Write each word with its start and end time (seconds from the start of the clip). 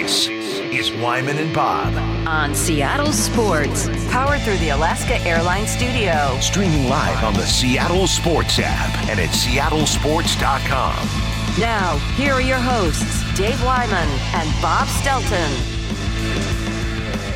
This 0.00 0.28
is 0.30 0.90
Wyman 0.92 1.36
and 1.36 1.54
Bob. 1.54 1.94
on 2.26 2.54
Seattle 2.54 3.12
Sports. 3.12 3.86
Powered 4.10 4.40
through 4.40 4.56
the 4.56 4.70
Alaska 4.70 5.18
Airlines 5.28 5.68
Studio. 5.68 6.38
Streaming 6.40 6.88
live 6.88 7.22
on 7.22 7.34
the 7.34 7.44
Seattle 7.44 8.06
Sports 8.06 8.58
app 8.62 8.96
and 9.10 9.20
at 9.20 9.28
seattlesports.com. 9.28 10.96
Now, 11.60 11.98
here 12.16 12.32
are 12.32 12.40
your 12.40 12.56
hosts, 12.58 13.36
Dave 13.36 13.62
Wyman 13.62 14.08
and 14.32 14.62
Bob 14.62 14.88
Stelton. 14.88 15.52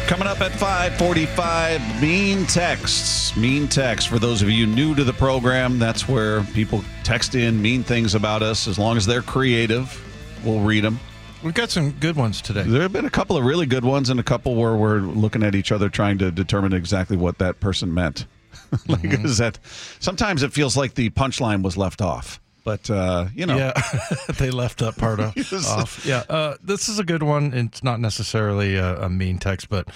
Coming 0.07 0.27
up 0.27 0.41
at 0.41 0.53
545, 0.53 2.01
mean 2.01 2.47
texts. 2.47 3.37
Mean 3.37 3.69
texts. 3.69 4.09
For 4.09 4.19
those 4.19 4.41
of 4.41 4.49
you 4.49 4.67
new 4.67 4.95
to 4.95 5.05
the 5.05 5.13
program, 5.13 5.79
that's 5.79 6.09
where 6.09 6.43
people 6.55 6.83
text 7.03 7.35
in 7.35 7.61
mean 7.61 7.83
things 7.83 8.15
about 8.15 8.43
us. 8.43 8.67
As 8.67 8.79
long 8.79 8.97
as 8.97 9.05
they're 9.05 9.21
creative, 9.21 10.03
we'll 10.47 10.61
read 10.61 10.83
them. 10.83 10.99
We've 11.45 11.53
got 11.55 11.71
some 11.71 11.91
good 11.93 12.17
ones 12.17 12.41
today. 12.41 12.63
There 12.63 12.81
have 12.81 12.93
been 12.93 13.05
a 13.05 13.11
couple 13.11 13.37
of 13.37 13.45
really 13.45 13.67
good 13.67 13.85
ones 13.85 14.09
and 14.09 14.19
a 14.19 14.23
couple 14.23 14.55
where 14.55 14.75
we're 14.75 15.01
looking 15.01 15.43
at 15.43 15.55
each 15.55 15.71
other 15.73 15.91
trying 15.91 16.17
to 16.19 16.31
determine 16.31 16.73
exactly 16.73 17.19
what 17.19 17.37
that 17.39 17.61
person 17.61 17.93
meant. 17.93 18.25
like, 18.89 19.03
Mm-hmm. 19.03 19.27
is 19.27 19.39
that 19.39 19.59
sometimes 20.01 20.43
it 20.43 20.53
feels 20.55 20.75
like 20.77 20.95
the 20.95 21.11
punchline 21.11 21.63
was 21.63 21.77
left 21.77 22.01
off. 22.01 22.41
But, 22.65 22.89
uh, 22.89 23.27
you 23.35 23.45
know, 23.45 23.59
Yeah, 23.59 23.73
they 24.39 24.51
left 24.51 24.79
that 24.79 24.97
part 24.97 25.21
off. 25.21 25.53
off. 25.69 26.07
Yeah, 26.07 26.23
uh, 26.31 26.57
this 26.63 26.89
is 26.89 26.99
a 26.99 27.05
good 27.05 27.23
one. 27.23 27.53
It's 27.53 27.85
not 27.85 28.01
necessarily 28.01 28.77
a, 28.77 29.03
a 29.03 29.11
mean 29.11 29.37
text, 29.39 29.69
but 29.69 29.91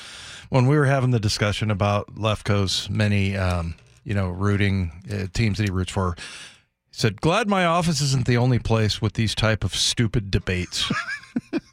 when 0.51 0.67
we 0.67 0.77
were 0.77 0.85
having 0.85 1.13
the 1.13 1.21
discussion 1.21 1.71
about 1.71 2.15
Lefko's 2.15 2.91
many, 2.91 3.39
um, 3.39 3.75
you 4.05 4.13
know, 4.13 4.29
rooting 4.29 4.93
uh, 5.11 5.29
teams 5.33 5.57
that 5.57 5.65
he 5.65 5.71
roots 5.71 5.93
for, 5.93 6.15
said, 6.99 7.21
"Glad 7.21 7.49
my 7.49 7.65
office 7.65 8.01
isn't 8.01 8.27
the 8.27 8.37
only 8.37 8.59
place 8.59 9.01
with 9.01 9.15
these 9.15 9.35
type 9.35 9.65
of 9.65 9.75
stupid 9.75 10.31
debates." 10.31 10.91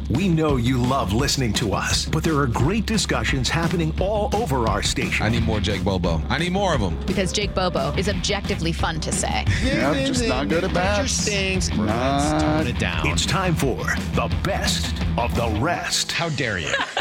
We 0.09 0.27
know 0.29 0.57
you 0.57 0.77
love 0.77 1.13
listening 1.13 1.51
to 1.53 1.73
us, 1.73 2.05
but 2.05 2.23
there 2.23 2.37
are 2.37 2.45
great 2.45 2.85
discussions 2.85 3.49
happening 3.49 3.91
all 3.99 4.29
over 4.35 4.67
our 4.67 4.83
station. 4.83 5.25
I 5.25 5.29
need 5.29 5.41
more 5.43 5.59
Jake 5.59 5.83
Bobo. 5.83 6.21
I 6.29 6.37
need 6.37 6.51
more 6.51 6.75
of 6.75 6.81
them. 6.81 6.95
because 7.07 7.33
Jake 7.33 7.55
Bobo 7.55 7.91
is 7.97 8.07
objectively 8.07 8.71
fun 8.71 8.99
to 8.99 9.11
say. 9.11 9.45
Yeah, 9.63 9.93
just 10.05 10.27
not 10.27 10.47
good 10.47 10.63
at 10.63 10.73
bats. 10.75 11.25
Tone 11.25 12.67
it 12.67 12.77
down. 12.77 13.07
It's 13.07 13.25
time 13.25 13.55
for 13.55 13.77
the 14.13 14.31
best 14.43 14.93
of 15.17 15.33
the 15.33 15.49
rest. 15.59 16.11
How 16.11 16.29
dare 16.29 16.59
you? 16.59 16.71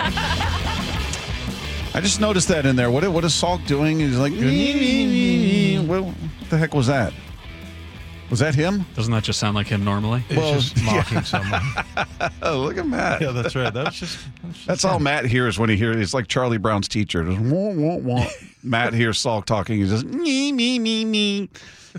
I 1.97 2.01
just 2.01 2.23
noticed 2.23 2.49
that 2.49 2.65
in 2.65 2.75
there. 2.75 2.91
What 2.91 3.07
what 3.13 3.25
is 3.25 3.33
Salk 3.33 3.67
doing? 3.67 4.01
He's 4.01 4.17
like, 4.17 4.33
what 5.87 6.15
the 6.49 6.57
heck 6.59 6.75
was 6.75 6.87
that? 6.87 7.13
Was 8.31 8.41
that 8.41 8.55
him? 8.55 8.85
Doesn't 8.95 9.13
that 9.13 9.23
just 9.23 9.39
sound 9.39 9.55
like 9.55 9.67
him 9.67 9.85
normally? 9.85 10.21
He's 10.29 10.39
just 10.39 10.83
mocking 10.85 11.23
someone. 11.23 11.61
Oh, 12.43 12.61
look 12.61 12.77
at 12.77 12.87
Matt. 12.87 13.21
Yeah, 13.21 13.31
that's 13.31 13.55
right. 13.55 13.73
That's 13.73 13.97
just 13.97 14.19
that's, 14.43 14.55
just 14.55 14.67
That's 14.67 14.85
all 14.85 14.99
Matt 14.99 15.27
hears 15.27 15.59
when 15.59 15.69
he 15.71 15.77
hears. 15.77 15.97
It's 15.97 16.15
like 16.15 16.27
Charlie 16.27 16.59
Brown's 16.59 16.89
teacher. 16.89 17.25
Just 17.25 17.41
wah, 17.41 17.71
wah, 17.71 17.97
wah. 17.97 18.27
Matt 18.63 18.95
hears 18.95 19.23
Salk 19.23 19.45
talking. 19.45 19.79
He 19.79 19.87
just 19.87 20.05
me 20.05 20.53
me 20.53 20.79
me 20.79 21.05
me. 21.05 21.49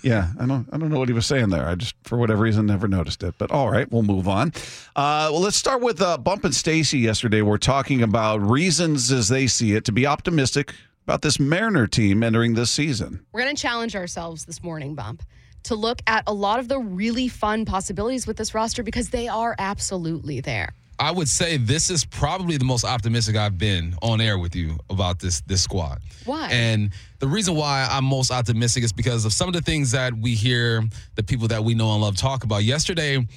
Yeah, 0.04 0.30
I 0.40 0.46
don't 0.46 0.68
I 0.72 0.78
don't 0.78 0.90
know 0.90 1.00
what 1.00 1.10
he 1.10 1.14
was 1.14 1.26
saying 1.26 1.50
there. 1.50 1.68
I 1.68 1.76
just 1.76 1.96
for 2.04 2.18
whatever 2.18 2.44
reason 2.44 2.66
never 2.66 2.88
noticed 2.88 3.24
it. 3.24 3.36
But 3.38 3.52
all 3.52 3.72
right, 3.72 3.92
we'll 3.92 4.04
move 4.04 4.28
on. 4.28 4.50
Uh, 4.96 5.30
well, 5.32 5.42
let's 5.42 5.58
start 5.58 5.82
with 5.82 6.02
uh, 6.02 6.18
Bump 6.18 6.44
and 6.44 6.54
Stacy. 6.54 7.00
Yesterday, 7.00 7.42
we're 7.42 7.58
talking 7.58 8.02
about 8.04 8.42
reasons 8.42 9.12
as 9.12 9.30
they 9.30 9.48
see 9.48 9.74
it 9.74 9.86
to 9.86 9.92
be 9.92 10.06
optimistic 10.06 10.74
about 11.06 11.22
this 11.22 11.40
Mariner 11.40 11.88
team 11.88 12.24
entering 12.24 12.56
this 12.56 12.72
season. 12.72 13.26
We're 13.32 13.44
going 13.44 13.56
to 13.56 13.62
challenge 13.62 13.96
ourselves 13.96 14.46
this 14.46 14.64
morning, 14.64 14.96
Bump, 14.96 15.22
to 15.66 15.76
look 15.76 16.02
at 16.08 16.24
a 16.28 16.34
lot 16.34 16.60
of 16.60 16.68
the 16.68 16.80
really 16.80 17.28
fun 17.28 17.66
possibilities 17.66 18.26
with 18.28 18.38
this 18.38 18.54
roster 18.54 18.84
because 18.84 19.10
they 19.10 19.28
are 19.28 19.56
absolutely 19.58 20.42
there. 20.42 20.74
I 20.98 21.12
would 21.12 21.28
say 21.28 21.58
this 21.58 21.90
is 21.90 22.06
probably 22.06 22.58
the 22.58 22.66
most 22.66 22.86
optimistic 22.86 23.36
I've 23.36 23.58
been 23.58 23.96
on 24.02 24.22
air 24.22 24.38
with 24.38 24.56
you 24.56 24.78
about 24.90 25.20
this 25.20 25.42
this 25.42 25.62
squad. 25.62 26.00
Why? 26.24 26.48
And 26.50 26.92
the 27.20 27.28
reason 27.28 27.56
why 27.56 27.88
I'm 27.90 28.06
most 28.06 28.32
optimistic 28.32 28.84
is 28.84 28.94
because 28.94 29.26
of 29.26 29.34
some 29.34 29.50
of 29.50 29.54
the 29.54 29.62
things 29.62 29.92
that 29.92 30.14
we 30.14 30.36
hear 30.36 30.84
the 31.16 31.24
people 31.24 31.50
that 31.50 31.64
we 31.64 31.74
know 31.74 31.92
and 31.92 32.02
love 32.02 32.16
talk 32.16 32.46
about. 32.46 32.64
Yesterday, 32.64 33.28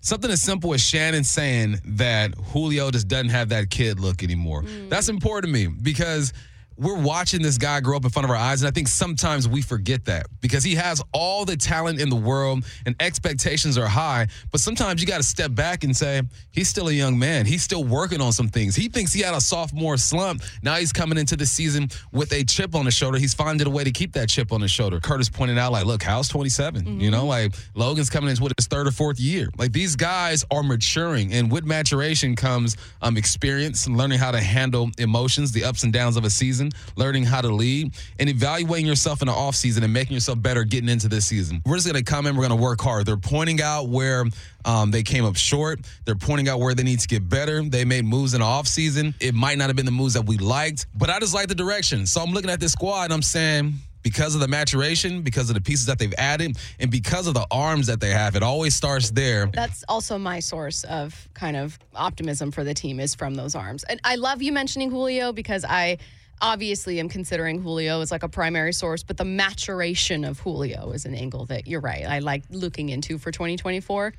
something 0.00 0.30
as 0.30 0.42
simple 0.42 0.74
as 0.74 0.82
Shannon 0.82 1.24
saying 1.24 1.78
that 1.84 2.34
Julio 2.34 2.90
just 2.90 3.08
doesn't 3.08 3.30
have 3.30 3.48
that 3.48 3.70
kid 3.70 3.98
look 3.98 4.22
anymore. 4.22 4.62
Mm. 4.62 4.90
That's 4.90 5.08
important 5.08 5.54
to 5.54 5.58
me 5.58 5.74
because 5.82 6.34
we're 6.76 6.98
watching 7.00 7.42
this 7.42 7.58
guy 7.58 7.80
grow 7.80 7.96
up 7.96 8.04
in 8.04 8.10
front 8.10 8.24
of 8.24 8.30
our 8.30 8.36
eyes, 8.36 8.62
and 8.62 8.68
I 8.68 8.70
think 8.70 8.88
sometimes 8.88 9.48
we 9.48 9.62
forget 9.62 10.04
that 10.06 10.26
because 10.40 10.64
he 10.64 10.74
has 10.74 11.02
all 11.12 11.44
the 11.44 11.56
talent 11.56 12.00
in 12.00 12.08
the 12.08 12.16
world 12.16 12.64
and 12.84 12.94
expectations 13.00 13.78
are 13.78 13.86
high. 13.86 14.28
But 14.50 14.60
sometimes 14.60 15.00
you 15.00 15.06
got 15.06 15.18
to 15.18 15.22
step 15.22 15.54
back 15.54 15.84
and 15.84 15.96
say, 15.96 16.22
he's 16.52 16.68
still 16.68 16.88
a 16.88 16.92
young 16.92 17.18
man. 17.18 17.46
He's 17.46 17.62
still 17.62 17.84
working 17.84 18.20
on 18.20 18.32
some 18.32 18.48
things. 18.48 18.76
He 18.76 18.88
thinks 18.88 19.12
he 19.12 19.22
had 19.22 19.34
a 19.34 19.40
sophomore 19.40 19.96
slump. 19.96 20.42
Now 20.62 20.76
he's 20.76 20.92
coming 20.92 21.18
into 21.18 21.36
the 21.36 21.46
season 21.46 21.88
with 22.12 22.32
a 22.32 22.44
chip 22.44 22.74
on 22.74 22.84
his 22.84 22.94
shoulder. 22.94 23.18
He's 23.18 23.34
finding 23.34 23.66
a 23.66 23.70
way 23.70 23.84
to 23.84 23.90
keep 23.90 24.12
that 24.12 24.28
chip 24.28 24.52
on 24.52 24.60
his 24.60 24.70
shoulder. 24.70 25.00
Curtis 25.00 25.28
pointed 25.28 25.58
out, 25.58 25.72
like, 25.72 25.86
look, 25.86 26.00
Cal's 26.00 26.28
27. 26.28 27.00
You 27.00 27.10
know, 27.10 27.26
like 27.26 27.54
Logan's 27.74 28.10
coming 28.10 28.30
into 28.30 28.42
his 28.56 28.66
third 28.66 28.86
or 28.86 28.90
fourth 28.90 29.18
year. 29.18 29.48
Like 29.58 29.72
these 29.72 29.96
guys 29.96 30.44
are 30.50 30.62
maturing, 30.62 31.32
and 31.32 31.50
with 31.50 31.64
maturation 31.64 32.36
comes 32.36 32.76
um, 33.02 33.16
experience 33.16 33.86
and 33.86 33.96
learning 33.96 34.18
how 34.18 34.30
to 34.30 34.40
handle 34.40 34.90
emotions, 34.98 35.52
the 35.52 35.64
ups 35.64 35.82
and 35.82 35.92
downs 35.92 36.16
of 36.16 36.24
a 36.24 36.30
season, 36.30 36.65
learning 36.96 37.24
how 37.24 37.40
to 37.40 37.48
lead, 37.48 37.94
and 38.18 38.28
evaluating 38.28 38.86
yourself 38.86 39.22
in 39.22 39.26
the 39.26 39.34
offseason 39.34 39.82
and 39.82 39.92
making 39.92 40.14
yourself 40.14 40.40
better 40.40 40.64
getting 40.64 40.88
into 40.88 41.08
this 41.08 41.26
season. 41.26 41.62
We're 41.64 41.76
just 41.76 41.86
going 41.86 42.02
to 42.02 42.10
come 42.10 42.26
in, 42.26 42.36
we're 42.36 42.46
going 42.46 42.58
to 42.58 42.62
work 42.62 42.80
hard. 42.80 43.06
They're 43.06 43.16
pointing 43.16 43.62
out 43.62 43.88
where 43.88 44.24
um, 44.64 44.90
they 44.90 45.02
came 45.02 45.24
up 45.24 45.36
short. 45.36 45.80
They're 46.04 46.14
pointing 46.14 46.48
out 46.48 46.60
where 46.60 46.74
they 46.74 46.82
need 46.82 47.00
to 47.00 47.08
get 47.08 47.28
better. 47.28 47.62
They 47.62 47.84
made 47.84 48.04
moves 48.04 48.34
in 48.34 48.40
the 48.40 48.46
offseason. 48.46 49.14
It 49.20 49.34
might 49.34 49.58
not 49.58 49.68
have 49.68 49.76
been 49.76 49.86
the 49.86 49.92
moves 49.92 50.14
that 50.14 50.26
we 50.26 50.38
liked, 50.38 50.86
but 50.94 51.10
I 51.10 51.18
just 51.20 51.34
like 51.34 51.48
the 51.48 51.54
direction. 51.54 52.06
So 52.06 52.20
I'm 52.20 52.32
looking 52.32 52.50
at 52.50 52.60
this 52.60 52.72
squad 52.72 53.04
and 53.04 53.12
I'm 53.12 53.22
saying, 53.22 53.74
because 54.06 54.36
of 54.36 54.40
the 54.40 54.46
maturation, 54.46 55.22
because 55.22 55.50
of 55.50 55.54
the 55.54 55.60
pieces 55.60 55.86
that 55.86 55.98
they've 55.98 56.14
added, 56.16 56.56
and 56.78 56.92
because 56.92 57.26
of 57.26 57.34
the 57.34 57.44
arms 57.50 57.88
that 57.88 57.98
they 57.98 58.10
have, 58.10 58.36
it 58.36 58.42
always 58.42 58.72
starts 58.72 59.10
there. 59.10 59.46
That's 59.46 59.82
also 59.88 60.16
my 60.16 60.38
source 60.38 60.84
of 60.84 61.28
kind 61.34 61.56
of 61.56 61.76
optimism 61.92 62.52
for 62.52 62.62
the 62.62 62.72
team 62.72 63.00
is 63.00 63.16
from 63.16 63.34
those 63.34 63.56
arms. 63.56 63.82
And 63.82 64.00
I 64.04 64.14
love 64.14 64.42
you 64.42 64.52
mentioning 64.52 64.92
Julio 64.92 65.32
because 65.32 65.64
I 65.64 65.98
obviously 66.40 67.00
am 67.00 67.08
considering 67.08 67.62
Julio 67.62 68.00
as 68.00 68.10
like 68.10 68.22
a 68.22 68.28
primary 68.28 68.72
source, 68.72 69.02
but 69.02 69.16
the 69.16 69.24
maturation 69.24 70.24
of 70.24 70.40
Julio 70.40 70.92
is 70.92 71.04
an 71.04 71.14
angle 71.14 71.46
that 71.46 71.66
you're 71.66 71.80
right. 71.80 72.04
I 72.06 72.18
like 72.20 72.44
looking 72.50 72.88
into 72.88 73.18
for 73.18 73.30
2024. 73.30 74.12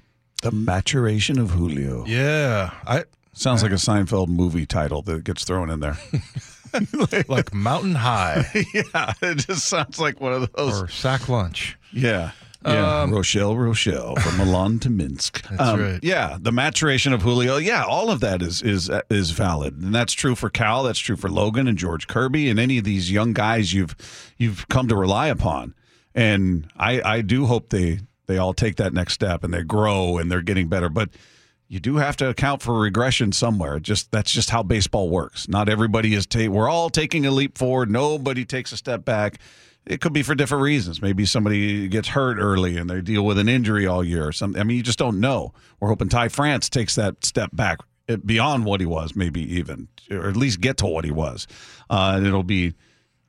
The 0.44 0.52
maturation 0.52 1.40
of 1.40 1.52
Julio. 1.52 2.06
yeah. 2.06 2.72
I 2.86 3.06
Sounds 3.34 3.62
like 3.62 3.72
a 3.72 3.76
Seinfeld 3.76 4.30
movie 4.30 4.66
title 4.66 5.04
that 5.04 5.24
gets 5.24 5.44
thrown 5.44 5.70
in 5.70 5.80
there. 5.80 5.96
like 7.28 7.54
Mountain 7.54 7.94
High 7.94 8.48
yeah, 8.74 9.14
it 9.22 9.36
just 9.36 9.68
sounds 9.68 10.00
like 10.00 10.20
one 10.20 10.34
of 10.34 10.52
those. 10.54 10.82
or 10.82 10.88
Sack 10.88 11.30
Lunch. 11.30 11.78
Yeah. 11.94 12.32
Yeah, 12.66 13.10
Rochelle, 13.10 13.56
Rochelle, 13.56 14.16
from 14.18 14.38
Milan 14.38 14.80
to 14.80 14.90
Minsk. 14.90 15.46
Um, 15.60 15.80
right. 15.80 16.00
Yeah, 16.04 16.38
the 16.40 16.52
maturation 16.52 17.14
of 17.14 17.22
Julio. 17.22 17.58
Yeah, 17.58 17.84
all 17.84 18.10
of 18.12 18.20
that 18.20 18.42
is 18.42 18.62
is 18.62 18.92
is 19.10 19.32
valid, 19.32 19.76
and 19.82 19.94
that's 19.96 20.14
true 20.14 20.36
for 20.36 20.50
Cal. 20.50 20.84
That's 20.84 21.00
true 21.00 21.16
for 21.16 21.30
Logan 21.30 21.68
and 21.68 21.78
George 21.78 22.08
Kirby 22.08 22.50
and 22.50 22.60
any 22.60 22.78
of 22.78 22.84
these 22.84 23.12
young 23.12 23.34
guys 23.34 23.74
you've 23.74 23.96
you've 24.38 24.68
come 24.68 24.88
to 24.90 24.96
rely 24.96 25.28
upon. 25.28 25.74
And 26.14 26.70
I 26.78 27.02
I 27.02 27.22
do 27.22 27.46
hope 27.46 27.70
they 27.70 28.00
they 28.28 28.38
all 28.38 28.54
take 28.54 28.76
that 28.76 28.94
next 28.94 29.14
step 29.14 29.44
and 29.44 29.54
they 29.54 29.64
grow 29.64 30.18
and 30.18 30.30
they're 30.32 30.42
getting 30.42 30.68
better. 30.68 30.90
But 30.90 31.10
you 31.70 31.80
do 31.80 31.98
have 31.98 32.16
to 32.18 32.30
account 32.30 32.62
for 32.62 32.80
regression 32.80 33.32
somewhere. 33.32 33.80
Just 33.80 34.12
that's 34.12 34.32
just 34.32 34.50
how 34.50 34.64
baseball 34.64 35.10
works. 35.10 35.48
Not 35.48 35.70
everybody 35.70 36.14
is. 36.14 36.26
Ta- 36.26 36.48
we're 36.50 36.70
all 36.70 36.90
taking 36.90 37.26
a 37.26 37.32
leap 37.32 37.58
forward. 37.58 37.90
Nobody 37.90 38.46
takes 38.46 38.72
a 38.72 38.78
step 38.78 39.04
back. 39.06 39.40
It 39.88 40.02
could 40.02 40.14
be 40.14 40.24
for 40.24 40.36
different 40.36 40.64
reasons. 40.64 41.02
Maybe 41.02 41.26
somebody 41.26 41.88
gets 41.88 42.10
hurt 42.10 42.38
early 42.40 42.78
and 42.78 42.90
they 42.90 43.02
deal 43.02 43.26
with 43.26 43.40
an 43.40 43.48
injury 43.48 43.88
all 43.88 44.04
year 44.04 44.28
or 44.28 44.32
something. 44.32 44.60
I 44.60 44.64
mean, 44.64 44.78
you 44.78 44.84
just 44.84 45.00
don't 45.00 45.20
know. 45.20 45.54
We're 45.80 45.88
hoping 45.88 46.10
Ty 46.10 46.28
France 46.30 46.70
takes 46.70 46.96
that 46.96 47.24
step 47.24 47.52
back 47.54 47.80
eh, 48.10 48.18
beyond 48.18 48.66
what 48.66 48.82
he 48.82 48.86
was, 48.86 49.16
maybe 49.16 49.42
even, 49.56 49.88
or 50.12 50.28
at 50.28 50.36
least 50.36 50.62
get 50.62 50.78
to 50.78 50.86
what 50.86 51.06
he 51.06 51.12
was. 51.12 51.48
Uh, 51.90 52.14
and 52.16 52.28
it'll 52.28 52.44
be 52.44 52.74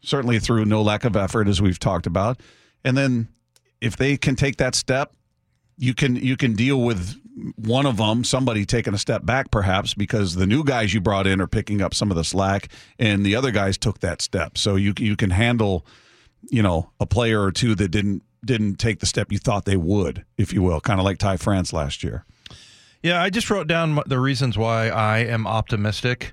certainly 0.01 0.39
through 0.39 0.65
no 0.65 0.83
lack 0.83 1.05
of 1.05 1.17
effort, 1.17 1.49
as 1.49 1.63
we've 1.63 1.79
talked 1.79 2.07
about. 2.07 2.41
And 2.85 2.97
then 2.97 3.29
if 3.81 3.97
they 3.97 4.17
can 4.17 4.37
take 4.37 4.57
that 4.57 4.75
step, 4.75 5.13
you 5.77 5.95
can 5.95 6.17
you 6.17 6.37
can 6.37 6.55
deal 6.55 6.81
with 6.81 7.17
one 7.57 7.87
of 7.87 7.97
them, 7.97 8.25
somebody 8.25 8.67
taking 8.67 8.95
a 8.95 8.99
step 8.99 9.25
back 9.25 9.51
perhaps 9.51 9.95
because 9.95 10.35
the 10.35 10.47
new 10.47 10.65
guys 10.65 10.93
you 10.93 11.01
brought 11.01 11.27
in 11.27 11.41
are 11.41 11.47
picking 11.47 11.81
up 11.81 11.95
some 11.95 12.11
of 12.11 12.17
the 12.17 12.25
slack, 12.25 12.69
and 12.99 13.25
the 13.25 13.37
other 13.37 13.51
guys 13.51 13.79
took 13.79 14.01
that 14.01 14.21
step. 14.21 14.59
So 14.59 14.77
you 14.77 14.93
you 14.99 15.17
can 15.17 15.31
handle, 15.31 15.87
you 16.51 16.63
know, 16.63 16.91
a 17.01 17.07
player 17.07 17.43
or 17.43 17.53
two 17.53 17.75
that 17.77 17.89
didn't 17.89 18.23
didn't 18.45 18.77
take 18.77 19.01
the 19.01 19.07
step 19.07 19.33
you 19.33 19.39
thought 19.39 19.65
they 19.65 19.77
would, 19.77 20.25
if 20.37 20.53
you 20.53 20.63
will, 20.63 20.81
kind 20.81 21.01
of 21.01 21.05
like 21.05 21.19
Ty 21.19 21.37
France 21.39 21.73
last 21.73 22.03
year. 22.03 22.25
Yeah, 23.03 23.23
I 23.23 23.31
just 23.31 23.51
wrote 23.51 23.67
down 23.67 24.01
the 24.07 24.19
reasons 24.19 24.59
why 24.59 24.89
I 24.89 25.19
am 25.19 25.47
optimistic, 25.47 26.33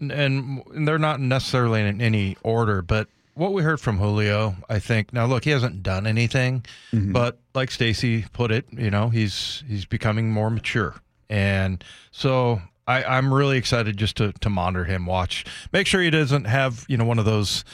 and 0.00 0.62
they're 0.74 0.98
not 0.98 1.20
necessarily 1.20 1.82
in 1.82 2.00
any 2.00 2.36
order, 2.42 2.82
but 2.82 3.08
what 3.34 3.52
we 3.52 3.62
heard 3.62 3.80
from 3.80 3.98
Julio, 3.98 4.56
I 4.68 4.80
think. 4.80 5.12
Now, 5.12 5.26
look, 5.26 5.44
he 5.44 5.50
hasn't 5.50 5.82
done 5.82 6.06
anything, 6.06 6.64
mm-hmm. 6.92 7.12
but 7.12 7.38
like 7.54 7.70
Stacy 7.70 8.26
put 8.32 8.50
it, 8.50 8.66
you 8.72 8.90
know, 8.90 9.08
he's 9.08 9.62
he's 9.68 9.84
becoming 9.84 10.30
more 10.30 10.50
mature, 10.50 10.96
and 11.28 11.82
so 12.10 12.60
I, 12.86 13.04
I'm 13.04 13.32
really 13.32 13.56
excited 13.56 13.96
just 13.96 14.16
to 14.16 14.32
to 14.32 14.50
monitor 14.50 14.84
him, 14.84 15.06
watch, 15.06 15.44
make 15.72 15.86
sure 15.86 16.02
he 16.02 16.10
doesn't 16.10 16.44
have 16.44 16.84
you 16.88 16.96
know 16.96 17.04
one 17.04 17.18
of 17.18 17.24
those 17.24 17.64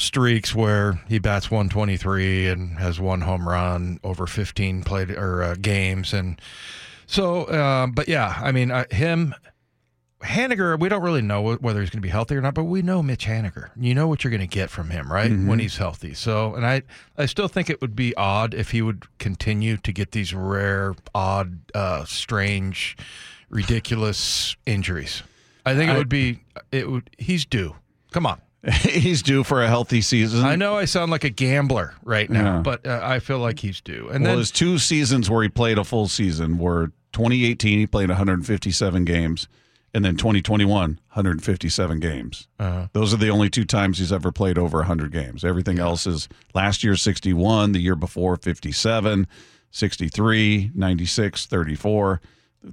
streaks 0.00 0.54
where 0.54 1.00
he 1.08 1.18
bats 1.18 1.50
123 1.50 2.48
and 2.48 2.78
has 2.78 2.98
one 2.98 3.20
home 3.20 3.48
run 3.48 4.00
over 4.02 4.26
15 4.26 4.82
played 4.82 5.10
or 5.10 5.42
uh, 5.42 5.54
games, 5.60 6.12
and 6.12 6.40
so, 7.06 7.44
uh, 7.44 7.86
but 7.88 8.08
yeah, 8.08 8.38
I 8.40 8.52
mean, 8.52 8.70
uh, 8.70 8.84
him 8.90 9.34
Haniger, 10.22 10.78
we 10.78 10.88
don't 10.90 11.02
really 11.02 11.22
know 11.22 11.54
whether 11.56 11.80
he's 11.80 11.88
going 11.88 11.98
to 11.98 12.06
be 12.06 12.10
healthy 12.10 12.36
or 12.36 12.42
not, 12.42 12.52
but 12.52 12.64
we 12.64 12.82
know 12.82 13.02
Mitch 13.02 13.24
Haniger. 13.24 13.70
You 13.76 13.94
know 13.94 14.06
what 14.06 14.22
you're 14.22 14.30
going 14.30 14.42
to 14.42 14.46
get 14.46 14.68
from 14.68 14.90
him, 14.90 15.10
right? 15.10 15.30
Mm-hmm. 15.30 15.48
When 15.48 15.58
he's 15.58 15.78
healthy. 15.78 16.12
So, 16.12 16.54
and 16.54 16.66
I, 16.66 16.82
I 17.16 17.24
still 17.24 17.48
think 17.48 17.70
it 17.70 17.80
would 17.80 17.96
be 17.96 18.14
odd 18.16 18.52
if 18.52 18.70
he 18.70 18.82
would 18.82 19.06
continue 19.18 19.78
to 19.78 19.92
get 19.92 20.12
these 20.12 20.34
rare, 20.34 20.94
odd, 21.14 21.60
uh, 21.74 22.04
strange, 22.04 22.98
ridiculous 23.48 24.56
injuries. 24.66 25.22
I 25.64 25.74
think 25.74 25.90
it 25.90 25.96
would 25.96 26.08
be, 26.08 26.40
it 26.70 26.90
would. 26.90 27.08
He's 27.18 27.46
due. 27.46 27.76
Come 28.12 28.26
on. 28.26 28.40
he's 28.82 29.22
due 29.22 29.42
for 29.42 29.62
a 29.62 29.68
healthy 29.68 30.00
season. 30.00 30.44
I 30.44 30.56
know 30.56 30.76
I 30.76 30.84
sound 30.84 31.10
like 31.10 31.24
a 31.24 31.30
gambler 31.30 31.94
right 32.04 32.28
now, 32.28 32.56
yeah. 32.56 32.62
but 32.62 32.86
uh, 32.86 33.00
I 33.02 33.18
feel 33.18 33.38
like 33.38 33.60
he's 33.60 33.80
due. 33.80 34.08
And 34.10 34.24
well, 34.24 34.32
then 34.32 34.38
his 34.38 34.50
two 34.50 34.78
seasons 34.78 35.30
where 35.30 35.42
he 35.42 35.48
played 35.48 35.78
a 35.78 35.84
full 35.84 36.08
season 36.08 36.58
were 36.58 36.88
2018. 37.12 37.78
He 37.78 37.86
played 37.86 38.08
157 38.08 39.04
games 39.04 39.48
and 39.94 40.04
then 40.04 40.16
2021 40.16 41.00
157 41.08 42.00
games 42.00 42.48
uh-huh. 42.58 42.86
those 42.92 43.12
are 43.12 43.16
the 43.16 43.28
only 43.28 43.50
two 43.50 43.64
times 43.64 43.98
he's 43.98 44.12
ever 44.12 44.30
played 44.30 44.58
over 44.58 44.78
100 44.78 45.10
games 45.10 45.44
everything 45.44 45.78
yeah. 45.78 45.84
else 45.84 46.06
is 46.06 46.28
last 46.54 46.84
year 46.84 46.96
61 46.96 47.72
the 47.72 47.80
year 47.80 47.96
before 47.96 48.36
57 48.36 49.26
63 49.70 50.70
96 50.74 51.46
34 51.46 52.20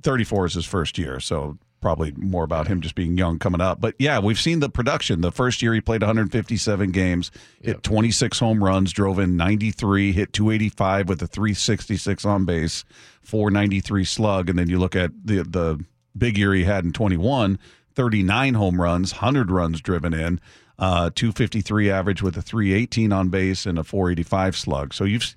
34 0.02 0.46
is 0.46 0.54
his 0.54 0.66
first 0.66 0.98
year 0.98 1.20
so 1.20 1.58
probably 1.80 2.12
more 2.18 2.44
about 2.44 2.68
him 2.68 2.82
just 2.82 2.96
being 2.96 3.18
young 3.18 3.38
coming 3.38 3.62
up 3.62 3.80
but 3.80 3.94
yeah 4.00 4.20
we've 4.20 4.40
seen 4.40 4.60
the 4.60 4.70
production 4.70 5.22
the 5.22 5.32
first 5.32 5.62
year 5.62 5.74
he 5.74 5.82
played 5.82 6.02
157 6.02 6.92
games 6.92 7.32
yep. 7.62 7.76
hit 7.76 7.84
26 7.84 8.40
home 8.40 8.64
runs 8.64 8.92
drove 8.92 9.20
in 9.20 9.38
93 9.38 10.12
hit 10.12 10.34
285 10.34 11.08
with 11.08 11.22
a 11.22 11.28
366 11.28 12.26
on 12.26 12.46
base 12.46 12.84
493 13.22 14.04
slug 14.04 14.50
and 14.50 14.58
then 14.58 14.70
you 14.70 14.80
look 14.80 14.96
at 14.96 15.12
the 15.24 15.44
the 15.44 15.86
big 16.18 16.38
year 16.38 16.54
he 16.54 16.64
had 16.64 16.84
in 16.84 16.92
21, 16.92 17.60
39 17.94 18.54
home 18.56 18.82
runs, 18.82 19.14
100 19.14 19.52
runs 19.52 19.82
driven 19.82 20.14
in, 20.14 20.40
uh, 20.80 21.10
253 21.16 21.90
average 21.90 22.22
with 22.22 22.38
a 22.38 22.42
318 22.42 23.12
on 23.12 23.30
base 23.30 23.66
and 23.66 23.80
a 23.80 23.84
485 23.84 24.56
slug. 24.56 24.94
So 24.94 25.04
you've 25.04 25.34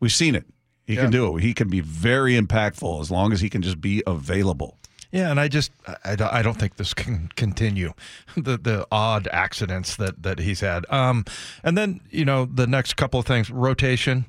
we've 0.00 0.12
seen 0.12 0.34
it. 0.34 0.46
He 0.86 0.94
yeah. 0.94 1.02
can 1.02 1.10
do 1.10 1.36
it. 1.36 1.42
He 1.42 1.54
can 1.54 1.68
be 1.68 1.80
very 1.80 2.38
impactful 2.38 3.00
as 3.00 3.10
long 3.10 3.32
as 3.32 3.40
he 3.40 3.48
can 3.48 3.62
just 3.62 3.80
be 3.80 4.02
available. 4.06 4.78
Yeah, 5.12 5.30
and 5.30 5.38
I 5.38 5.48
just 5.48 5.70
I, 5.86 6.16
I 6.18 6.42
don't 6.42 6.58
think 6.58 6.76
this 6.76 6.94
can 6.94 7.30
continue 7.36 7.92
the 8.36 8.56
the 8.56 8.86
odd 8.90 9.28
accidents 9.30 9.94
that 9.96 10.22
that 10.22 10.38
he's 10.38 10.60
had. 10.60 10.86
Um, 10.90 11.24
and 11.62 11.76
then 11.76 12.00
you 12.10 12.24
know 12.24 12.46
the 12.46 12.66
next 12.66 12.96
couple 12.96 13.20
of 13.20 13.26
things 13.26 13.50
rotation. 13.50 14.24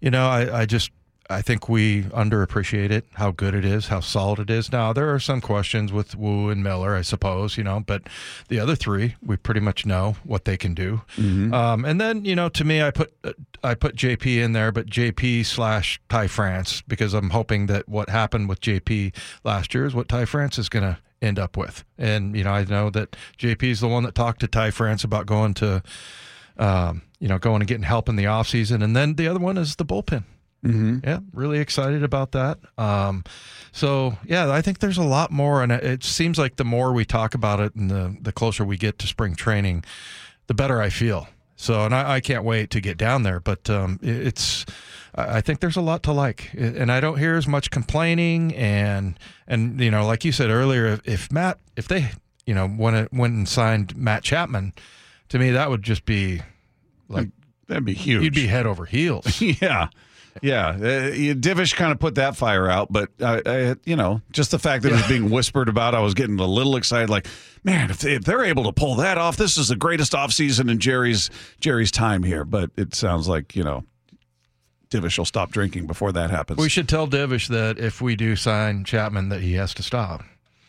You 0.00 0.10
know, 0.10 0.28
I 0.28 0.60
I 0.60 0.66
just 0.66 0.90
I 1.30 1.40
think 1.40 1.68
we 1.68 2.02
underappreciate 2.04 2.90
it, 2.90 3.06
how 3.14 3.30
good 3.30 3.54
it 3.54 3.64
is, 3.64 3.88
how 3.88 4.00
solid 4.00 4.38
it 4.38 4.50
is. 4.50 4.72
Now 4.72 4.92
there 4.92 5.12
are 5.14 5.20
some 5.20 5.40
questions 5.40 5.92
with 5.92 6.14
Woo 6.14 6.50
and 6.50 6.62
Miller, 6.62 6.94
I 6.94 7.02
suppose, 7.02 7.56
you 7.56 7.64
know, 7.64 7.80
but 7.80 8.02
the 8.48 8.58
other 8.58 8.74
three, 8.74 9.14
we 9.24 9.36
pretty 9.36 9.60
much 9.60 9.86
know 9.86 10.16
what 10.24 10.44
they 10.44 10.56
can 10.56 10.74
do. 10.74 11.02
Mm-hmm. 11.16 11.54
Um, 11.54 11.84
and 11.84 12.00
then, 12.00 12.24
you 12.24 12.34
know, 12.34 12.48
to 12.50 12.64
me, 12.64 12.82
I 12.82 12.90
put 12.90 13.14
uh, 13.24 13.32
I 13.64 13.74
put 13.74 13.96
JP 13.96 14.42
in 14.42 14.52
there, 14.52 14.72
but 14.72 14.86
JP 14.86 15.46
slash 15.46 16.00
Ty 16.08 16.26
France 16.26 16.82
because 16.86 17.14
I'm 17.14 17.30
hoping 17.30 17.66
that 17.66 17.88
what 17.88 18.08
happened 18.08 18.48
with 18.48 18.60
JP 18.60 19.14
last 19.44 19.74
year 19.74 19.86
is 19.86 19.94
what 19.94 20.08
Ty 20.08 20.24
France 20.24 20.58
is 20.58 20.68
going 20.68 20.84
to 20.84 20.98
end 21.22 21.38
up 21.38 21.56
with. 21.56 21.84
And 21.96 22.36
you 22.36 22.44
know, 22.44 22.52
I 22.52 22.64
know 22.64 22.90
that 22.90 23.16
JP 23.38 23.62
is 23.62 23.80
the 23.80 23.88
one 23.88 24.02
that 24.02 24.14
talked 24.14 24.40
to 24.40 24.48
Ty 24.48 24.72
France 24.72 25.04
about 25.04 25.26
going 25.26 25.54
to, 25.54 25.82
um, 26.58 27.02
you 27.20 27.28
know, 27.28 27.38
going 27.38 27.62
and 27.62 27.68
getting 27.68 27.84
help 27.84 28.08
in 28.08 28.16
the 28.16 28.24
offseason. 28.24 28.82
and 28.82 28.96
then 28.96 29.14
the 29.14 29.28
other 29.28 29.40
one 29.40 29.56
is 29.56 29.76
the 29.76 29.84
bullpen. 29.86 30.24
Mm-hmm. 30.64 30.98
Yeah, 31.02 31.18
really 31.32 31.58
excited 31.58 32.04
about 32.04 32.32
that. 32.32 32.58
Um, 32.78 33.24
so 33.72 34.16
yeah, 34.24 34.50
I 34.52 34.62
think 34.62 34.78
there's 34.78 34.98
a 34.98 35.02
lot 35.02 35.30
more, 35.30 35.62
and 35.62 35.72
it 35.72 36.04
seems 36.04 36.38
like 36.38 36.56
the 36.56 36.64
more 36.64 36.92
we 36.92 37.04
talk 37.04 37.34
about 37.34 37.58
it, 37.60 37.74
and 37.74 37.90
the 37.90 38.16
the 38.20 38.32
closer 38.32 38.64
we 38.64 38.76
get 38.76 38.98
to 39.00 39.06
spring 39.06 39.34
training, 39.34 39.84
the 40.46 40.54
better 40.54 40.80
I 40.80 40.88
feel. 40.88 41.28
So, 41.56 41.84
and 41.84 41.94
I, 41.94 42.14
I 42.14 42.20
can't 42.20 42.42
wait 42.42 42.70
to 42.70 42.80
get 42.80 42.96
down 42.96 43.22
there. 43.22 43.38
But 43.38 43.70
um, 43.70 44.00
it's, 44.02 44.66
I 45.14 45.40
think 45.40 45.60
there's 45.60 45.76
a 45.76 45.80
lot 45.80 46.02
to 46.04 46.12
like, 46.12 46.50
and 46.54 46.90
I 46.90 46.98
don't 46.98 47.18
hear 47.18 47.36
as 47.36 47.46
much 47.46 47.70
complaining. 47.70 48.54
And 48.54 49.18
and 49.46 49.80
you 49.80 49.90
know, 49.90 50.04
like 50.04 50.24
you 50.24 50.32
said 50.32 50.50
earlier, 50.50 50.86
if, 50.86 51.00
if 51.08 51.32
Matt, 51.32 51.58
if 51.76 51.86
they, 51.86 52.10
you 52.46 52.54
know, 52.54 52.66
went 52.66 53.12
went 53.12 53.34
and 53.34 53.48
signed 53.48 53.96
Matt 53.96 54.24
Chapman, 54.24 54.72
to 55.28 55.38
me 55.38 55.50
that 55.52 55.70
would 55.70 55.82
just 55.82 56.04
be 56.04 56.42
like 57.08 57.28
that'd 57.68 57.84
be 57.84 57.94
huge. 57.94 58.24
You'd 58.24 58.34
be 58.34 58.48
head 58.48 58.66
over 58.66 58.84
heels. 58.84 59.40
yeah. 59.40 59.88
Yeah, 60.40 60.68
uh, 60.68 61.12
Divish 61.34 61.74
kind 61.74 61.92
of 61.92 61.98
put 61.98 62.14
that 62.14 62.36
fire 62.36 62.68
out, 62.68 62.90
but 62.90 63.10
I, 63.20 63.42
I, 63.44 63.76
you 63.84 63.96
know, 63.96 64.22
just 64.32 64.50
the 64.50 64.58
fact 64.58 64.82
that 64.84 64.92
it 64.92 64.96
was 64.96 65.06
being 65.06 65.30
whispered 65.30 65.68
about, 65.68 65.94
I 65.94 66.00
was 66.00 66.14
getting 66.14 66.38
a 66.40 66.46
little 66.46 66.76
excited. 66.76 67.10
Like, 67.10 67.26
man, 67.64 67.90
if, 67.90 67.98
they, 67.98 68.14
if 68.14 68.24
they're 68.24 68.44
able 68.44 68.64
to 68.64 68.72
pull 68.72 68.96
that 68.96 69.18
off, 69.18 69.36
this 69.36 69.58
is 69.58 69.68
the 69.68 69.76
greatest 69.76 70.12
offseason 70.12 70.70
in 70.70 70.78
Jerry's 70.78 71.28
Jerry's 71.60 71.90
time 71.90 72.22
here. 72.22 72.44
But 72.44 72.70
it 72.76 72.94
sounds 72.94 73.28
like 73.28 73.54
you 73.54 73.62
know, 73.62 73.84
Divish 74.90 75.18
will 75.18 75.24
stop 75.24 75.50
drinking 75.50 75.86
before 75.86 76.12
that 76.12 76.30
happens. 76.30 76.58
We 76.58 76.68
should 76.68 76.88
tell 76.88 77.06
Divish 77.06 77.48
that 77.48 77.78
if 77.78 78.00
we 78.00 78.16
do 78.16 78.36
sign 78.36 78.84
Chapman, 78.84 79.28
that 79.28 79.42
he 79.42 79.54
has 79.54 79.74
to 79.74 79.82
stop. 79.82 80.24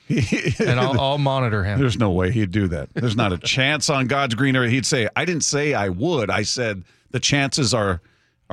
and 0.09 0.79
I'll, 0.79 0.99
I'll, 0.99 1.17
monitor 1.17 1.63
him. 1.63 1.79
There's 1.79 1.97
no 1.97 2.11
way 2.11 2.31
he'd 2.31 2.51
do 2.51 2.67
that. 2.67 2.93
There's 2.93 3.15
not 3.15 3.31
a 3.31 3.37
chance 3.37 3.89
on 3.89 4.07
God's 4.07 4.35
green 4.35 4.57
earth. 4.57 4.69
He'd 4.69 4.85
say, 4.85 5.07
"I 5.15 5.23
didn't 5.23 5.43
say 5.45 5.73
I 5.73 5.89
would. 5.89 6.29
I 6.29 6.43
said 6.43 6.83
the 7.11 7.19
chances 7.19 7.73
are." 7.73 8.01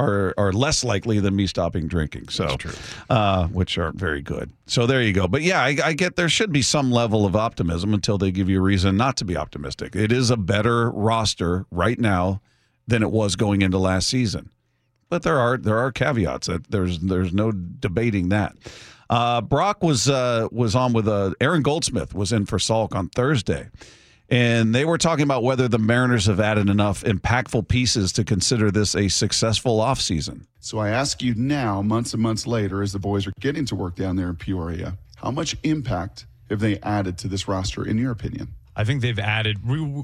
Are 0.00 0.34
are 0.36 0.52
less 0.52 0.82
likely 0.82 1.20
than 1.20 1.36
me 1.36 1.46
stopping 1.46 1.86
drinking. 1.86 2.28
So, 2.28 2.56
uh, 3.08 3.48
which 3.48 3.78
aren't 3.78 3.96
very 3.96 4.22
good. 4.22 4.52
So 4.66 4.86
there 4.86 5.02
you 5.02 5.12
go. 5.12 5.28
But 5.28 5.42
yeah, 5.42 5.60
I, 5.60 5.76
I, 5.84 5.92
get 5.92 6.16
there 6.16 6.28
should 6.28 6.52
be 6.52 6.62
some 6.62 6.90
level 6.90 7.26
of 7.26 7.36
optimism 7.36 7.92
until 7.92 8.18
they 8.18 8.30
give 8.30 8.48
you 8.48 8.58
a 8.58 8.62
reason 8.62 8.96
not 8.96 9.16
to 9.18 9.24
be 9.24 9.36
optimistic. 9.36 9.94
It 9.94 10.12
is 10.12 10.30
a 10.30 10.36
better 10.36 10.90
roster 10.90 11.66
right 11.70 11.98
now 11.98 12.40
than 12.86 13.02
it 13.02 13.10
was 13.10 13.36
going 13.36 13.62
into 13.62 13.78
last 13.78 14.08
season. 14.08 14.50
But 15.08 15.22
there 15.22 15.38
are 15.38 15.56
there 15.56 15.78
are 15.78 15.92
caveats. 15.92 16.46
That 16.46 16.70
there's 16.70 16.98
there's 17.00 17.32
no 17.32 17.52
debating 17.52 18.28
that. 18.30 18.56
Uh, 19.08 19.40
Brock 19.40 19.82
was 19.82 20.08
uh, 20.08 20.48
was 20.52 20.76
on 20.76 20.92
with 20.92 21.08
uh, 21.08 21.34
Aaron 21.40 21.62
Goldsmith 21.62 22.14
was 22.14 22.32
in 22.32 22.46
for 22.46 22.58
Salk 22.58 22.94
on 22.94 23.08
Thursday 23.08 23.68
and 24.30 24.74
they 24.74 24.84
were 24.84 24.98
talking 24.98 25.24
about 25.24 25.42
whether 25.42 25.68
the 25.68 25.78
Mariners 25.78 26.26
have 26.26 26.40
added 26.40 26.70
enough 26.70 27.02
impactful 27.02 27.68
pieces 27.68 28.12
to 28.12 28.24
consider 28.24 28.70
this 28.70 28.94
a 28.94 29.08
successful 29.08 29.78
offseason. 29.78 30.46
So 30.60 30.78
I 30.78 30.90
ask 30.90 31.22
you 31.22 31.34
now, 31.34 31.82
months 31.82 32.14
and 32.14 32.22
months 32.22 32.46
later, 32.46 32.82
as 32.82 32.92
the 32.92 32.98
boys 32.98 33.26
are 33.26 33.32
getting 33.40 33.64
to 33.66 33.74
work 33.74 33.96
down 33.96 34.16
there 34.16 34.28
in 34.28 34.36
Peoria, 34.36 34.96
how 35.16 35.30
much 35.30 35.56
impact 35.64 36.26
have 36.48 36.60
they 36.60 36.78
added 36.80 37.18
to 37.18 37.28
this 37.28 37.48
roster, 37.48 37.86
in 37.86 37.98
your 37.98 38.12
opinion? 38.12 38.48
I 38.76 38.84
think 38.84 39.02
they've 39.02 39.18
added. 39.18 39.58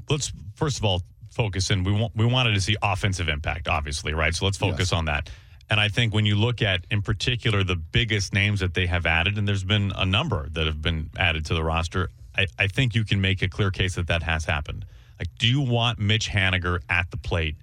Let's 0.09 0.31
first 0.55 0.77
of 0.77 0.85
all 0.85 1.01
focus 1.31 1.69
in. 1.69 1.83
We 1.83 1.93
want, 1.93 2.15
we 2.15 2.25
wanted 2.25 2.53
to 2.53 2.61
see 2.61 2.75
offensive 2.81 3.29
impact, 3.29 3.67
obviously, 3.67 4.13
right? 4.13 4.33
So 4.35 4.45
let's 4.45 4.57
focus 4.57 4.91
yes. 4.91 4.93
on 4.93 5.05
that. 5.05 5.29
And 5.69 5.79
I 5.79 5.89
think 5.89 6.13
when 6.13 6.25
you 6.25 6.35
look 6.35 6.61
at, 6.61 6.85
in 6.89 7.01
particular, 7.01 7.63
the 7.63 7.75
biggest 7.75 8.33
names 8.33 8.61
that 8.61 8.73
they 8.73 8.85
have 8.87 9.05
added, 9.05 9.37
and 9.37 9.47
there's 9.47 9.63
been 9.63 9.91
a 9.95 10.05
number 10.05 10.47
that 10.49 10.65
have 10.65 10.81
been 10.81 11.09
added 11.17 11.45
to 11.47 11.53
the 11.53 11.63
roster, 11.63 12.09
I, 12.37 12.47
I 12.59 12.67
think 12.67 12.95
you 12.95 13.03
can 13.03 13.19
make 13.19 13.41
a 13.41 13.49
clear 13.49 13.71
case 13.71 13.95
that 13.95 14.07
that 14.07 14.23
has 14.23 14.45
happened. 14.45 14.85
Like, 15.19 15.29
do 15.39 15.47
you 15.47 15.61
want 15.61 15.99
Mitch 15.99 16.29
Haniger 16.29 16.79
at 16.89 17.09
the 17.09 17.17
plate 17.17 17.55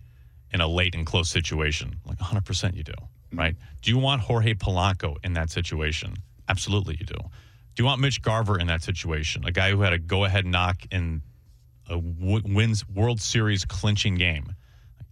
in 0.53 0.61
a 0.61 0.67
late 0.67 0.95
and 0.95 1.07
close 1.07 1.31
situation? 1.31 1.97
Like, 2.05 2.19
100% 2.19 2.75
you 2.75 2.83
do, 2.83 2.93
mm-hmm. 2.93 3.39
right? 3.39 3.57
Do 3.83 3.91
you 3.91 3.99
want 3.99 4.23
Jorge 4.23 4.55
Polanco 4.55 5.17
in 5.23 5.35
that 5.35 5.51
situation? 5.51 6.15
Absolutely 6.49 6.97
you 6.99 7.07
do. 7.07 7.17
Do 7.17 7.83
you 7.83 7.87
want 7.87 8.01
Mitch 8.01 8.23
Garver 8.23 8.59
in 8.59 8.67
that 8.69 8.83
situation? 8.83 9.45
A 9.45 9.53
guy 9.53 9.71
who 9.71 9.81
had 9.81 9.93
a 9.93 9.99
go 9.99 10.25
ahead 10.25 10.47
knock 10.47 10.77
in 10.91 11.23
a 11.89 12.01
w- 12.01 12.43
wins 12.45 12.89
World 12.89 13.21
Series 13.21 13.65
clinching 13.65 14.15
game? 14.15 14.53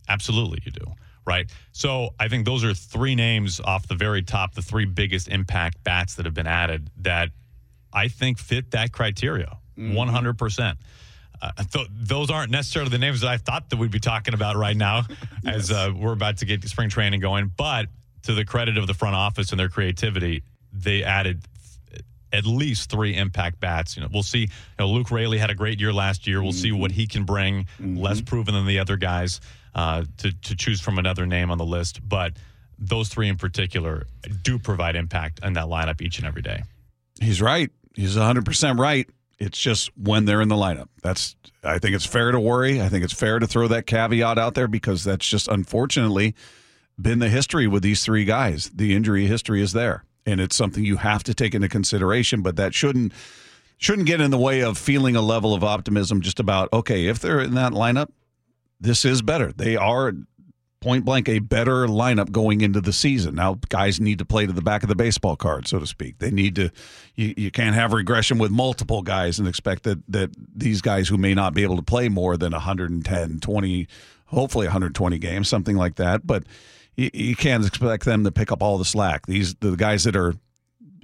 Absolutely 0.09 0.61
you 0.64 0.71
do, 0.71 0.92
right? 1.26 1.50
So 1.73 2.11
I 2.21 2.28
think 2.28 2.45
those 2.45 2.64
are 2.64 2.75
three 2.75 3.14
names 3.14 3.61
off 3.61 3.88
the 3.88 3.95
very 3.95 4.23
top, 4.23 4.54
the 4.54 4.62
three 4.62 4.85
biggest 4.85 5.28
impact 5.28 5.83
bats 5.83 6.14
that 6.14 6.25
have 6.25 6.35
been 6.35 6.47
added 6.47 6.90
that 6.99 7.31
I 7.93 8.09
think 8.09 8.39
fit 8.39 8.71
that 8.73 8.93
criteria 8.93 9.59
100%. 9.79 10.77
Uh, 11.41 11.51
th- 11.73 11.89
those 11.91 12.31
aren't 12.31 12.51
necessarily 12.53 12.91
the 12.91 12.99
names 12.99 13.23
that 13.23 13.31
I 13.31 13.37
thought 13.37 13.71
that 13.71 13.79
we'd 13.79 13.91
be 13.91 13.99
talking 14.01 14.33
about 14.35 14.57
right 14.57 14.77
now 14.77 15.07
as 15.47 15.71
uh, 15.73 15.93
we're 15.95 16.13
about 16.13 16.39
to 16.39 16.45
get 16.45 16.63
spring 16.65 16.89
training 16.89 17.21
going. 17.21 17.51
But 17.57 17.87
to 18.25 18.35
the 18.35 18.45
credit 18.45 18.79
of 18.79 18.87
the 18.87 18.95
front 18.95 19.17
office 19.17 19.51
and 19.51 19.59
their 19.59 19.69
creativity, 19.69 20.45
they 20.73 21.03
added 21.03 21.43
at 22.33 22.47
least 22.47 22.91
three 22.91 23.17
impact 23.17 23.61
bats. 23.61 23.97
You 23.97 24.03
know, 24.03 24.09
we'll 24.13 24.23
see. 24.23 24.41
You 24.41 24.49
know, 24.79 24.89
Luke 24.89 25.11
Raley 25.11 25.39
had 25.39 25.51
a 25.51 25.55
great 25.55 25.81
year 25.81 25.93
last 25.93 26.27
year. 26.27 26.43
We'll 26.43 26.53
see 26.53 26.71
what 26.73 26.93
he 26.93 27.07
can 27.07 27.25
bring. 27.25 27.67
Less 27.81 28.21
proven 28.21 28.55
than 28.55 28.67
the 28.67 28.79
other 28.79 28.97
guys 28.97 29.41
uh, 29.75 30.05
to 30.19 30.33
to 30.33 30.57
choose 30.57 30.81
from 30.81 30.99
another 30.99 31.27
name 31.27 31.51
on 31.51 31.59
the 31.59 31.65
list, 31.65 32.07
but 32.07 32.35
those 32.79 33.09
three 33.09 33.29
in 33.29 33.37
particular 33.37 34.07
do 34.43 34.59
provide 34.59 34.97
impact 34.97 35.41
in 35.43 35.53
that 35.55 35.67
lineup 35.67 36.01
each 36.01 36.19
and 36.19 36.27
every 36.27 36.43
day. 36.43 36.63
He's 37.21 37.41
right. 37.41 37.71
He's 37.95 38.17
100% 38.17 38.79
right. 38.79 39.09
It's 39.39 39.59
just 39.59 39.91
when 39.97 40.25
they're 40.25 40.41
in 40.41 40.49
the 40.49 40.55
lineup. 40.55 40.89
That's 41.03 41.35
I 41.65 41.79
think 41.79 41.95
it's 41.95 42.07
fair 42.07 42.31
to 42.31 42.41
worry. 42.41 42.81
I 42.81 42.89
think 42.89 43.05
it's 43.05 43.13
fair 43.13 43.39
to 43.39 43.47
throw 43.47 43.69
that 43.69 43.87
caveat 43.87 44.39
out 44.39 44.55
there 44.55 44.69
because 44.69 45.05
that's 45.05 45.27
just 45.27 45.49
unfortunately 45.49 46.35
been 47.01 47.19
the 47.19 47.29
history 47.29 47.67
with 47.67 47.83
these 47.83 48.05
three 48.05 48.25
guys. 48.25 48.71
The 48.75 48.95
injury 48.95 49.27
history 49.27 49.61
is 49.61 49.73
there, 49.73 50.05
and 50.27 50.41
it's 50.41 50.55
something 50.55 50.85
you 50.85 50.99
have 50.99 51.25
to 51.25 51.35
take 51.35 51.55
into 51.55 51.69
consideration, 51.69 52.43
but 52.43 52.57
that 52.57 52.75
shouldn't 52.75 53.13
shouldn't 53.79 54.07
get 54.07 54.21
in 54.21 54.31
the 54.31 54.39
way 54.39 54.63
of 54.63 54.79
feeling 54.79 55.17
a 55.17 55.23
level 55.23 55.55
of 55.55 55.65
optimism 55.65 56.21
just 56.21 56.39
about 56.39 56.69
okay, 56.73 57.07
if 57.07 57.19
they're 57.19 57.41
in 57.41 57.55
that 57.55 57.73
lineup, 57.73 58.11
this 58.81 59.05
is 59.05 59.23
better. 59.23 59.53
They 59.53 59.77
are 59.77 60.13
point 60.83 61.05
blank 61.05 61.29
a 61.29 61.39
better 61.39 61.87
lineup 61.87 62.31
going 62.31 62.61
into 62.61 62.81
the 62.81 62.93
season. 62.93 63.37
Now, 63.37 63.59
guys 63.69 64.01
need 64.01 64.19
to 64.19 64.25
play 64.25 64.45
to 64.47 64.53
the 64.53 64.61
back 64.61 64.83
of 64.83 64.89
the 64.89 64.95
baseball 64.95 65.37
card, 65.37 65.67
so 65.67 65.79
to 65.79 65.87
speak. 65.87 66.19
They 66.19 66.31
need 66.31 66.57
to. 66.57 66.71
You, 67.15 67.35
you 67.37 67.51
can't 67.51 67.75
have 67.75 67.93
regression 67.93 68.39
with 68.39 68.51
multiple 68.51 69.03
guys 69.03 69.39
and 69.39 69.49
expect 69.49 69.85
that 69.85 70.03
that 70.09 70.31
these 70.55 70.83
guys 70.83 71.09
who 71.09 71.17
may 71.17 71.35
not 71.35 71.55
be 71.55 71.62
able 71.62 71.77
to 71.77 71.83
play 71.83 72.09
more 72.09 72.37
than 72.37 72.53
110, 72.53 73.41
20, 73.41 73.89
hopefully 74.27 74.67
120 74.67 75.19
games, 75.19 75.49
something 75.49 75.77
like 75.77 75.95
that. 75.97 76.27
But 76.27 76.45
you, 76.97 77.11
you 77.15 77.37
can't 77.37 77.65
expect 77.65 78.05
them 78.05 78.25
to 78.25 78.33
pick 78.33 78.53
up 78.53 78.62
all 78.62 78.77
the 78.77 78.85
slack. 78.85 79.27
These 79.27 79.55
the 79.57 79.77
guys 79.77 80.05
that 80.05 80.17
are 80.17 80.35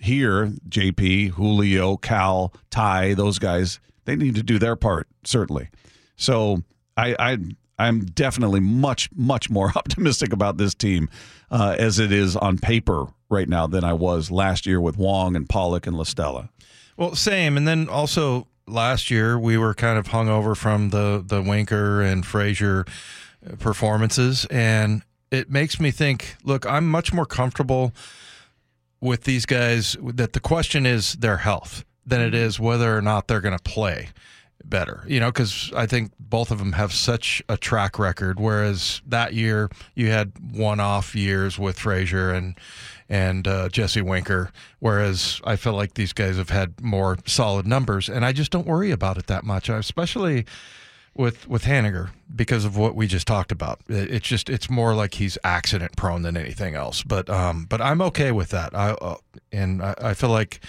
here, 0.01 0.53
JP, 0.69 1.31
Julio, 1.31 1.97
Cal, 1.97 2.53
Ty, 2.71 3.15
those 3.15 3.39
guys, 3.39 3.81
they 4.05 4.17
need 4.17 4.35
to 4.35 4.43
do 4.43 4.59
their 4.59 4.77
part 4.77 5.09
certainly. 5.25 5.69
So 6.17 6.63
I, 6.97 7.15
I 7.19 7.39
I'm 7.79 8.05
definitely 8.05 8.61
much 8.61 9.11
much 9.15 9.51
more 9.51 9.73
optimistic 9.77 10.33
about 10.33 10.57
this 10.57 10.75
team 10.75 11.09
uh, 11.51 11.77
as 11.79 11.99
it 11.99 12.13
is 12.13 12.37
on 12.37 12.59
paper 12.59 13.07
right 13.29 13.49
now 13.49 13.67
than 13.67 13.85
I 13.85 13.93
was 13.93 14.31
last 14.31 14.67
year 14.67 14.81
with 14.81 14.97
Wong 14.97 15.37
and 15.37 15.49
Pollock 15.49 15.87
and 15.87 15.97
La 15.97 16.05
Stella. 16.05 16.51
Well, 16.97 17.15
same. 17.15 17.57
And 17.57 17.69
then 17.69 17.89
also 17.89 18.49
last 18.67 19.11
year 19.11 19.39
we 19.39 19.57
were 19.57 19.75
kind 19.75 19.99
of 19.99 20.09
hung 20.09 20.29
over 20.29 20.55
from 20.55 20.91
the 20.91 21.23
the 21.25 21.43
Winker 21.43 22.03
and 22.03 22.27
Frazier 22.27 22.85
performances, 23.59 24.47
and 24.47 25.03
it 25.31 25.51
makes 25.51 25.79
me 25.79 25.91
think. 25.91 26.37
Look, 26.43 26.67
I'm 26.67 26.89
much 26.89 27.13
more 27.13 27.27
comfortable 27.27 27.93
with 29.01 29.25
these 29.25 29.47
guys. 29.47 29.97
That 30.03 30.33
the 30.33 30.41
question 30.41 30.87
is 30.87 31.15
their 31.15 31.39
health 31.39 31.85
than 32.05 32.21
it 32.21 32.35
is 32.35 32.59
whether 32.59 32.97
or 32.97 33.03
not 33.03 33.29
they're 33.29 33.41
going 33.41 33.57
to 33.57 33.63
play 33.63 34.09
better. 34.65 35.05
You 35.07 35.21
know, 35.21 35.31
because 35.31 35.73
I 35.75 35.87
think 35.87 36.13
both 36.19 36.51
of 36.51 36.59
them 36.59 36.73
have 36.73 36.93
such 36.93 37.43
a 37.49 37.57
track 37.57 37.99
record. 37.99 38.39
Whereas 38.41 39.01
that 39.07 39.33
year 39.35 39.71
you 39.95 40.11
had 40.11 40.33
one-off 40.53 41.15
years 41.15 41.59
with 41.59 41.79
Frazier 41.79 42.31
and 42.33 42.55
and 43.11 43.49
uh, 43.49 43.69
Jesse 43.71 44.03
Winker. 44.03 44.51
Whereas 44.81 45.41
I 45.45 45.57
feel 45.57 45.73
like 45.75 45.95
these 45.95 46.13
guys 46.13 46.37
have 46.37 46.51
had 46.51 46.81
more 46.83 47.17
solid 47.27 47.67
numbers, 47.67 48.09
and 48.09 48.25
I 48.25 48.33
just 48.33 48.51
don't 48.51 48.67
worry 48.67 48.91
about 48.91 49.17
it 49.17 49.27
that 49.29 49.45
much, 49.45 49.69
especially 49.71 50.45
with 51.15 51.49
with 51.49 51.65
Haniger 51.65 52.11
because 52.37 52.65
of 52.67 52.77
what 52.77 52.95
we 52.95 53.07
just 53.07 53.27
talked 53.27 53.51
about. 53.51 53.81
It- 53.89 54.11
It's 54.11 54.29
just 54.29 54.51
it's 54.51 54.69
more 54.69 54.95
like 54.95 55.15
he's 55.15 55.39
accident 55.43 55.97
prone 55.97 56.23
than 56.23 56.37
anything 56.37 56.75
else. 56.75 57.03
But 57.03 57.31
um, 57.31 57.65
but 57.69 57.81
I'm 57.81 58.03
okay 58.03 58.31
with 58.33 58.51
that. 58.51 58.75
I 58.75 58.91
uh, 58.91 59.17
and 59.51 59.83
I, 59.83 59.95
I 60.03 60.15
feel 60.15 60.31
like 60.31 60.61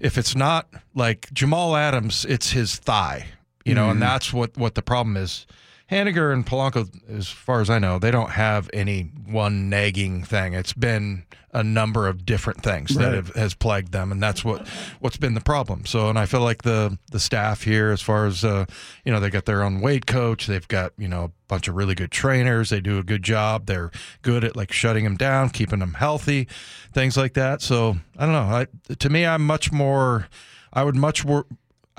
if 0.00 0.18
it's 0.18 0.34
not 0.34 0.68
like 0.94 1.32
Jamal 1.32 1.76
Adams, 1.76 2.24
it's 2.24 2.50
his 2.50 2.76
thigh, 2.76 3.26
you 3.64 3.74
know, 3.74 3.84
and 3.84 3.92
mm-hmm. 3.92 4.00
that's 4.00 4.32
what 4.32 4.56
what 4.56 4.74
the 4.74 4.82
problem 4.82 5.16
is. 5.16 5.46
Haniger 5.90 6.32
and 6.32 6.46
Polanco, 6.46 6.88
as 7.10 7.28
far 7.28 7.60
as 7.60 7.68
I 7.68 7.80
know, 7.80 7.98
they 7.98 8.12
don't 8.12 8.30
have 8.30 8.70
any 8.72 9.10
one 9.26 9.68
nagging 9.68 10.22
thing. 10.22 10.54
It's 10.54 10.72
been 10.72 11.24
a 11.52 11.64
number 11.64 12.06
of 12.06 12.24
different 12.24 12.62
things 12.62 12.94
that 12.94 13.12
have, 13.12 13.34
has 13.34 13.54
plagued 13.54 13.90
them, 13.90 14.12
and 14.12 14.22
that's 14.22 14.44
what 14.44 14.68
what's 15.00 15.16
been 15.16 15.34
the 15.34 15.40
problem. 15.40 15.84
So, 15.86 16.08
and 16.08 16.16
I 16.16 16.26
feel 16.26 16.42
like 16.42 16.62
the 16.62 16.96
the 17.10 17.18
staff 17.18 17.62
here, 17.64 17.90
as 17.90 18.00
far 18.00 18.26
as 18.26 18.44
uh, 18.44 18.66
you 19.04 19.10
know, 19.10 19.18
they 19.18 19.30
got 19.30 19.46
their 19.46 19.64
own 19.64 19.80
weight 19.80 20.06
coach. 20.06 20.46
They've 20.46 20.68
got 20.68 20.92
you 20.96 21.08
know 21.08 21.24
a 21.24 21.30
bunch 21.48 21.66
of 21.66 21.74
really 21.74 21.96
good 21.96 22.12
trainers. 22.12 22.70
They 22.70 22.80
do 22.80 22.98
a 22.98 23.02
good 23.02 23.24
job. 23.24 23.66
They're 23.66 23.90
good 24.22 24.44
at 24.44 24.54
like 24.54 24.70
shutting 24.70 25.02
them 25.02 25.16
down, 25.16 25.50
keeping 25.50 25.80
them 25.80 25.94
healthy, 25.94 26.46
things 26.92 27.16
like 27.16 27.34
that. 27.34 27.62
So 27.62 27.96
I 28.16 28.26
don't 28.26 28.34
know. 28.34 28.56
I, 28.56 28.66
to 28.94 29.10
me, 29.10 29.26
I'm 29.26 29.44
much 29.44 29.72
more. 29.72 30.28
I 30.72 30.84
would 30.84 30.94
much 30.94 31.24
wor- 31.24 31.46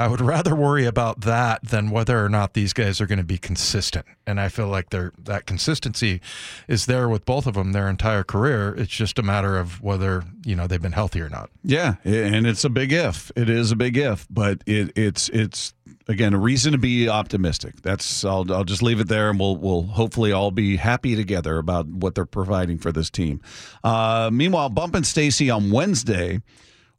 I 0.02 0.08
would 0.08 0.20
rather 0.20 0.56
worry 0.56 0.88
about 0.88 1.22
that 1.22 1.64
than 1.64 1.92
whether 1.92 2.26
or 2.26 2.28
not 2.28 2.56
these 2.56 2.74
guys 2.74 3.00
are 3.00 3.06
going 3.06 3.20
to 3.20 3.24
be 3.24 3.38
consistent. 3.38 4.08
And 4.26 4.42
I 4.42 4.50
feel 4.50 4.68
like 4.68 4.90
they're, 4.90 5.14
that 5.20 5.46
consistency 5.46 6.22
is 6.68 6.88
there 6.88 7.08
with 7.08 7.24
both 7.24 7.46
of 7.46 7.54
them 7.54 7.72
their 7.72 7.88
entire 7.88 8.24
career. 8.24 8.74
It's 8.76 8.92
just 8.92 9.20
a 9.20 9.24
matter 9.24 9.60
of 9.60 9.80
whether 9.80 10.24
you 10.44 10.56
know 10.56 10.66
they've 10.66 10.82
been 10.82 10.94
healthy 10.94 11.22
or 11.22 11.30
not. 11.30 11.52
Yeah, 11.64 11.96
and 12.04 12.48
it's 12.48 12.64
a 12.64 12.70
big 12.70 12.92
if. 12.92 13.32
It 13.36 13.48
is 13.48 13.72
a 13.72 13.76
big 13.76 13.96
if, 13.96 14.26
but 14.32 14.64
it, 14.66 14.92
it's 14.98 15.30
it's 15.30 15.76
again 16.08 16.34
a 16.34 16.40
reason 16.40 16.72
to 16.72 16.80
be 16.80 17.08
optimistic. 17.08 17.84
That's 17.84 18.26
I'll 18.26 18.52
I'll 18.52 18.64
just 18.64 18.82
leave 18.82 19.00
it 19.00 19.08
there, 19.08 19.30
and 19.30 19.40
we'll 19.40 19.58
we'll 19.58 19.84
hopefully 19.84 20.32
all 20.32 20.50
be 20.50 20.78
happy 20.78 21.16
together 21.16 21.60
about 21.60 21.86
what 21.86 22.16
they're 22.16 22.26
providing 22.26 22.80
for 22.80 22.92
this 22.92 23.12
team. 23.12 23.40
Uh, 23.84 24.32
meanwhile, 24.34 24.70
Bump 24.70 24.96
and 24.96 25.06
Stacy 25.06 25.52
on 25.52 25.70
Wednesday. 25.70 26.42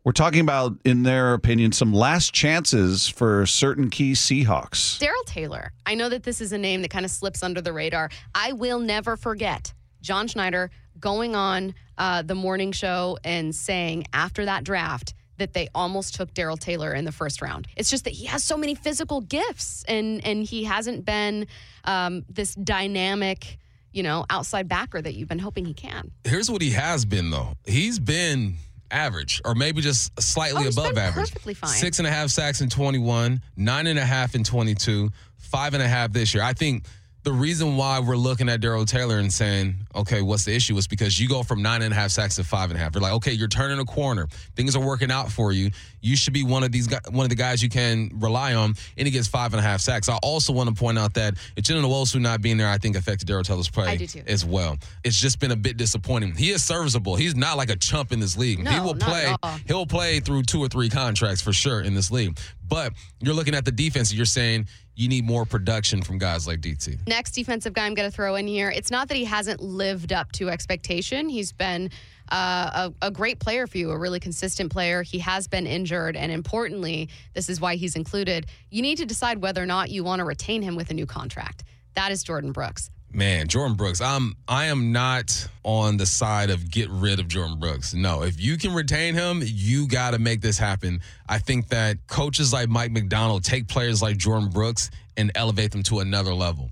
We're 0.05 0.11
talking 0.13 0.41
about, 0.41 0.79
in 0.85 1.05
their 1.05 1.33
opinion, 1.33 1.71
some 1.71 1.95
last 1.95 2.33
chances 2.33 3.07
for 3.07 3.47
certain 3.47 3.89
key 3.89 4.13
Seahawks. 4.13 4.99
Darrell 4.99 5.23
Taylor. 5.27 5.73
I 5.87 5.95
know 5.95 6.09
that 6.09 6.25
this 6.25 6.41
is 6.41 6.53
a 6.53 6.59
name 6.59 6.83
that 6.83 6.91
kind 6.91 7.05
of 7.05 7.11
slips 7.13 7.45
under 7.45 7.61
the 7.61 7.73
radar. 7.73 8.11
I 8.35 8.51
will 8.53 8.81
never 8.81 9.17
forget 9.17 9.73
John 10.01 10.27
Schneider 10.27 10.73
going 10.99 11.37
on 11.37 11.75
uh, 11.99 12.23
the 12.23 12.35
morning 12.35 12.73
show 12.73 13.17
and 13.23 13.55
saying 13.55 14.07
after 14.13 14.45
that 14.45 14.65
draft 14.65 15.15
that 15.39 15.53
they 15.53 15.69
almost 15.73 16.17
took 16.17 16.35
Darrell 16.35 16.57
Taylor 16.57 16.93
in 16.93 17.05
the 17.05 17.13
first 17.13 17.41
round. 17.41 17.69
It's 17.77 17.89
just 17.89 18.03
that 18.03 18.13
he 18.13 18.27
has 18.27 18.43
so 18.43 18.57
many 18.57 18.75
physical 18.75 19.21
gifts 19.21 19.85
and 19.87 20.25
and 20.27 20.45
he 20.45 20.65
hasn't 20.65 21.05
been 21.05 21.47
um, 21.85 22.25
this 22.29 22.57
dynamic, 22.57 23.59
you 23.93 24.03
know, 24.03 24.27
outside 24.31 24.69
backer 24.69 25.01
that 25.01 25.15
you've 25.15 25.29
been 25.29 25.39
hoping 25.39 25.65
he 25.65 25.75
can. 25.75 26.11
Here's 26.25 26.51
what 26.51 26.61
he 26.61 26.71
has 26.71 27.05
been 27.05 27.31
though. 27.31 27.55
He's 27.65 27.99
been 27.99 28.57
average, 28.93 29.41
or 29.45 29.55
maybe 29.55 29.81
just 29.81 30.21
slightly 30.21 30.65
Oh, 30.67 30.69
above 30.69 30.97
average. 30.99 31.31
perfectly 31.31 31.55
fine. 31.55 31.71
Six 31.71 31.99
and 31.99 32.07
a 32.07 32.11
half 32.11 32.31
sacks 32.31 32.61
in 32.61 32.69
21, 32.69 33.43
nine 33.57 33.87
and 33.87 33.99
a 33.99 34.05
half 34.05 34.35
in 34.35 34.45
22, 34.45 35.11
five 35.39 35.75
and 35.75 35.83
a 35.83 35.89
half 35.89 36.13
this 36.13 36.35
year. 36.35 36.43
I 36.43 36.53
think 36.53 36.85
the 37.25 37.33
reason 37.33 37.77
why 37.77 38.01
we're 38.01 38.17
looking 38.17 38.49
at 38.49 38.61
Darrell 38.61 38.85
Taylor 38.85 39.19
and 39.19 39.33
saying, 39.33 39.77
okay, 39.95 40.23
what's 40.23 40.45
the 40.45 40.55
issue 40.55 40.77
is 40.77 40.89
because 40.89 41.21
you 41.21 41.29
go 41.29 41.45
from 41.45 41.63
nine 41.63 41.83
and 41.83 41.93
a 41.93 41.95
half 41.95 42.11
sacks 42.11 42.35
to 42.37 42.45
five 42.45 42.71
and 42.71 42.79
a 42.79 42.83
half. 42.83 42.95
You're 42.95 43.03
like, 43.03 43.13
okay, 43.15 43.33
you're 43.33 43.47
turning 43.47 43.79
a 43.79 43.85
corner. 43.85 44.27
Things 44.57 44.75
are 44.75 44.85
working 44.85 45.11
out 45.11 45.31
for 45.31 45.53
you. 45.53 45.71
You 46.01 46.17
should 46.17 46.33
be 46.33 46.43
one 46.43 46.65
of 46.65 46.73
these 46.73 46.89
guys, 46.89 47.03
one 47.11 47.25
of 47.25 47.31
the 47.31 47.37
guys 47.37 47.63
you 47.63 47.69
can 47.69 48.11
rely 48.15 48.55
on, 48.55 48.75
and 48.97 49.07
he 49.07 49.13
gets 49.13 49.29
five 49.29 49.53
and 49.53 49.61
a 49.61 49.63
half 49.63 49.81
sacks. 49.81 50.09
I 50.09 50.17
also 50.17 50.53
want 50.53 50.69
to 50.69 50.75
point 50.75 50.99
out 50.99 51.15
that 51.15 51.35
Uchenna 51.57 51.85
Nwosu 51.85 52.21
not 52.21 52.41
being 52.43 52.57
there, 52.57 52.69
I 52.69 52.79
think, 52.79 52.97
affected 52.97 53.29
Darrell 53.29 53.45
Taylor's 53.45 53.71
play 53.71 53.87
I 53.87 53.97
do 53.97 54.07
too. 54.09 54.23
as 54.27 54.45
well. 54.45 54.77
It's 55.05 55.17
just 55.17 55.39
been 55.39 55.53
a 55.53 55.57
bit 55.57 55.77
disappointing. 55.77 56.35
He 56.35 56.51
is 56.51 56.65
serviceable. 56.65 57.15
He's 57.15 57.37
not 57.37 57.57
like 57.57 57.71
a 57.71 57.77
chump 57.77 58.11
in 58.11 58.19
this 58.19 58.37
league. 58.37 58.67
he 58.67 58.81
will 58.81 58.97
play. 58.97 59.33
He'll 59.69 59.87
play 59.87 60.19
through 60.19 60.43
two 60.43 60.59
or 60.61 60.67
three 60.69 60.89
contracts 60.89 61.41
for 61.41 61.53
sure 61.53 61.81
in 61.83 61.95
this 61.95 62.11
league. 62.11 62.37
But 62.73 62.95
you're 63.21 63.35
looking 63.35 63.55
at 63.55 63.67
the 63.67 63.71
defense 63.71 64.09
and 64.09 64.17
you're 64.17 64.25
saying 64.25 64.67
you 64.95 65.07
need 65.07 65.27
more 65.27 65.45
production 65.45 66.01
from 66.01 66.17
guys 66.17 66.47
like 66.47 66.63
DT. 66.63 67.07
Next 67.07 67.33
defensive 67.33 67.75
guy 67.75 67.85
I'm 67.85 67.93
going 67.93 68.11
to 68.11 68.15
throw 68.15 68.37
in 68.37 68.47
here. 68.47 68.71
It's 68.71 68.91
not 68.91 69.09
that 69.09 69.17
he 69.19 69.25
hasn't 69.27 69.61
lived 69.61 70.11
up 70.11 70.33
to 70.33 70.49
expectation. 70.49 71.29
He's 71.29 71.53
been 71.53 71.91
uh, 72.31 72.91
a, 73.03 73.07
a 73.07 73.11
great 73.11 73.41
player 73.41 73.67
for 73.67 73.77
you, 73.77 73.91
a 73.91 73.99
really 73.99 74.21
consistent 74.21 74.73
player. 74.73 75.03
He 75.03 75.19
has 75.19 75.49
been 75.49 75.67
injured, 75.67 76.17
and 76.17 76.33
importantly, 76.33 77.11
this 77.35 77.51
is 77.51 77.61
why 77.61 77.77
he's 77.77 77.95
included. 77.95 78.47
You 78.71 78.81
need 78.81 78.97
to 78.97 79.05
decide 79.05 79.43
whether 79.43 79.63
or 79.63 79.67
not 79.67 79.91
you 79.91 80.03
want 80.03 80.21
to 80.21 80.25
retain 80.25 80.63
him 80.63 80.75
with 80.75 80.91
a 80.91 80.95
new 80.95 81.05
contract. 81.05 81.65
That 81.93 82.11
is 82.11 82.25
Jordyn 82.25 82.55
Brooks. 82.55 82.89
Man, 83.15 83.47
Jordyn 83.47 83.77
Brooks. 83.77 84.01
I'm 84.01 84.37
I 84.49 84.67
am 84.67 84.91
not 84.93 85.49
on 85.65 85.99
the 85.99 86.07
side 86.07 86.51
of 86.51 86.71
get 86.71 86.89
rid 86.91 87.21
of 87.21 87.29
Jordyn 87.29 87.61
Brooks. 87.61 87.93
No, 87.93 88.23
if 88.23 88.41
you 88.41 88.57
can 88.57 88.73
retain 88.73 89.15
him, 89.15 89.43
you 89.45 89.87
got 89.87 90.13
to 90.13 90.19
make 90.19 90.41
this 90.41 90.59
happen. 90.59 91.01
I 91.29 91.39
think 91.39 91.69
that 91.69 92.07
coaches 92.07 92.53
like 92.53 92.69
Mike 92.69 92.91
Macdonald 92.91 93.45
take 93.45 93.69
players 93.69 94.01
like 94.01 94.17
Jordyn 94.17 94.53
Brooks 94.53 94.91
and 95.17 95.31
elevate 95.35 95.73
them 95.73 95.83
to 95.85 96.01
another 96.01 96.33
level. 96.33 96.71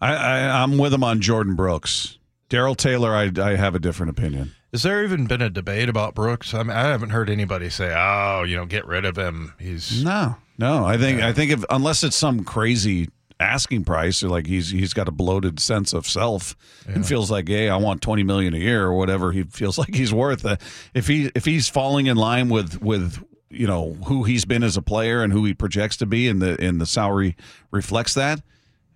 I, 0.00 0.14
I 0.14 0.62
I'm 0.62 0.76
with 0.76 0.92
him 0.92 1.02
on 1.02 1.20
Jordyn 1.20 1.56
Brooks. 1.56 2.18
Darrell 2.48 2.74
Taylor, 2.74 3.14
I 3.14 3.30
I 3.42 3.56
have 3.56 3.74
a 3.74 3.78
different 3.78 4.10
opinion. 4.10 4.52
Has 4.72 4.82
there 4.82 5.02
even 5.02 5.26
been 5.26 5.40
a 5.40 5.48
debate 5.48 5.88
about 5.88 6.14
Brooks? 6.14 6.52
I 6.52 6.62
mean, 6.62 6.76
I 6.76 6.82
haven't 6.82 7.10
heard 7.10 7.30
anybody 7.30 7.70
say, 7.70 7.94
"Oh, 7.96 8.42
you 8.42 8.56
know, 8.56 8.66
get 8.66 8.86
rid 8.86 9.06
of 9.06 9.16
him." 9.16 9.54
He's 9.58 10.04
No, 10.04 10.36
no. 10.58 10.84
I 10.84 10.98
think 10.98 11.22
I 11.22 11.32
think 11.32 11.50
if 11.52 11.64
unless 11.70 12.04
it's 12.04 12.16
some 12.16 12.44
crazy 12.44 13.08
asking 13.38 13.84
price, 13.84 14.22
or 14.22 14.28
like 14.28 14.46
he's 14.46 14.70
he's 14.70 14.94
got 14.94 15.08
a 15.08 15.12
bloated 15.12 15.60
sense 15.60 15.92
of 15.92 16.06
self 16.06 16.56
and 16.86 17.06
feels 17.06 17.30
like, 17.30 17.48
hey, 17.48 17.68
I 17.68 17.76
want 17.76 18.02
twenty 18.02 18.22
million 18.22 18.54
a 18.54 18.58
year 18.58 18.84
or 18.84 18.94
whatever 18.94 19.32
he 19.32 19.42
feels 19.44 19.78
like 19.78 19.94
he's 19.94 20.12
worth. 20.12 20.44
Uh, 20.44 20.56
if 20.94 21.06
he 21.06 21.30
if 21.34 21.44
he's 21.44 21.68
falling 21.68 22.06
in 22.06 22.16
line 22.16 22.48
with 22.48 22.80
with 22.80 23.22
you 23.50 23.66
know 23.66 23.94
who 24.06 24.24
he's 24.24 24.44
been 24.44 24.62
as 24.62 24.76
a 24.76 24.82
player 24.82 25.22
and 25.22 25.32
who 25.32 25.44
he 25.44 25.54
projects 25.54 25.96
to 25.98 26.06
be, 26.06 26.28
and 26.28 26.40
the 26.40 26.60
and 26.62 26.80
the 26.80 26.86
salary 26.86 27.36
reflects 27.70 28.14
that. 28.14 28.40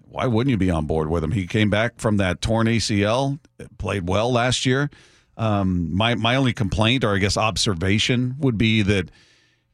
Why 0.00 0.26
wouldn't 0.26 0.50
you 0.50 0.56
be 0.56 0.70
on 0.70 0.87
board 0.87 1.09
with 1.09 1.23
him? 1.23 1.30
He 1.30 1.47
came 1.47 1.70
back 1.70 2.00
from 2.00 2.16
that 2.16 2.40
torn 2.40 2.66
ACL, 2.66 3.38
played 3.78 4.09
well 4.09 4.32
last 4.32 4.66
year. 4.66 4.90
Um, 5.37 5.94
my 5.94 6.16
my 6.16 6.37
only 6.37 6.52
complaint, 6.52 7.04
or 7.04 7.14
I 7.14 7.18
guess 7.18 7.37
observation, 7.37 8.35
would 8.38 8.59
be 8.59 8.82
that 8.82 9.11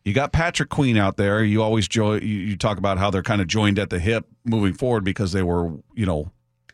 you 0.05 0.13
got 0.13 0.33
Patrick 0.33 0.69
Queen 0.69 0.97
out 0.97 1.17
there. 1.17 1.43
You 1.43 1.63
always 1.63 1.89
jo- 1.89 2.15
you, 2.15 2.21
you 2.39 2.57
talk 2.57 2.79
about 2.79 2.99
how 2.99 3.11
they're 3.11 3.23
kind 3.23 3.41
of 3.41 3.49
joined 3.49 3.79
at 3.79 3.91
the 3.91 3.99
hip 3.99 4.27
moving 4.47 4.75
forward 4.75 5.05
because 5.05 5.33
they 5.33 5.43
were 5.43 5.73
you 5.95 6.07
know 6.07 6.31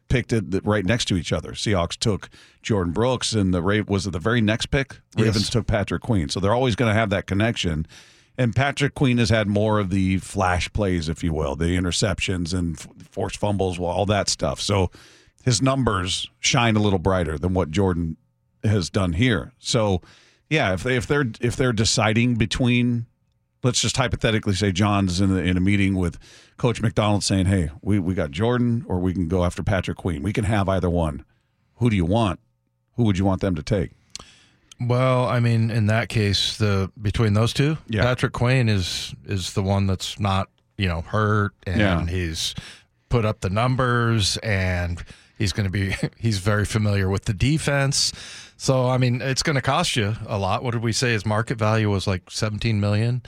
picked 0.09 0.33
it 0.33 0.45
right 0.64 0.85
next 0.85 1.07
to 1.07 1.17
each 1.17 1.33
other. 1.33 1.52
Seahawks 1.52 1.97
took 1.97 2.29
Jordyn 2.62 2.93
Brooks, 2.93 3.33
and 3.33 3.55
the 3.55 3.62
Ra- 3.62 3.85
was 3.88 4.07
it 4.07 4.11
the 4.11 4.19
very 4.19 4.43
next 4.43 4.67
pick? 4.67 5.00
Ravens 5.17 5.49
took 5.49 5.67
Patrick 5.67 6.02
Queen, 6.02 6.29
so 6.29 6.38
they're 6.38 6.55
always 6.55 6.76
going 6.76 6.91
to 6.91 6.95
have 6.95 7.11
that 7.11 7.26
connection. 7.26 7.87
And 8.37 8.55
Patrick 8.55 8.95
Queen 8.95 9.19
has 9.19 9.31
had 9.31 9.47
more 9.47 9.79
of 9.79 9.91
the 9.91 10.19
flash 10.19 10.73
plays, 10.73 11.09
if 11.09 11.23
you 11.23 11.33
will, 11.33 11.57
the 11.57 11.76
interceptions 11.76 12.52
and 12.52 12.79
forced 13.11 13.37
fumbles, 13.37 13.79
all 13.79 14.07
that 14.07 14.29
stuff. 14.29 14.61
So 14.61 14.91
his 15.43 15.61
numbers 15.61 16.29
shine 16.41 16.76
a 16.76 16.81
little 16.81 16.99
brighter 16.99 17.38
than 17.38 17.52
what 17.55 17.71
Jordyn 17.71 18.17
has 18.64 18.91
done 18.91 19.14
here. 19.14 19.52
So, 19.59 20.00
yeah, 20.49 20.73
if 20.73 20.83
they 20.83 20.97
if 20.97 21.07
they're 21.07 21.31
if 21.41 21.57
they're 21.57 21.73
deciding 21.73 22.37
between, 22.37 23.07
let's 23.62 23.81
just 23.81 23.97
hypothetically 23.97 24.54
say 24.54 24.73
John's 24.73 25.21
in 25.21 25.31
a, 25.31 25.37
in 25.40 25.57
a 25.57 25.61
meeting 25.61 25.95
with 25.97 26.19
Coach 26.57 26.81
Macdonald 26.81 27.23
saying, 27.25 27.47
"Hey, 27.47 27.71
we 27.81 27.99
we 27.99 28.14
got 28.14 28.31
Jordyn, 28.31 28.85
or 28.87 28.99
we 28.99 29.12
can 29.12 29.28
go 29.28 29.45
after 29.45 29.62
Patrick 29.62 29.97
Queen. 29.99 30.23
We 30.23 30.33
can 30.33 30.45
have 30.45 30.69
either 30.69 30.90
one. 30.90 31.25
Who 31.76 31.90
do 31.90 31.97
you 31.97 32.04
want? 32.04 32.40
Who 32.97 33.04
would 33.04 33.19
you 33.19 33.25
want 33.25 33.40
them 33.40 33.54
to 33.54 33.62
take?" 33.62 33.90
well. 34.81 35.26
I 35.26 35.38
mean, 35.40 35.71
in 35.71 35.87
that 35.87 36.09
case, 36.09 36.57
the 36.57 36.90
between 37.00 37.35
those 37.35 37.52
two, 37.52 37.78
Yeah. 37.88 38.02
Patrick 38.02 38.33
Queen 38.33 38.69
is 38.69 39.14
is 39.26 39.52
the 39.54 39.62
one 39.62 39.87
that's 39.87 40.19
not 40.19 40.49
you 40.76 40.88
know 40.88 41.02
hurt, 41.02 41.52
and 41.66 41.81
Yeah. 41.81 42.07
he's 42.07 42.54
put 43.09 43.25
up 43.25 43.40
the 43.40 43.50
numbers, 43.50 44.37
and 44.38 45.02
he's 45.42 45.52
going 45.52 45.66
to 45.66 45.70
be 45.70 45.94
he's 46.18 46.38
very 46.38 46.64
familiar 46.64 47.08
with 47.08 47.26
the 47.26 47.34
defense. 47.34 48.12
So 48.56 48.88
I 48.88 48.96
mean, 48.99 49.20
it's 49.20 49.42
going 49.42 49.56
to 49.56 49.62
cost 49.62 49.96
you 49.96 50.14
a 50.26 50.38
lot. 50.38 50.62
What 50.62 50.70
did 50.70 50.82
we 50.82 50.92
say? 50.92 51.12
His 51.12 51.26
market 51.26 51.58
value 51.58 51.90
was 51.90 52.06
like 52.06 52.30
seventeen 52.30 52.80
million. 52.80 53.22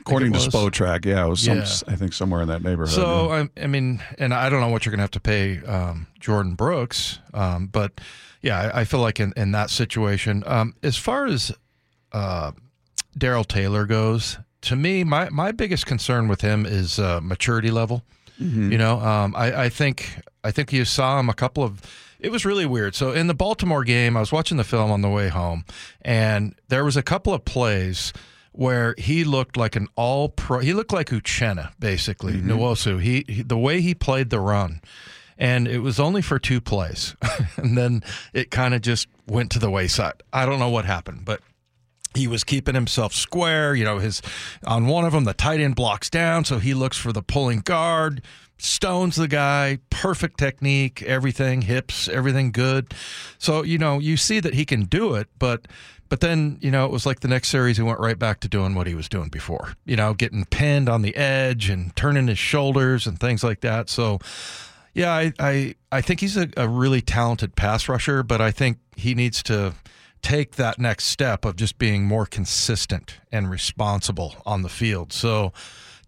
According 0.00 0.32
to. 0.32 0.38
Spotrac, 0.38 1.04
yeah, 1.04 1.26
it 1.26 1.28
was 1.28 1.42
some, 1.42 1.58
Yeah. 1.58 1.66
I 1.86 1.96
think 1.96 2.14
somewhere 2.14 2.40
in 2.40 2.48
that 2.48 2.62
neighborhood. 2.62 2.94
So 2.94 3.28
yeah. 3.28 3.46
I, 3.58 3.64
I 3.64 3.66
mean, 3.66 4.02
and 4.18 4.32
I 4.32 4.48
don't 4.48 4.60
know 4.60 4.68
what 4.68 4.86
you're 4.86 4.92
going 4.92 4.98
to 4.98 5.02
have 5.02 5.10
to 5.10 5.20
pay 5.20 5.58
um, 5.64 6.06
Jordyn 6.20 6.56
Brooks, 6.56 7.18
um, 7.34 7.66
but 7.66 8.00
yeah, 8.40 8.70
I, 8.72 8.80
I 8.80 8.84
feel 8.84 9.00
like 9.00 9.20
in, 9.20 9.34
in 9.36 9.52
that 9.52 9.70
situation, 9.70 10.44
um, 10.46 10.74
as 10.82 10.96
far 10.96 11.26
as 11.26 11.52
uh, 12.12 12.52
Darrell 13.18 13.44
Taylor 13.44 13.84
goes, 13.84 14.38
to 14.62 14.76
me, 14.76 15.04
my 15.04 15.28
my 15.30 15.52
biggest 15.52 15.84
concern 15.84 16.28
with 16.28 16.40
him 16.40 16.64
is 16.64 16.98
uh, 16.98 17.20
maturity 17.20 17.70
level. 17.70 18.04
You 18.38 18.78
know, 18.78 19.00
um, 19.00 19.34
I, 19.36 19.64
I 19.64 19.68
think 19.68 20.20
I 20.44 20.50
think 20.50 20.72
you 20.72 20.84
saw 20.84 21.18
him 21.18 21.28
a 21.28 21.34
couple 21.34 21.64
of. 21.64 21.82
It 22.20 22.32
was 22.32 22.44
really 22.44 22.66
weird. 22.66 22.94
So 22.94 23.12
in 23.12 23.28
the 23.28 23.34
Baltimore 23.34 23.84
game, 23.84 24.16
I 24.16 24.20
was 24.20 24.32
watching 24.32 24.56
the 24.56 24.64
film 24.64 24.90
on 24.90 25.02
the 25.02 25.08
way 25.08 25.28
home, 25.28 25.64
and 26.02 26.54
there 26.68 26.84
was 26.84 26.96
a 26.96 27.02
couple 27.02 27.32
of 27.32 27.44
plays 27.44 28.12
where 28.52 28.94
he 28.98 29.22
looked 29.22 29.56
like 29.56 29.76
an 29.76 29.86
all 29.94 30.28
pro. 30.28 30.58
He 30.58 30.72
looked 30.72 30.92
like 30.92 31.10
Uchenna, 31.10 31.72
basically, 31.78 32.34
Nwosu. 32.34 33.00
He, 33.00 33.24
he 33.28 33.42
the 33.42 33.58
way 33.58 33.80
he 33.80 33.94
played 33.94 34.30
the 34.30 34.40
run, 34.40 34.80
and 35.36 35.68
it 35.68 35.78
was 35.78 36.00
only 36.00 36.22
for 36.22 36.38
two 36.38 36.60
plays, 36.60 37.14
and 37.56 37.78
then 37.78 38.02
it 38.32 38.50
kind 38.50 38.74
of 38.74 38.82
just 38.82 39.06
went 39.28 39.52
to 39.52 39.58
the 39.60 39.70
wayside. 39.70 40.22
I 40.32 40.44
don't 40.44 40.58
know 40.58 40.70
what 40.70 40.84
happened, 40.86 41.24
but 41.24 41.40
he 42.14 42.26
was 42.26 42.44
keeping 42.44 42.74
himself 42.74 43.12
square. 43.12 43.74
You 43.74 43.84
know, 43.84 43.98
his 43.98 44.22
on 44.66 44.86
one 44.86 45.04
of 45.04 45.12
them, 45.12 45.24
the 45.24 45.34
tight 45.34 45.60
end 45.60 45.76
blocks 45.76 46.10
down, 46.10 46.44
so 46.44 46.58
he 46.58 46.74
looks 46.74 46.96
for 46.96 47.12
the 47.12 47.22
pulling 47.22 47.60
guard, 47.60 48.22
stones 48.58 49.16
the 49.16 49.28
guy, 49.28 49.78
perfect 49.90 50.38
technique, 50.38 51.02
everything, 51.02 51.62
hips, 51.62 52.08
everything 52.08 52.52
good. 52.52 52.92
So 53.38 53.62
you 53.62 53.78
know, 53.78 53.98
you 53.98 54.16
see 54.16 54.40
that 54.40 54.54
he 54.54 54.64
can 54.64 54.84
do 54.84 55.14
it, 55.14 55.28
but 55.38 55.68
but 56.08 56.20
then 56.20 56.58
you 56.60 56.70
know, 56.70 56.84
it 56.86 56.90
was 56.90 57.06
like 57.06 57.20
the 57.20 57.28
next 57.28 57.48
series, 57.48 57.76
he 57.76 57.82
went 57.82 58.00
right 58.00 58.18
back 58.18 58.40
to 58.40 58.48
doing 58.48 58.74
what 58.74 58.86
he 58.86 58.94
was 58.94 59.08
doing 59.08 59.28
before. 59.28 59.74
You 59.84 59.96
know, 59.96 60.14
getting 60.14 60.44
pinned 60.46 60.88
on 60.88 61.02
the 61.02 61.14
edge 61.16 61.68
and 61.68 61.94
turning 61.94 62.28
his 62.28 62.38
shoulders 62.38 63.06
and 63.06 63.18
things 63.18 63.44
like 63.44 63.60
that. 63.60 63.88
So. 63.88 64.18
Yeah, 64.94 65.12
I, 65.12 65.32
I, 65.38 65.74
I 65.92 66.00
think 66.00 66.18
he's 66.18 66.36
a, 66.36 66.48
a 66.56 66.66
really 66.66 67.00
talented 67.00 67.54
pass 67.54 67.88
rusher, 67.88 68.24
but 68.24 68.40
I 68.40 68.50
think 68.50 68.78
he 68.96 69.14
needs 69.14 69.44
to 69.44 69.74
take 70.22 70.56
that 70.56 70.78
next 70.78 71.04
step 71.04 71.44
of 71.44 71.56
just 71.56 71.78
being 71.78 72.04
more 72.04 72.26
consistent 72.26 73.18
and 73.30 73.50
responsible 73.50 74.36
on 74.44 74.62
the 74.62 74.68
field. 74.68 75.12
So, 75.12 75.52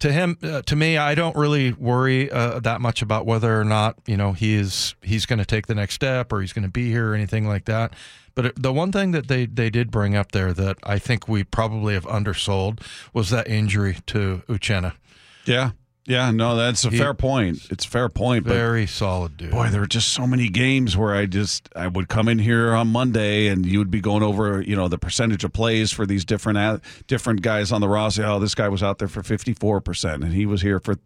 to 0.00 0.12
him, 0.12 0.38
uh, 0.42 0.62
to 0.62 0.76
me, 0.76 0.96
I 0.96 1.14
don't 1.14 1.36
really 1.36 1.72
worry 1.72 2.30
uh, 2.30 2.60
that 2.60 2.80
much 2.80 3.02
about 3.02 3.26
whether 3.26 3.60
or 3.60 3.64
not 3.64 3.96
you 4.06 4.16
know 4.16 4.32
he 4.32 4.54
is 4.54 4.94
he's 5.02 5.26
going 5.26 5.38
to 5.38 5.44
take 5.44 5.66
the 5.66 5.74
next 5.74 5.94
step 5.94 6.32
or 6.32 6.40
he's 6.40 6.52
going 6.52 6.64
to 6.64 6.70
be 6.70 6.90
here 6.90 7.12
or 7.12 7.14
anything 7.14 7.46
like 7.46 7.66
that. 7.66 7.94
But 8.34 8.54
the 8.56 8.72
one 8.72 8.92
thing 8.92 9.10
that 9.10 9.28
they 9.28 9.46
they 9.46 9.68
did 9.70 9.90
bring 9.90 10.16
up 10.16 10.32
there 10.32 10.52
that 10.54 10.78
I 10.82 10.98
think 10.98 11.28
we 11.28 11.44
probably 11.44 11.94
have 11.94 12.06
undersold 12.06 12.80
was 13.12 13.30
that 13.30 13.46
injury 13.48 13.98
to 14.06 14.42
Uchenna. 14.48 14.94
yeah, 15.44 15.72
yeah, 16.06 16.30
no, 16.30 16.56
that's 16.56 16.84
a 16.84 16.90
He- 16.90 16.98
fair 16.98 17.14
point. 17.14 17.68
It's 17.70 17.84
a 17.84 17.88
fair 17.88 18.08
point, 18.08 18.44
but 18.44 18.54
Very 18.54 18.86
solid 18.86 19.36
dude. 19.36 19.50
Boy, 19.50 19.68
there 19.68 19.80
were 19.80 19.86
just 19.86 20.08
so 20.08 20.26
many 20.26 20.48
games 20.48 20.96
where 20.96 21.14
I 21.14 21.26
just 21.26 21.68
I 21.76 21.86
would 21.86 22.08
come 22.08 22.28
in 22.28 22.38
here 22.38 22.72
on 22.74 22.88
Monday 22.88 23.46
and 23.48 23.64
you 23.66 23.78
would 23.78 23.90
be 23.90 24.00
going 24.00 24.22
over 24.22 24.60
you 24.62 24.74
know 24.74 24.88
the 24.88 24.98
percentage 24.98 25.44
of 25.44 25.52
plays 25.52 25.92
for 25.92 26.06
these 26.06 26.24
different 26.24 26.82
different 27.06 27.42
guys 27.42 27.70
on 27.70 27.80
the 27.80 27.88
roster. 27.88 28.24
Oh, 28.24 28.38
this 28.38 28.54
guy 28.54 28.68
was 28.68 28.82
out 28.82 28.98
there 28.98 29.08
for 29.08 29.22
fifty 29.22 29.52
four 29.52 29.80
percent 29.80 30.24
and 30.24 30.32
he 30.32 30.46
was 30.46 30.62
here 30.62 30.80
for 30.80 30.96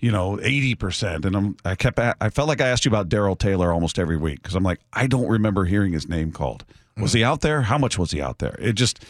you 0.00 0.10
know 0.10 0.40
eighty 0.40 0.74
percent. 0.74 1.24
And 1.24 1.36
I'm 1.36 1.56
I 1.64 1.74
kept 1.74 1.98
I 1.98 2.30
felt 2.30 2.48
like 2.48 2.60
I 2.60 2.68
asked 2.68 2.84
you 2.84 2.90
about 2.90 3.08
Darrell 3.08 3.36
Taylor 3.36 3.72
almost 3.72 3.98
every 3.98 4.16
week 4.16 4.42
because 4.42 4.54
I'm 4.54 4.64
like 4.64 4.80
I 4.92 5.06
don't 5.06 5.28
remember 5.28 5.66
hearing 5.66 5.92
his 5.92 6.08
name 6.08 6.32
called. 6.32 6.64
Was 6.96 7.12
he 7.12 7.22
out 7.22 7.42
there? 7.42 7.62
How 7.62 7.78
much 7.78 7.96
was 7.96 8.10
he 8.10 8.20
out 8.20 8.38
there? 8.38 8.56
It 8.58 8.72
just 8.72 9.04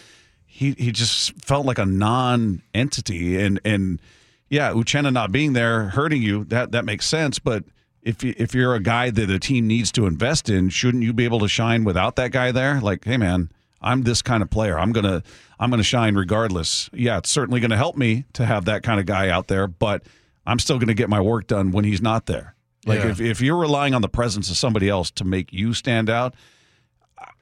he 0.45 0.73
he 0.73 0.93
just 0.93 1.33
felt 1.43 1.65
like 1.65 1.79
a 1.79 1.87
non 1.87 2.61
entity 2.75 3.41
and 3.41 3.61
and 3.65 4.01
yeah, 4.51 4.73
Uchenna 4.73 5.13
not 5.13 5.33
being 5.33 5.53
there 5.53 5.91
hurting 5.91 6.23
you 6.23 6.45
that 6.47 6.73
that 6.73 6.85
makes 6.85 7.07
sense, 7.07 7.39
but 7.39 7.65
if 8.03 8.23
you, 8.25 8.35
if 8.39 8.55
you're 8.55 8.75
a 8.75 8.81
guy 8.81 9.11
that 9.11 9.29
a 9.31 9.39
team 9.39 9.67
needs 9.67 9.93
to 9.93 10.07
invest 10.07 10.49
in, 10.49 10.69
shouldn't 10.71 11.03
you 11.03 11.13
be 11.13 11.25
able 11.25 11.41
to 11.41 11.49
shine 11.49 11.85
without 11.85 12.17
that 12.17 12.31
guy 12.33 12.53
there? 12.53 12.81
Like, 12.81 13.05
hey 13.05 13.17
man, 13.17 13.51
I'm 13.83 14.03
this 14.03 14.23
kind 14.23 14.43
of 14.43 14.51
player. 14.51 14.79
I'm 14.79 14.93
gonna 14.93 15.23
I'm 15.59 15.71
gonna 15.71 15.83
shine 15.83 16.15
regardless. 16.15 16.89
Yeah, 16.93 17.19
it's 17.19 17.31
certainly 17.31 17.61
gonna 17.61 17.77
help 17.77 17.97
me 17.97 18.25
to 18.35 18.47
have 18.47 18.65
that 18.67 18.83
kind 18.83 18.99
of 19.01 19.07
guy 19.07 19.29
out 19.29 19.49
there, 19.49 19.67
but 19.67 20.03
I'm 20.47 20.59
still 20.59 20.79
gonna 20.79 20.95
get 20.95 21.09
my 21.11 21.21
work 21.21 21.47
done 21.47 21.71
when 21.73 21.85
he's 21.85 22.01
not 22.01 22.27
there. 22.27 22.55
Like 22.87 23.01
Yeah. 23.01 23.11
if 23.11 23.21
if 23.21 23.41
you're 23.41 23.59
relying 23.59 23.95
on 23.95 24.03
the 24.03 24.09
presence 24.09 24.49
of 24.51 24.57
somebody 24.57 24.89
else 24.89 25.11
to 25.13 25.25
make 25.25 25.53
you 25.53 25.75
stand 25.75 26.09
out, 26.09 26.35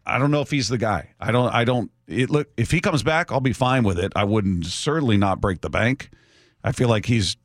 I 0.05 0.19
don't 0.19 0.31
know 0.31 0.41
if 0.41 0.51
he's 0.51 0.69
the 0.69 0.79
guy. 0.79 1.11
I 1.21 1.33
don't. 1.33 1.53
I 1.53 1.65
don't. 1.65 1.91
It 2.09 2.31
look 2.31 2.49
if 2.57 2.71
he 2.71 2.81
comes 2.81 3.03
back, 3.03 3.31
I'll 3.31 3.41
be 3.41 3.53
fine 3.53 3.83
with 3.83 3.99
it. 3.99 4.13
I 4.17 4.25
wouldn't 4.25 4.67
certainly 4.67 5.17
not 5.17 5.41
break 5.41 5.61
the 5.61 5.71
bank. 5.71 6.11
I 6.67 6.73
feel 6.73 6.89
like 6.89 7.07
he's 7.07 7.37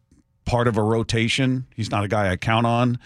part 0.45 0.67
of 0.67 0.77
a 0.77 0.81
rotation. 0.81 1.67
He's 1.75 1.91
not 1.91 2.03
a 2.03 2.07
guy 2.07 2.31
I 2.31 2.35
count 2.35 2.65
on. 2.65 2.97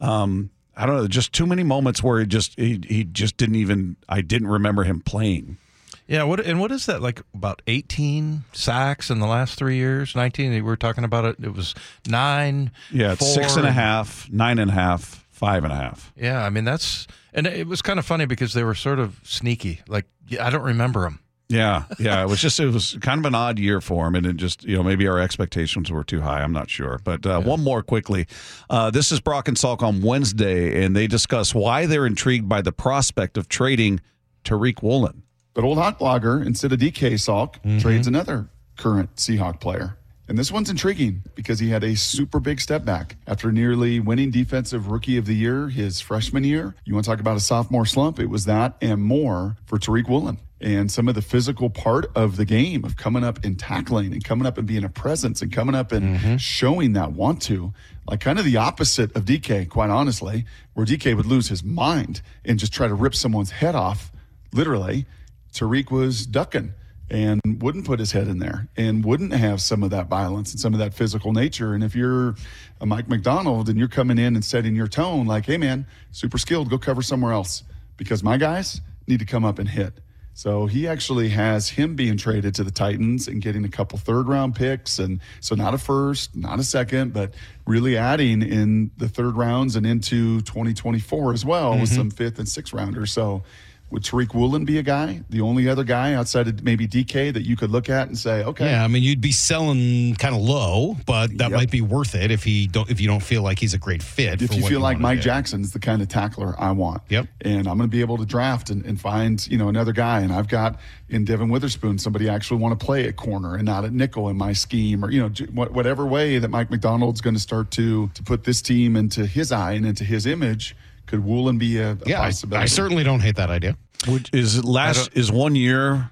Um, 0.00 0.50
I 0.76 0.86
don't 0.86 0.96
know. 0.96 1.08
Just 1.08 1.32
too 1.32 1.46
many 1.46 1.64
moments 1.64 2.02
where 2.02 2.20
he 2.20 2.26
just 2.26 2.58
he, 2.58 2.80
he 2.86 3.04
just 3.04 3.36
didn't 3.36 3.56
even. 3.56 3.96
I 4.08 4.20
didn't 4.20 4.48
remember 4.48 4.84
him 4.84 5.00
playing. 5.00 5.58
Yeah, 6.06 6.24
what 6.24 6.40
and 6.40 6.60
what 6.60 6.70
is 6.70 6.86
that 6.86 7.02
like? 7.02 7.22
About 7.34 7.62
eighteen 7.66 8.44
sacks 8.52 9.10
in 9.10 9.18
the 9.18 9.26
last 9.26 9.58
three 9.58 9.76
years. 9.76 10.14
Nineteen. 10.14 10.52
We 10.52 10.60
were 10.62 10.76
talking 10.76 11.02
about 11.02 11.24
it. 11.24 11.36
It 11.42 11.54
was 11.54 11.74
nine. 12.06 12.70
Yeah, 12.92 13.12
it's 13.12 13.20
four, 13.20 13.42
six 13.42 13.56
and 13.56 13.66
a 13.66 13.72
half, 13.72 14.28
nine 14.30 14.58
and 14.58 14.70
a 14.70 14.74
half, 14.74 15.26
five 15.30 15.64
and 15.64 15.72
a 15.72 15.76
half. 15.76 16.12
Yeah, 16.16 16.44
I 16.44 16.50
mean 16.50 16.64
that's 16.64 17.06
and 17.32 17.46
it 17.46 17.66
was 17.66 17.82
kind 17.82 17.98
of 17.98 18.04
funny 18.04 18.26
because 18.26 18.52
they 18.52 18.64
were 18.64 18.74
sort 18.74 18.98
of 18.98 19.18
sneaky. 19.24 19.80
Like 19.88 20.06
I 20.38 20.50
don't 20.50 20.62
remember 20.62 21.02
them. 21.02 21.20
Yeah, 21.48 21.84
yeah. 21.98 22.22
It 22.22 22.28
was 22.28 22.40
just 22.40 22.58
it 22.58 22.66
was 22.66 22.96
kind 23.00 23.18
of 23.18 23.26
an 23.26 23.34
odd 23.34 23.58
year 23.58 23.80
for 23.80 24.06
him, 24.06 24.14
and 24.14 24.26
it 24.26 24.36
just 24.36 24.64
you 24.64 24.76
know 24.76 24.82
maybe 24.82 25.06
our 25.06 25.18
expectations 25.18 25.90
were 25.90 26.04
too 26.04 26.20
high. 26.20 26.42
I'm 26.42 26.52
not 26.52 26.70
sure. 26.70 27.00
But 27.04 27.26
uh, 27.26 27.40
one 27.40 27.62
more 27.62 27.82
quickly. 27.82 28.26
Uh, 28.70 28.90
this 28.90 29.12
is 29.12 29.20
Brock 29.20 29.48
and 29.48 29.56
Salk 29.56 29.82
on 29.82 30.00
Wednesday, 30.00 30.84
and 30.84 30.96
they 30.96 31.06
discuss 31.06 31.54
why 31.54 31.86
they're 31.86 32.06
intrigued 32.06 32.48
by 32.48 32.62
the 32.62 32.72
prospect 32.72 33.36
of 33.36 33.48
trading 33.48 34.00
Tariq 34.44 34.82
Woolen. 34.82 35.22
But 35.52 35.64
old 35.64 35.78
hot 35.78 35.98
blogger, 36.00 36.44
instead 36.44 36.72
of 36.72 36.80
DK 36.80 37.12
Salk, 37.12 37.80
trades 37.80 38.06
another 38.06 38.48
current 38.76 39.14
Seahawk 39.16 39.60
player. 39.60 39.96
And 40.26 40.38
this 40.38 40.50
one's 40.50 40.70
intriguing 40.70 41.22
because 41.34 41.58
he 41.58 41.68
had 41.68 41.84
a 41.84 41.94
super 41.94 42.40
big 42.40 42.58
step 42.58 42.84
back 42.84 43.16
after 43.26 43.52
nearly 43.52 44.00
winning 44.00 44.30
Defensive 44.30 44.88
Rookie 44.90 45.18
of 45.18 45.26
the 45.26 45.34
Year 45.34 45.68
his 45.68 46.00
freshman 46.00 46.44
year. 46.44 46.74
You 46.84 46.94
want 46.94 47.04
to 47.04 47.10
talk 47.10 47.20
about 47.20 47.36
a 47.36 47.40
sophomore 47.40 47.84
slump? 47.84 48.18
It 48.18 48.30
was 48.30 48.46
that 48.46 48.74
and 48.80 49.02
more 49.02 49.56
for 49.66 49.78
Tariq 49.78 50.08
Woolen. 50.08 50.38
And 50.60 50.90
some 50.90 51.08
of 51.08 51.14
the 51.14 51.22
physical 51.22 51.68
part 51.68 52.10
of 52.14 52.36
the 52.36 52.44
game 52.44 52.84
of 52.84 52.96
coming 52.96 53.22
up 53.22 53.44
and 53.44 53.58
tackling 53.58 54.12
and 54.12 54.24
coming 54.24 54.46
up 54.46 54.56
and 54.56 54.66
being 54.66 54.84
a 54.84 54.88
presence 54.88 55.42
and 55.42 55.52
coming 55.52 55.74
up 55.74 55.92
and 55.92 56.16
mm-hmm. 56.16 56.36
showing 56.36 56.94
that 56.94 57.12
want 57.12 57.42
to, 57.42 57.74
like 58.08 58.20
kind 58.20 58.38
of 58.38 58.44
the 58.44 58.56
opposite 58.56 59.14
of 59.16 59.24
DK, 59.24 59.68
quite 59.68 59.90
honestly, 59.90 60.46
where 60.72 60.86
DK 60.86 61.16
would 61.16 61.26
lose 61.26 61.48
his 61.48 61.62
mind 61.62 62.22
and 62.44 62.58
just 62.58 62.72
try 62.72 62.88
to 62.88 62.94
rip 62.94 63.14
someone's 63.14 63.50
head 63.50 63.74
off, 63.74 64.10
literally. 64.52 65.06
Tariq 65.52 65.90
was 65.90 66.24
ducking 66.24 66.72
and 67.10 67.40
wouldn't 67.60 67.84
put 67.84 67.98
his 67.98 68.12
head 68.12 68.28
in 68.28 68.38
there 68.38 68.68
and 68.76 69.04
wouldn't 69.04 69.32
have 69.32 69.60
some 69.60 69.82
of 69.82 69.90
that 69.90 70.08
violence 70.08 70.52
and 70.52 70.60
some 70.60 70.72
of 70.72 70.78
that 70.78 70.94
physical 70.94 71.32
nature. 71.32 71.74
And 71.74 71.84
if 71.84 71.94
you're 71.94 72.34
a 72.80 72.86
Mike 72.86 73.08
Macdonald 73.08 73.68
and 73.68 73.78
you're 73.78 73.88
coming 73.88 74.18
in 74.18 74.34
and 74.34 74.44
setting 74.44 74.74
your 74.74 74.88
tone 74.88 75.26
like, 75.26 75.46
hey, 75.46 75.58
man, 75.58 75.86
super 76.10 76.38
skilled, 76.38 76.70
go 76.70 76.78
cover 76.78 77.02
somewhere 77.02 77.32
else 77.32 77.62
because 77.96 78.22
my 78.22 78.36
guys 78.36 78.80
need 79.06 79.18
to 79.18 79.26
come 79.26 79.44
up 79.44 79.58
and 79.58 79.68
hit. 79.68 80.00
So 80.34 80.66
he 80.66 80.88
actually 80.88 81.28
has 81.30 81.68
him 81.68 81.94
being 81.94 82.16
traded 82.16 82.56
to 82.56 82.64
the 82.64 82.70
Titans 82.72 83.28
and 83.28 83.40
getting 83.40 83.64
a 83.64 83.68
couple 83.68 83.98
third 83.98 84.28
round 84.28 84.56
picks. 84.56 84.98
And 84.98 85.20
so 85.40 85.54
not 85.54 85.74
a 85.74 85.78
first, 85.78 86.34
not 86.34 86.58
a 86.58 86.64
second, 86.64 87.12
but 87.12 87.34
really 87.66 87.96
adding 87.96 88.42
in 88.42 88.90
the 88.96 89.08
third 89.08 89.36
rounds 89.36 89.76
and 89.76 89.86
into 89.86 90.40
2024 90.42 91.32
as 91.32 91.44
well 91.44 91.70
with 91.70 91.82
mm-hmm. 91.82 91.94
some 91.94 92.10
fifth 92.10 92.40
and 92.40 92.48
sixth 92.48 92.72
rounders. 92.72 93.12
So 93.12 93.44
would 93.90 94.02
Tariq 94.02 94.34
Woolen 94.34 94.64
be 94.64 94.78
a 94.78 94.82
guy, 94.82 95.22
the 95.30 95.40
only 95.40 95.68
other 95.68 95.84
guy 95.84 96.14
outside 96.14 96.48
of 96.48 96.64
maybe 96.64 96.86
DK 96.88 97.32
that 97.32 97.42
you 97.46 97.54
could 97.56 97.70
look 97.70 97.88
at 97.88 98.08
and 98.08 98.18
say, 98.18 98.42
okay, 98.42 98.70
Yeah, 98.70 98.82
I 98.82 98.88
mean, 98.88 99.02
you'd 99.04 99.20
be 99.20 99.30
selling 99.30 100.16
kind 100.16 100.34
of 100.34 100.40
low, 100.40 100.96
but 101.06 101.28
that 101.38 101.50
Yep. 101.50 101.52
might 101.52 101.70
be 101.70 101.80
worth 101.80 102.14
it 102.16 102.30
if 102.32 102.42
he 102.42 102.66
don't 102.66 102.90
if 102.90 103.00
you 103.00 103.06
don't 103.06 103.22
feel 103.22 103.42
like 103.42 103.58
he's 103.58 103.72
a 103.74 103.78
great 103.78 104.02
fit. 104.02 104.42
if 104.42 104.54
you 104.54 104.66
feel 104.66 104.80
like 104.80 104.98
Mike 104.98 105.20
Jackson 105.20 105.60
is 105.60 105.72
the 105.72 105.78
kind 105.78 106.02
of 106.02 106.08
tackler 106.08 106.54
I 106.58 106.72
want. 106.72 107.02
Yep. 107.08 107.28
And 107.42 107.68
I'm 107.68 107.76
going 107.78 107.88
to 107.88 107.94
be 107.96 108.00
able 108.00 108.16
to 108.18 108.26
draft 108.26 108.70
and, 108.70 108.84
and 108.84 109.00
find, 109.00 109.46
you 109.46 109.58
know, 109.58 109.68
another 109.68 109.92
guy. 109.92 110.20
And 110.20 110.32
I've 110.32 110.48
got 110.48 110.80
in 111.08 111.24
Devon 111.24 111.48
Witherspoon, 111.48 111.98
somebody 111.98 112.28
I 112.28 112.34
actually 112.34 112.60
want 112.60 112.78
to 112.78 112.84
play 112.84 113.06
at 113.06 113.14
corner 113.16 113.54
and 113.54 113.64
not 113.64 113.84
at 113.84 113.92
nickel 113.92 114.28
in 114.28 114.36
my 114.36 114.52
scheme 114.54 115.04
or, 115.04 115.10
you 115.10 115.20
know, 115.20 115.28
whatever 115.52 116.04
way 116.06 116.38
that 116.38 116.48
Mike 116.48 116.70
Macdonald's 116.70 117.20
going 117.20 117.34
to 117.34 117.40
start 117.40 117.70
to, 117.72 118.08
to 118.14 118.22
put 118.24 118.42
this 118.44 118.60
team 118.60 118.96
into 118.96 119.26
his 119.26 119.52
eye 119.52 119.72
and 119.72 119.86
into 119.86 120.02
his 120.04 120.26
image. 120.26 120.74
Could 121.06 121.24
Woolen 121.24 121.58
be 121.58 121.78
a, 121.78 121.92
a 121.92 121.98
Yeah, 122.06 122.20
I, 122.22 122.26
possibility? 122.26 122.62
I 122.62 122.66
certainly 122.66 123.04
don't 123.04 123.20
hate 123.20 123.36
that 123.36 123.50
idea. 123.50 123.76
Would, 124.08 124.30
is 124.32 124.64
last 124.64 125.10
is 125.14 125.30
one 125.32 125.54
year 125.56 126.10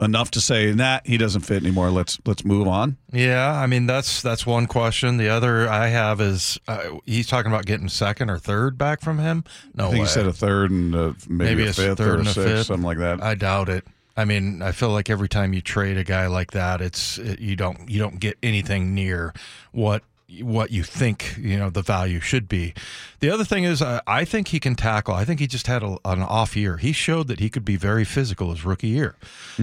enough 0.00 0.30
to 0.30 0.40
say 0.40 0.72
nah 0.72 1.00
he 1.04 1.18
doesn't 1.18 1.42
fit 1.42 1.62
anymore? 1.62 1.90
Let's 1.90 2.18
let's 2.24 2.44
move 2.44 2.66
on. 2.66 2.96
Yeah, 3.12 3.52
I 3.52 3.66
mean 3.66 3.86
that's 3.86 4.22
that's 4.22 4.46
one 4.46 4.66
question. 4.66 5.18
The 5.18 5.28
other 5.28 5.68
I 5.68 5.88
have 5.88 6.20
is 6.20 6.58
uh, 6.68 6.96
he's 7.04 7.26
talking 7.26 7.52
about 7.52 7.66
getting 7.66 7.88
second 7.88 8.30
or 8.30 8.38
third 8.38 8.78
back 8.78 9.02
from 9.02 9.18
him. 9.18 9.44
No 9.74 9.88
I 9.88 9.90
think 9.90 9.94
way. 10.00 10.06
he 10.06 10.06
said 10.06 10.26
a 10.26 10.32
third 10.32 10.70
and 10.70 10.94
uh, 10.94 11.12
maybe, 11.28 11.50
Maybe 11.56 11.66
a 11.66 11.70
a 11.70 11.72
fifth 11.74 11.98
third 11.98 12.08
or 12.08 12.14
a 12.16 12.18
and 12.20 12.28
a 12.28 12.32
sixth, 12.32 12.48
fifth. 12.50 12.66
something 12.68 12.84
like 12.86 12.98
that. 12.98 13.22
I 13.22 13.34
doubt 13.34 13.68
it. 13.68 13.84
I 14.16 14.24
mean, 14.24 14.60
I 14.60 14.72
feel 14.72 14.90
like 14.90 15.08
every 15.08 15.28
time 15.28 15.52
you 15.54 15.60
trade 15.60 15.96
a 15.96 16.04
guy 16.04 16.26
like 16.26 16.50
that, 16.52 16.80
it's 16.80 17.16
it, 17.18 17.38
you 17.38 17.54
don't 17.56 17.88
you 17.88 17.98
don't 17.98 18.18
get 18.18 18.38
anything 18.42 18.94
near 18.94 19.32
what 19.72 20.02
what 20.42 20.70
you 20.70 20.82
think 20.82 21.36
you 21.38 21.58
know 21.58 21.70
the 21.70 21.82
value 21.82 22.20
should 22.20 22.48
be. 22.48 22.74
The 23.20 23.30
other 23.30 23.44
thing 23.44 23.64
is, 23.64 23.82
uh, 23.82 24.00
I 24.06 24.24
think 24.24 24.48
he 24.48 24.60
can 24.60 24.74
tackle. 24.74 25.14
I 25.14 25.24
think 25.24 25.40
he 25.40 25.46
just 25.46 25.66
had 25.66 25.82
a, 25.82 25.96
an 26.04 26.22
off 26.22 26.56
year. 26.56 26.76
He 26.76 26.92
showed 26.92 27.28
that 27.28 27.40
he 27.40 27.50
could 27.50 27.64
be 27.64 27.76
very 27.76 28.04
physical 28.04 28.50
his 28.50 28.64
rookie 28.64 28.88
year. 28.88 29.16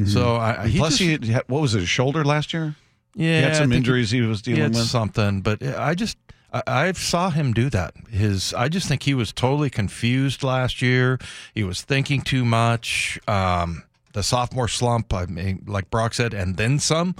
So 0.05 0.35
I, 0.35 0.67
he 0.67 0.77
Plus, 0.77 0.97
just, 0.97 1.23
he 1.23 1.31
had, 1.31 1.43
what 1.47 1.61
was 1.61 1.73
it? 1.75 1.79
His 1.79 1.89
shoulder 1.89 2.23
last 2.23 2.53
year. 2.53 2.75
yeah, 3.15 3.37
he 3.37 3.43
had 3.43 3.55
some 3.55 3.71
injuries 3.71 4.11
he 4.11 4.21
was 4.21 4.39
he 4.39 4.53
dealing 4.53 4.73
had 4.73 4.75
with. 4.75 4.87
something, 4.87 5.41
but 5.41 5.63
I 5.63 5.95
just 5.95 6.17
I, 6.53 6.61
I 6.67 6.91
saw 6.91 7.29
him 7.29 7.53
do 7.53 7.69
that. 7.69 7.93
His 8.09 8.53
I 8.53 8.67
just 8.69 8.87
think 8.87 9.03
he 9.03 9.13
was 9.13 9.31
totally 9.31 9.69
confused 9.69 10.43
last 10.43 10.81
year. 10.81 11.17
He 11.53 11.63
was 11.63 11.81
thinking 11.81 12.21
too 12.21 12.45
much. 12.45 13.19
Um, 13.27 13.83
the 14.13 14.23
sophomore 14.23 14.67
slump, 14.67 15.13
I 15.13 15.25
mean, 15.27 15.63
like 15.67 15.89
Brock 15.91 16.13
said, 16.13 16.33
and 16.33 16.57
then 16.57 16.79
some. 16.79 17.15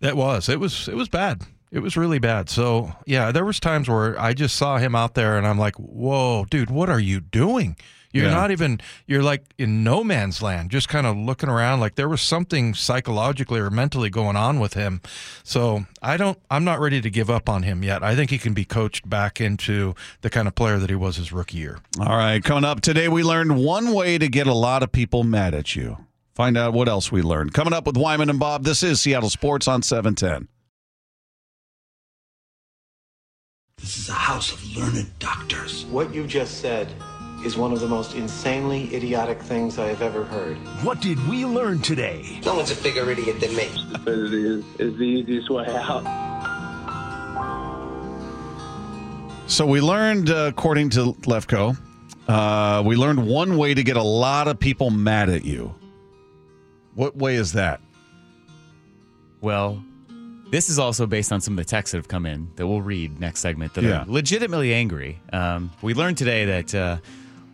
That 0.00 0.16
was 0.16 0.48
it 0.48 0.60
was 0.60 0.88
it 0.88 0.94
was 0.94 1.08
bad. 1.08 1.42
It 1.70 1.80
was 1.80 1.96
really 1.96 2.18
bad. 2.18 2.48
So 2.48 2.92
yeah, 3.06 3.30
there 3.32 3.44
was 3.44 3.60
times 3.60 3.88
where 3.88 4.18
I 4.20 4.32
just 4.32 4.56
saw 4.56 4.78
him 4.78 4.94
out 4.94 5.14
there, 5.14 5.36
and 5.36 5.46
I'm 5.46 5.58
like, 5.58 5.76
"Whoa, 5.76 6.46
dude, 6.50 6.70
what 6.70 6.88
are 6.88 7.00
you 7.00 7.20
doing?" 7.20 7.76
You're 8.10 8.24
Yeah. 8.28 8.34
not 8.34 8.50
even. 8.50 8.80
You're 9.06 9.22
like 9.22 9.44
in 9.58 9.84
no 9.84 10.02
man's 10.02 10.40
land, 10.40 10.70
just 10.70 10.88
kind 10.88 11.06
of 11.06 11.14
looking 11.14 11.50
around. 11.50 11.80
Like 11.80 11.96
there 11.96 12.08
was 12.08 12.22
something 12.22 12.72
psychologically 12.72 13.60
or 13.60 13.68
mentally 13.68 14.08
going 14.08 14.34
on 14.34 14.58
with 14.60 14.72
him. 14.72 15.02
So 15.44 15.84
I 16.00 16.16
don't. 16.16 16.38
I'm 16.50 16.64
not 16.64 16.80
ready 16.80 17.02
to 17.02 17.10
give 17.10 17.28
up 17.28 17.50
on 17.50 17.64
him 17.64 17.82
yet. 17.84 18.02
I 18.02 18.16
think 18.16 18.30
he 18.30 18.38
can 18.38 18.54
be 18.54 18.64
coached 18.64 19.08
back 19.10 19.42
into 19.42 19.94
the 20.22 20.30
kind 20.30 20.48
of 20.48 20.54
player 20.54 20.78
that 20.78 20.88
he 20.88 20.96
was 20.96 21.16
his 21.16 21.32
rookie 21.32 21.58
year. 21.58 21.80
All 22.00 22.16
right, 22.16 22.42
coming 22.42 22.64
up 22.64 22.80
today, 22.80 23.08
we 23.08 23.22
learned 23.22 23.58
one 23.58 23.92
way 23.92 24.16
to 24.16 24.26
get 24.28 24.46
a 24.46 24.54
lot 24.54 24.82
of 24.82 24.90
people 24.90 25.22
mad 25.22 25.52
at 25.52 25.76
you. 25.76 25.98
Find 26.34 26.56
out 26.56 26.72
what 26.72 26.88
else 26.88 27.12
we 27.12 27.20
learned. 27.20 27.52
Coming 27.52 27.74
up 27.74 27.86
with 27.86 27.98
Wyman 27.98 28.30
and 28.30 28.38
Bob, 28.38 28.64
this 28.64 28.82
is 28.82 29.02
Seattle 29.02 29.28
Sports 29.28 29.68
on 29.68 29.82
710. 29.82 30.48
This 33.78 33.96
is 33.98 34.08
a 34.08 34.12
house 34.12 34.52
of 34.52 34.76
learned 34.76 35.06
doctors. 35.18 35.84
What 35.86 36.12
you 36.12 36.26
just 36.26 36.60
said 36.60 36.88
is 37.44 37.56
one 37.56 37.72
of 37.72 37.80
the 37.80 37.86
most 37.86 38.14
insanely 38.14 38.94
idiotic 38.94 39.40
things 39.40 39.78
I 39.78 39.86
have 39.88 40.02
ever 40.02 40.24
heard. 40.24 40.56
What 40.82 41.00
did 41.00 41.26
we 41.28 41.46
learn 41.46 41.80
today? 41.80 42.40
No 42.44 42.56
one's 42.56 42.72
a 42.72 42.82
bigger 42.82 43.08
idiot 43.10 43.40
than 43.40 43.54
me. 43.54 43.68
Stupidity 43.68 44.44
is, 44.44 44.64
is 44.80 44.98
the 44.98 45.04
easiest 45.04 45.48
way 45.48 45.66
out. 45.68 46.04
So 49.46 49.64
we 49.64 49.80
learned, 49.80 50.30
uh, 50.30 50.46
according 50.48 50.90
to 50.90 51.12
Lefko, 51.22 51.76
uh, 52.26 52.82
we 52.84 52.96
learned 52.96 53.26
one 53.26 53.56
way 53.56 53.72
to 53.72 53.82
get 53.82 53.96
a 53.96 54.02
lot 54.02 54.48
of 54.48 54.58
people 54.58 54.90
mad 54.90 55.30
at 55.30 55.44
you. 55.44 55.74
What 56.94 57.16
way 57.16 57.36
is 57.36 57.52
that? 57.52 57.80
Well, 59.40 59.82
this 60.50 60.68
is 60.68 60.78
also 60.78 61.06
based 61.06 61.32
on 61.32 61.40
some 61.40 61.54
of 61.54 61.58
the 61.58 61.68
texts 61.68 61.92
that 61.92 61.98
have 61.98 62.08
come 62.08 62.26
in 62.26 62.48
that 62.56 62.66
we'll 62.66 62.82
read 62.82 63.20
next 63.20 63.40
segment 63.40 63.74
that 63.74 63.84
Yeah. 63.84 64.02
are 64.02 64.04
legitimately 64.06 64.72
angry. 64.74 65.20
Um, 65.32 65.70
we 65.82 65.94
learned 65.94 66.16
today 66.18 66.44
that 66.46 66.74
uh, 66.74 66.98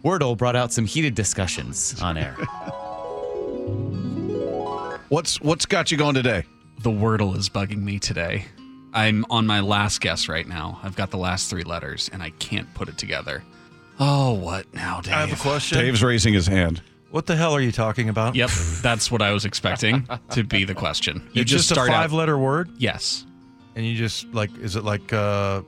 Wordle 0.04 0.36
brought 0.36 0.56
out 0.56 0.72
some 0.72 0.84
heated 0.86 1.14
discussions 1.14 2.00
on 2.00 2.16
air. 2.16 2.36
What's 5.10 5.40
what's 5.40 5.66
got 5.66 5.90
you 5.92 5.98
going 5.98 6.14
today? 6.14 6.44
The 6.80 6.90
Wordle 6.90 7.36
is 7.36 7.48
bugging 7.48 7.82
me 7.82 7.98
today. 7.98 8.46
I'm 8.92 9.24
on 9.30 9.46
my 9.46 9.60
last 9.60 10.00
guess 10.00 10.28
right 10.28 10.46
now. 10.46 10.80
I've 10.82 10.96
got 10.96 11.10
the 11.10 11.18
last 11.18 11.50
three 11.50 11.62
letters 11.62 12.08
and 12.12 12.22
I 12.22 12.30
can't 12.30 12.72
put 12.74 12.88
it 12.88 12.96
together. 12.98 13.42
Oh, 14.00 14.32
what 14.32 14.72
now, 14.74 15.00
Dave? 15.00 15.12
I 15.14 15.20
have 15.26 15.32
a 15.32 15.40
question. 15.42 15.78
Dave's 15.78 16.02
raising 16.02 16.34
his 16.34 16.46
hand. 16.46 16.82
What 17.14 17.26
the 17.26 17.36
hell 17.36 17.52
are 17.54 17.60
you 17.60 17.70
talking 17.70 18.08
about? 18.08 18.34
Yep, 18.34 18.50
that's 18.82 19.08
what 19.08 19.22
I 19.22 19.30
was 19.30 19.44
expecting 19.44 20.08
to 20.30 20.42
be 20.42 20.64
the 20.64 20.74
question. 20.74 21.28
You 21.32 21.42
it's 21.42 21.50
just, 21.52 21.68
start 21.68 21.88
a 21.88 21.92
five-letter 21.92 22.36
word, 22.36 22.70
Yes. 22.76 23.24
and 23.76 23.86
you 23.86 23.94
just 23.94 24.26
like, 24.34 24.50
is 24.58 24.74
it 24.74 24.82
like 24.82 25.12
uh, 25.12 25.62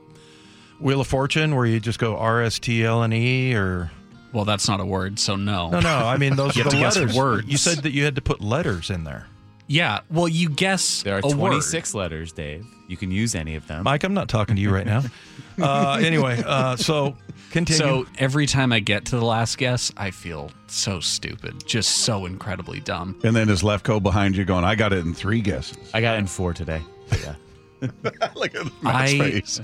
Wheel 0.81 0.99
of 0.99 1.07
Fortune, 1.07 1.55
where 1.55 1.65
you 1.65 1.79
just 1.79 1.99
go 1.99 2.17
R 2.17 2.41
S 2.41 2.59
T 2.59 2.83
L 2.83 3.01
N 3.01 3.13
E, 3.13 3.55
or 3.55 3.89
Well, 4.33 4.43
that's 4.43 4.67
not 4.67 4.81
a 4.81 4.85
word, 4.85 5.19
so 5.19 5.37
no. 5.37 5.69
no, 5.69 5.79
no? 5.79 5.95
I 5.95 6.17
mean 6.17 6.35
those 6.35 6.53
You 6.57 6.63
are 6.63 6.65
have 6.65 6.71
the 6.73 6.77
to 6.79 6.83
guess 6.83 6.97
letters. 6.97 7.15
words. 7.15 7.47
You 7.47 7.55
said 7.55 7.77
that 7.83 7.91
you 7.93 8.03
had 8.03 8.15
to 8.15 8.21
put 8.21 8.41
letters 8.41 8.89
in 8.89 9.05
there. 9.05 9.27
Yeah, 9.67 10.01
well, 10.11 10.27
you 10.27 10.49
guess 10.49 11.03
There 11.03 11.15
are 11.15 11.21
a 11.23 11.27
word. 11.27 11.37
26 11.51 11.93
letters, 11.93 12.33
Dave. 12.33 12.65
You 12.89 12.97
can 12.97 13.09
use 13.09 13.35
any 13.35 13.55
of 13.55 13.65
them. 13.67 13.83
Mike, 13.83 14.03
I'm 14.03 14.13
not 14.13 14.27
talking 14.27 14.57
to 14.57 14.61
you 14.61 14.69
right 14.69 14.85
now. 14.85 15.03
Uh, 15.59 15.97
anyway, 16.03 16.39
uh, 16.45 16.75
so 16.75 17.15
continue. 17.57 18.05
So 18.05 18.09
every 18.17 18.45
time 18.45 18.71
I 18.71 18.79
get 18.79 19.05
to 19.05 19.17
the 19.17 19.25
last 19.25 19.57
guess, 19.57 19.91
I 19.97 20.11
feel 20.11 20.51
so 20.67 20.99
stupid, 20.99 21.65
just 21.65 21.99
so 21.99 22.25
incredibly 22.25 22.79
dumb. 22.79 23.19
And 23.23 23.35
then 23.35 23.49
is 23.49 23.61
Lefko 23.63 24.01
behind 24.01 24.35
you 24.35 24.45
going, 24.45 24.63
I 24.63 24.75
got 24.75 24.93
it 24.93 24.99
in 25.05 25.13
three 25.13 25.41
guesses. 25.41 25.77
I 25.93 26.01
got 26.01 26.17
in 26.17 26.27
four 26.27 26.53
today. 26.53 26.81
Yeah. 27.21 27.35
Look 28.35 28.55
at 28.55 28.65
Matt's 28.83 29.13
I- 29.13 29.17
face. 29.19 29.61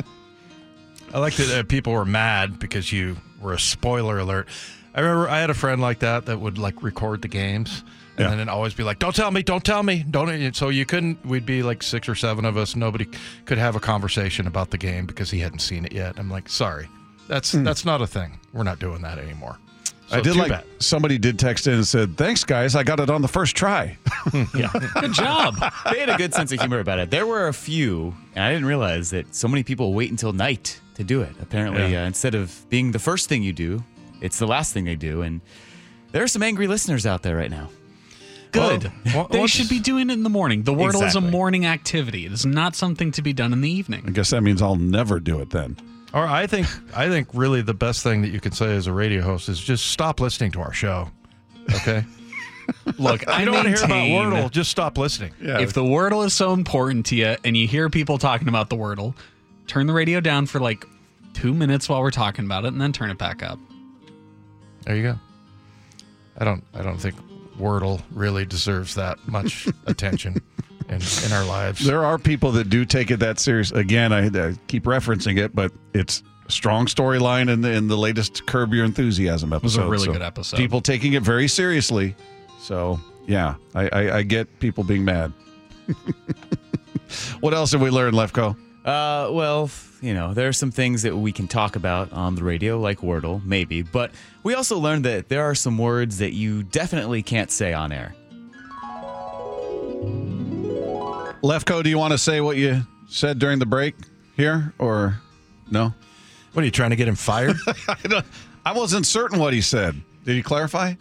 I 1.13 1.19
like 1.19 1.35
that 1.35 1.59
uh, 1.59 1.63
people 1.63 1.93
were 1.93 2.05
mad 2.05 2.57
because 2.59 2.91
you 2.91 3.17
were 3.39 3.53
a 3.53 3.59
spoiler 3.59 4.17
alert. 4.17 4.47
I 4.95 5.01
remember 5.01 5.29
I 5.29 5.39
had 5.39 5.49
a 5.51 5.53
friend 5.55 5.79
like 5.81 5.99
that 5.99 6.25
that 6.25 6.39
would 6.39 6.57
like 6.57 6.81
record 6.81 7.21
the 7.21 7.27
games 7.27 7.83
and 8.17 8.19
Yeah. 8.25 8.29
then 8.29 8.39
it'd 8.39 8.49
always 8.49 8.73
be 8.75 8.83
like, 8.83 8.99
"Don't 8.99 9.15
tell 9.15 9.29
me, 9.31 9.41
don't 9.43 9.63
tell 9.63 9.81
me, 9.83 10.05
don't." 10.09 10.55
So 10.55 10.69
you 10.69 10.85
couldn't. 10.85 11.23
We'd 11.25 11.45
be 11.47 11.63
like 11.63 11.81
six 11.83 12.07
or 12.09 12.13
seven 12.15 12.45
of 12.45 12.57
us. 12.57 12.75
Nobody 12.75 13.07
could 13.45 13.57
have 13.57 13.75
a 13.75 13.79
conversation 13.79 14.45
about 14.47 14.69
the 14.71 14.77
game 14.77 15.05
because 15.07 15.29
he 15.31 15.39
hadn't 15.39 15.59
seen 15.59 15.83
it 15.85 15.93
yet. 15.93 16.17
I'm 16.19 16.29
like, 16.29 16.47
sorry, 16.49 16.87
that's 17.27 17.51
that's 17.51 17.85
not 17.85 18.01
a 18.01 18.07
thing. 18.07 18.39
We're 18.53 18.63
not 18.63 18.79
doing 18.79 19.01
that 19.01 19.17
anymore. 19.17 19.57
So 20.07 20.17
I 20.17 20.21
did 20.21 20.35
like 20.35 20.49
bad. 20.49 20.65
somebody 20.79 21.17
did 21.17 21.39
text 21.39 21.65
in 21.67 21.73
and 21.73 21.87
said, 21.87 22.17
"Thanks, 22.17 22.43
guys. 22.43 22.75
I 22.75 22.83
got 22.83 22.99
it 22.99 23.09
on 23.09 23.21
the 23.21 23.27
first 23.27 23.55
try." 23.55 23.97
Yeah, 24.55 24.71
good 24.95 25.13
job. 25.13 25.55
they 25.91 25.99
had 25.99 26.09
a 26.09 26.17
good 26.17 26.33
sense 26.33 26.51
of 26.53 26.59
humor 26.59 26.79
about 26.79 26.97
it. 26.97 27.11
There 27.11 27.27
were 27.27 27.49
a 27.49 27.53
few, 27.53 28.15
and 28.35 28.43
I 28.43 28.51
didn't 28.51 28.65
realize 28.65 29.09
that 29.09 29.35
so 29.35 29.47
many 29.49 29.63
people 29.63 29.93
wait 29.93 30.11
until 30.11 30.31
night 30.31 30.79
to 30.95 31.03
do 31.03 31.21
it. 31.21 31.35
Apparently, 31.41 31.95
uh, 31.95 32.05
instead 32.05 32.33
of 32.33 32.65
being 32.69 32.91
the 32.93 32.99
first 32.99 33.27
thing 33.27 33.43
you 33.43 33.51
do, 33.51 33.83
it's 34.21 34.39
the 34.39 34.47
last 34.47 34.73
thing 34.73 34.85
they 34.85 34.95
do. 34.95 35.21
And 35.21 35.41
there 36.13 36.23
are 36.23 36.27
some 36.27 36.41
angry 36.41 36.67
listeners 36.67 37.05
out 37.05 37.21
there 37.21 37.35
right 37.35 37.51
now. 37.51 37.69
Good. 38.53 38.91
Well, 39.13 39.27
they 39.29 39.45
should 39.47 39.67
be 39.67 39.79
doing 39.79 40.09
it 40.09 40.13
in 40.13 40.23
the 40.23 40.29
morning. 40.29 40.63
The 40.63 40.73
Wordle 40.73 41.05
is 41.05 41.15
a 41.15 41.21
morning 41.21 41.65
activity. 41.65 42.25
It 42.25 42.31
is 42.31 42.45
not 42.45 42.75
something 42.75 43.11
to 43.13 43.21
be 43.21 43.33
done 43.33 43.51
in 43.51 43.61
the 43.61 43.69
evening. 43.69 44.03
I 44.07 44.11
guess 44.11 44.29
that 44.29 44.41
means 44.41 44.61
I'll 44.61 44.75
never 44.75 45.19
do 45.19 45.39
it 45.41 45.49
then. 45.49 45.75
Or 46.13 46.25
I 46.27 46.45
think 46.45 46.67
I 46.95 47.09
think 47.09 47.29
really 47.33 47.61
the 47.61 47.73
best 47.73 48.03
thing 48.03 48.21
that 48.21 48.29
you 48.29 48.39
can 48.39 48.51
say 48.51 48.75
as 48.75 48.87
a 48.87 48.93
radio 48.93 49.23
host 49.23 49.49
is 49.49 49.59
just 49.59 49.87
stop 49.87 50.19
listening 50.19 50.51
to 50.51 50.61
our 50.61 50.73
show. 50.73 51.09
Okay. 51.75 52.05
Look, 52.97 53.27
I 53.27 53.39
you 53.39 53.45
don't 53.45 53.55
want 53.55 53.67
to 53.67 53.73
hear 53.73 53.83
about 53.83 54.05
Wordle, 54.07 54.51
just 54.51 54.71
stop 54.71 54.97
listening. 54.97 55.33
If 55.41 55.73
the 55.73 55.81
Wordle 55.81 56.25
is 56.25 56.33
so 56.33 56.53
important 56.53 57.05
to 57.07 57.15
you 57.15 57.35
and 57.43 57.57
you 57.57 57.67
hear 57.67 57.89
people 57.89 58.17
talking 58.17 58.47
about 58.47 58.69
the 58.69 58.77
Wordle, 58.77 59.15
turn 59.67 59.87
the 59.87 59.93
radio 59.93 60.19
down 60.21 60.45
for 60.45 60.59
like 60.59 60.85
two 61.33 61.53
minutes 61.53 61.89
while 61.89 62.01
we're 62.01 62.11
talking 62.11 62.45
about 62.45 62.63
it 62.63 62.69
and 62.69 62.79
then 62.79 62.93
turn 62.93 63.09
it 63.09 63.17
back 63.17 63.41
up. 63.43 63.59
There 64.83 64.95
you 64.95 65.03
go. 65.03 65.19
I 66.37 66.45
don't 66.45 66.63
I 66.73 66.83
don't 66.83 66.99
think 66.99 67.15
Wordle 67.57 68.01
really 68.11 68.45
deserves 68.45 68.95
that 68.95 69.17
much 69.27 69.67
attention 69.87 70.41
in, 70.93 71.25
in 71.25 71.33
our 71.33 71.45
lives. 71.45 71.85
There 71.85 72.05
are 72.05 72.17
people 72.17 72.51
that 72.53 72.69
do 72.69 72.85
take 72.85 73.11
it 73.11 73.17
that 73.17 73.39
serious. 73.39 73.71
Again, 73.71 74.13
I, 74.13 74.27
I 74.27 74.53
keep 74.67 74.83
referencing 74.83 75.37
it, 75.37 75.55
but 75.55 75.71
it's 75.93 76.23
a 76.47 76.51
strong 76.51 76.85
storyline 76.85 77.49
in 77.51 77.61
the 77.61 77.71
in 77.71 77.87
the 77.87 77.97
latest 77.97 78.45
Curb 78.45 78.73
Your 78.73 78.85
Enthusiasm 78.85 79.53
episode. 79.53 79.63
was 79.63 79.75
a 79.77 79.89
really 79.89 80.05
So 80.05 80.13
good 80.13 80.21
episode. 80.21 80.57
People 80.57 80.81
taking 80.81 81.13
it 81.13 81.23
very 81.23 81.47
seriously. 81.47 82.15
So 82.59 82.99
yeah, 83.27 83.55
I, 83.75 83.89
I, 83.91 84.17
I 84.17 84.23
get 84.23 84.59
people 84.59 84.83
being 84.83 85.05
mad. 85.05 85.31
what 87.39 87.53
else 87.53 87.71
have 87.71 87.81
we 87.81 87.89
learned, 87.89 88.15
Lefko? 88.15 88.55
Uh, 88.85 89.31
well, 89.31 89.69
you 90.01 90.13
know, 90.13 90.33
there 90.33 90.49
are 90.49 90.53
some 90.53 90.71
things 90.71 91.03
that 91.03 91.15
we 91.15 91.31
can 91.31 91.47
talk 91.47 91.77
about 91.77 92.11
on 92.11 92.35
the 92.35 92.43
radio, 92.43 92.77
like 92.77 92.99
Wordle, 92.99 93.43
maybe, 93.45 93.81
but 93.81 94.11
we 94.43 94.53
also 94.55 94.77
learned 94.77 95.05
that 95.05 95.29
there 95.29 95.43
are 95.43 95.55
some 95.55 95.77
words 95.77 96.17
that 96.17 96.33
you 96.33 96.63
definitely 96.63 97.23
can't 97.23 97.49
say 97.49 97.71
on 97.73 97.93
air. 97.93 98.13
Lefko, 101.43 101.83
do 101.83 101.89
you 101.89 101.97
want 101.97 102.13
to 102.13 102.17
say 102.17 102.41
what 102.41 102.57
you 102.57 102.81
said 103.07 103.37
during 103.37 103.59
the 103.59 103.65
break 103.65 103.95
here, 104.37 104.73
or 104.79 105.19
no? 105.69 105.93
What 106.53 106.61
are 106.61 106.65
you 106.65 106.71
trying 106.71 106.91
to 106.91 106.95
get 106.95 107.07
him 107.07 107.15
fired? 107.15 107.57
I, 107.67 108.23
I 108.65 108.73
wasn't 108.73 109.05
certain 109.05 109.39
what 109.39 109.53
he 109.53 109.61
said. 109.61 110.01
Did 110.23 110.35
he 110.35 110.41
clarify? 110.43 110.93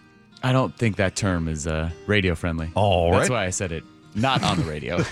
I 0.43 0.53
don't 0.53 0.77
think 0.77 0.97
that 0.97 1.15
term 1.15 1.47
is 1.47 1.67
uh, 1.67 1.91
radio 2.07 2.35
friendly. 2.35 2.73
All 2.75 3.13
That's 3.13 3.31
why 3.31 3.45
I 3.45 3.51
said 3.51 3.71
it 3.71 3.85
not 4.15 4.43
on 4.43 4.59
the 4.59 4.65
radio. 4.65 5.05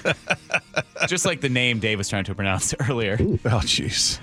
Just 1.07 1.25
like 1.25 1.40
the 1.40 1.49
name 1.49 1.79
Dave 1.79 1.99
was 1.99 2.09
trying 2.09 2.25
to 2.25 2.35
pronounce 2.35 2.75
earlier. 2.88 3.16
Oh, 3.21 3.61
jeez. 3.64 4.19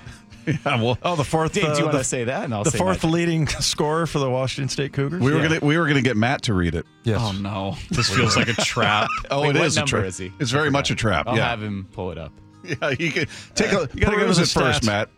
Yeah, 0.66 0.82
well, 0.82 0.98
oh, 1.02 1.16
the 1.16 1.24
fourth. 1.24 1.52
Dave, 1.52 1.64
do 1.64 1.70
uh, 1.70 1.76
you 1.76 1.82
want 1.84 1.92
the- 1.92 1.98
to 1.98 2.04
say 2.04 2.24
that? 2.24 2.44
And 2.44 2.54
I'll 2.54 2.64
the 2.64 2.70
say 2.70 2.78
fourth 2.78 3.04
my- 3.04 3.10
leading 3.10 3.46
scorer 3.60 4.06
for 4.06 4.18
the 4.18 4.30
Washington 4.30 4.68
State 4.68 4.92
Cougars. 4.92 5.20
we 5.20 5.32
were 5.32 5.42
Yeah. 5.42 5.48
gonna 5.48 5.60
we 5.66 5.78
were 5.78 5.86
gonna 5.86 6.02
get 6.02 6.16
Matt 6.16 6.42
to 6.42 6.54
read 6.54 6.74
it. 6.74 6.86
Yes. 7.04 7.20
Oh 7.22 7.32
no, 7.32 7.76
this 7.90 8.08
feels 8.10 8.36
like 8.36 8.48
a 8.48 8.52
trap. 8.64 9.08
Oh, 9.30 9.42
Wait, 9.42 9.56
it 9.56 9.58
what 9.58 9.66
is 9.66 9.76
a 9.76 9.80
number 9.80 9.90
trap. 9.98 10.04
is 10.06 10.18
he? 10.18 10.32
It's 10.40 10.50
very 10.50 10.70
much 10.70 10.90
a 10.90 10.94
trap. 10.94 11.26
I'll 11.28 11.36
yeah, 11.36 11.48
have 11.50 11.62
him 11.62 11.86
pull 11.92 12.10
it 12.10 12.18
up. 12.18 12.32
yeah. 12.64 12.90
You 12.98 13.10
can 13.12 13.26
take 13.54 13.72
a 13.72 13.88
You 13.94 14.00
gotta 14.00 14.16
go 14.16 14.22
peruse 14.24 14.36
to 14.36 14.42
it 14.42 14.48
first. 14.48 14.84
Matt. 14.84 15.10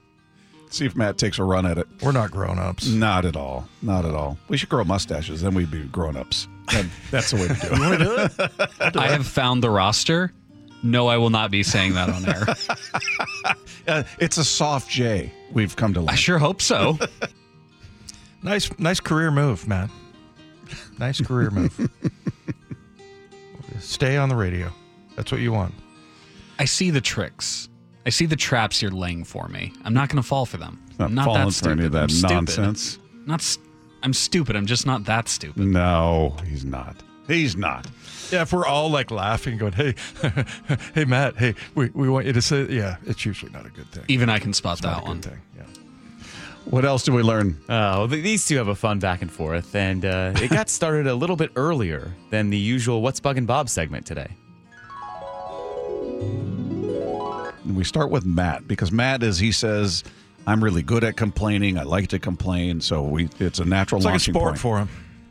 See 0.73 0.87
if 0.87 0.95
Matt 0.95 1.19
takes 1.19 1.39
a 1.41 1.43
run 1.45 1.67
at 1.67 1.79
it. 1.79 1.89
We're 2.01 2.13
not 2.13 2.31
grown 2.31 2.57
ups. 2.61 2.87
Not 2.87 3.25
at 3.25 3.35
all. 3.37 3.69
Not 3.83 4.05
at 4.05 4.15
all. 4.15 4.39
We 4.49 4.57
should 4.57 4.69
grow 4.69 4.85
mustaches, 4.85 5.43
then 5.43 5.53
we'd 5.55 5.69
be 5.71 5.83
grown 5.87 6.17
ups. 6.17 6.47
That's 7.11 7.33
the 7.33 7.37
way 7.39 7.49
to 7.49 7.55
do 7.55 7.67
it. 7.67 7.81
Want 7.81 7.99
to 7.99 8.59
do 8.59 8.85
it? 8.85 8.97
I 8.97 9.09
have 9.09 9.27
found 9.27 9.65
the 9.65 9.71
roster. 9.71 10.33
No, 10.83 11.09
I 11.09 11.17
will 11.19 11.31
not 11.31 11.51
be 11.51 11.63
saying 11.63 11.95
that 11.95 12.09
on 12.11 12.27
air. 12.29 12.47
Uh, 13.89 14.03
it's 14.19 14.37
a 14.37 14.45
soft 14.45 14.89
J. 14.91 15.33
We've 15.53 15.75
come 15.75 15.95
to 15.95 16.01
learn. 16.01 16.11
I 16.11 16.15
sure 16.15 16.39
hope 16.39 16.61
so. 16.63 16.99
Nice, 18.43 18.71
nice 18.79 19.01
career 19.01 19.31
move, 19.31 19.67
man. 19.69 19.91
Nice 20.99 21.21
career 21.21 21.51
move. 21.51 21.91
Stay 23.81 24.17
on 24.17 24.29
the 24.29 24.37
radio. 24.37 24.71
That's 25.17 25.31
what 25.33 25.41
you 25.41 25.53
want. 25.53 25.75
I 26.59 26.65
see 26.65 26.91
the 26.91 27.01
tricks. 27.01 27.69
I 28.07 28.11
see 28.11 28.27
the 28.27 28.37
traps 28.37 28.81
you're 28.81 28.91
laying 28.91 29.25
for 29.25 29.49
me. 29.49 29.73
I'm 29.85 29.93
not 29.95 30.09
going 30.09 30.23
to 30.23 30.27
fall 30.27 30.47
for 30.47 30.57
them. 30.57 30.83
Not 30.99 31.09
I'm 31.11 31.15
not 31.15 31.25
falling 31.27 31.41
that 31.41 31.47
for 31.49 31.53
stupid. 31.53 31.79
any 31.79 31.87
of 31.87 31.93
that 31.93 32.03
I'm 32.05 32.09
stupid. 32.11 32.33
nonsense. 32.33 32.99
Not. 33.27 33.43
St- 33.43 33.67
I'm 34.03 34.15
stupid. 34.15 34.57
I'm 34.57 34.67
just 34.67 34.87
not 34.87 35.05
that 35.05 35.29
stupid. 35.29 35.59
No, 35.63 36.35
he's 36.47 36.65
not. 36.65 36.97
He's 37.27 37.57
not. 37.57 37.87
Yeah, 38.31 38.43
if 38.43 38.53
we're 38.53 38.67
all 38.67 38.91
like 38.91 39.11
laughing, 39.11 39.59
going, 39.59 39.73
"Hey, 39.73 39.95
hey, 40.95 41.05
Matt, 41.05 41.37
hey, 41.37 41.55
we, 41.75 41.91
we 41.91 42.09
want 42.09 42.27
you 42.27 42.33
to 42.33 42.43
say," 42.43 42.67
yeah, 42.69 42.97
it's 43.07 43.25
usually 43.27 43.51
not 43.53 43.67
a 43.67 43.71
good 43.71 43.91
thing. 43.91 44.05
Even 44.09 44.29
I 44.29 44.39
can 44.39 44.53
spot 44.53 44.75
It's 44.79 44.83
not 44.83 44.97
that 45.01 45.05
a 45.05 45.09
one. 45.09 45.21
good 45.21 45.31
thing. 45.33 45.41
Yeah. 45.57 45.65
What 46.67 46.85
else 46.85 47.03
did 47.05 47.15
we 47.15 47.23
learn? 47.23 47.59
Uh, 47.65 47.99
well, 47.99 48.09
th- 48.09 48.23
these 48.23 48.47
two 48.47 48.57
have 48.59 48.69
a 48.69 48.75
fun 48.75 48.99
back 49.01 49.23
and 49.23 49.31
forth, 49.33 49.75
and 49.75 50.05
uh, 50.05 50.33
it 50.37 50.51
got 50.51 50.69
started 50.79 51.07
a 51.07 51.15
little 51.15 51.37
bit 51.37 51.51
earlier 51.57 52.13
than 52.31 52.51
the 52.51 52.59
usual 52.59 53.03
"What's 53.03 53.19
Bugging 53.21 53.47
Bob" 53.47 53.69
segment 53.69 54.07
today. 54.07 54.29
We 57.67 57.85
start 57.85 58.11
with 58.11 58.25
Matt 58.25 58.67
because 58.67 58.91
Matt, 58.91 59.23
as 59.23 59.39
he 59.39 59.53
says, 59.53 60.03
I'm 60.47 60.63
really 60.63 60.83
good 60.83 61.05
at 61.05 61.17
complaining. 61.17 61.79
I 61.79 61.83
like 61.85 62.09
to 62.09 62.19
complain, 62.19 62.81
so 62.81 63.03
we 63.03 63.29
it's 63.39 63.59
a 63.61 63.65
natural 63.65 63.99
It's 64.01 64.05
like 64.07 64.13
a 64.13 64.15
launching 64.15 64.35
sport 64.35 64.49
point. 64.53 64.59
for 64.59 64.79
him. 64.79 64.89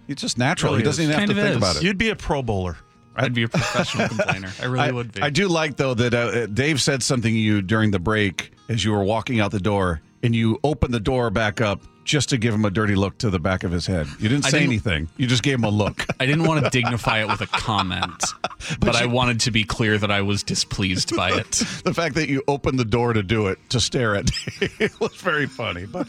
It's 0.07 0.21
just 0.21 0.37
natural. 0.37 0.71
Really 0.73 0.81
he 0.81 0.85
doesn't 0.85 1.03
is. 1.03 1.09
even 1.09 1.19
have 1.19 1.29
to 1.29 1.35
think 1.35 1.49
is. 1.51 1.57
about 1.57 1.75
it. 1.77 1.83
You'd 1.83 1.97
be 1.97 2.09
a 2.09 2.15
Pro 2.15 2.41
Bowler. 2.41 2.77
I'd 3.15 3.33
be 3.33 3.43
a 3.43 3.49
professional 3.49 4.07
complainer. 4.09 4.51
I 4.61 4.65
really 4.65 4.87
I, 4.87 4.91
would 4.91 5.11
be. 5.13 5.21
I 5.21 5.29
do 5.29 5.47
like 5.47 5.77
though 5.77 5.93
that 5.93 6.13
uh, 6.13 6.45
Dave 6.47 6.81
said 6.81 7.03
something 7.03 7.33
to 7.33 7.39
you 7.39 7.61
during 7.61 7.91
the 7.91 7.99
break 7.99 8.53
as 8.69 8.83
you 8.83 8.91
were 8.91 9.03
walking 9.03 9.39
out 9.39 9.51
the 9.51 9.59
door, 9.59 10.01
and 10.23 10.35
you 10.35 10.59
opened 10.63 10.93
the 10.93 10.99
door 10.99 11.29
back 11.29 11.59
up 11.61 11.81
just 12.05 12.29
to 12.29 12.37
give 12.37 12.53
him 12.53 12.65
a 12.65 12.71
dirty 12.71 12.95
look 12.95 13.17
to 13.19 13.29
the 13.29 13.39
back 13.39 13.63
of 13.63 13.71
his 13.71 13.85
head. 13.85 14.07
You 14.19 14.29
didn't 14.29 14.45
say 14.45 14.59
didn't- 14.59 14.69
anything. 14.69 15.09
You 15.17 15.27
just 15.27 15.43
gave 15.43 15.59
him 15.59 15.63
a 15.65 15.69
look. 15.69 16.05
I 16.19 16.25
didn't 16.25 16.45
want 16.45 16.63
to 16.63 16.69
dignify 16.71 17.21
it 17.21 17.27
with 17.27 17.41
a 17.41 17.45
comment, 17.47 18.23
but, 18.79 18.95
I 18.95 19.05
wanted 19.05 19.39
to 19.41 19.51
be 19.51 19.63
clear 19.63 19.97
that 19.99 20.09
I 20.09 20.21
was 20.21 20.41
displeased 20.41 21.15
by 21.15 21.31
it. 21.31 21.51
the 21.83 21.93
fact 21.93 22.15
that 22.15 22.27
you 22.29 22.41
opened 22.47 22.79
the 22.79 22.85
door 22.85 23.13
to 23.13 23.21
do 23.21 23.47
it 23.47 23.59
to 23.69 23.79
stare 23.79 24.15
at 24.15 24.31
Dave 24.59 24.99
was 24.99 25.15
very 25.17 25.45
funny. 25.45 25.85
But 25.85 26.07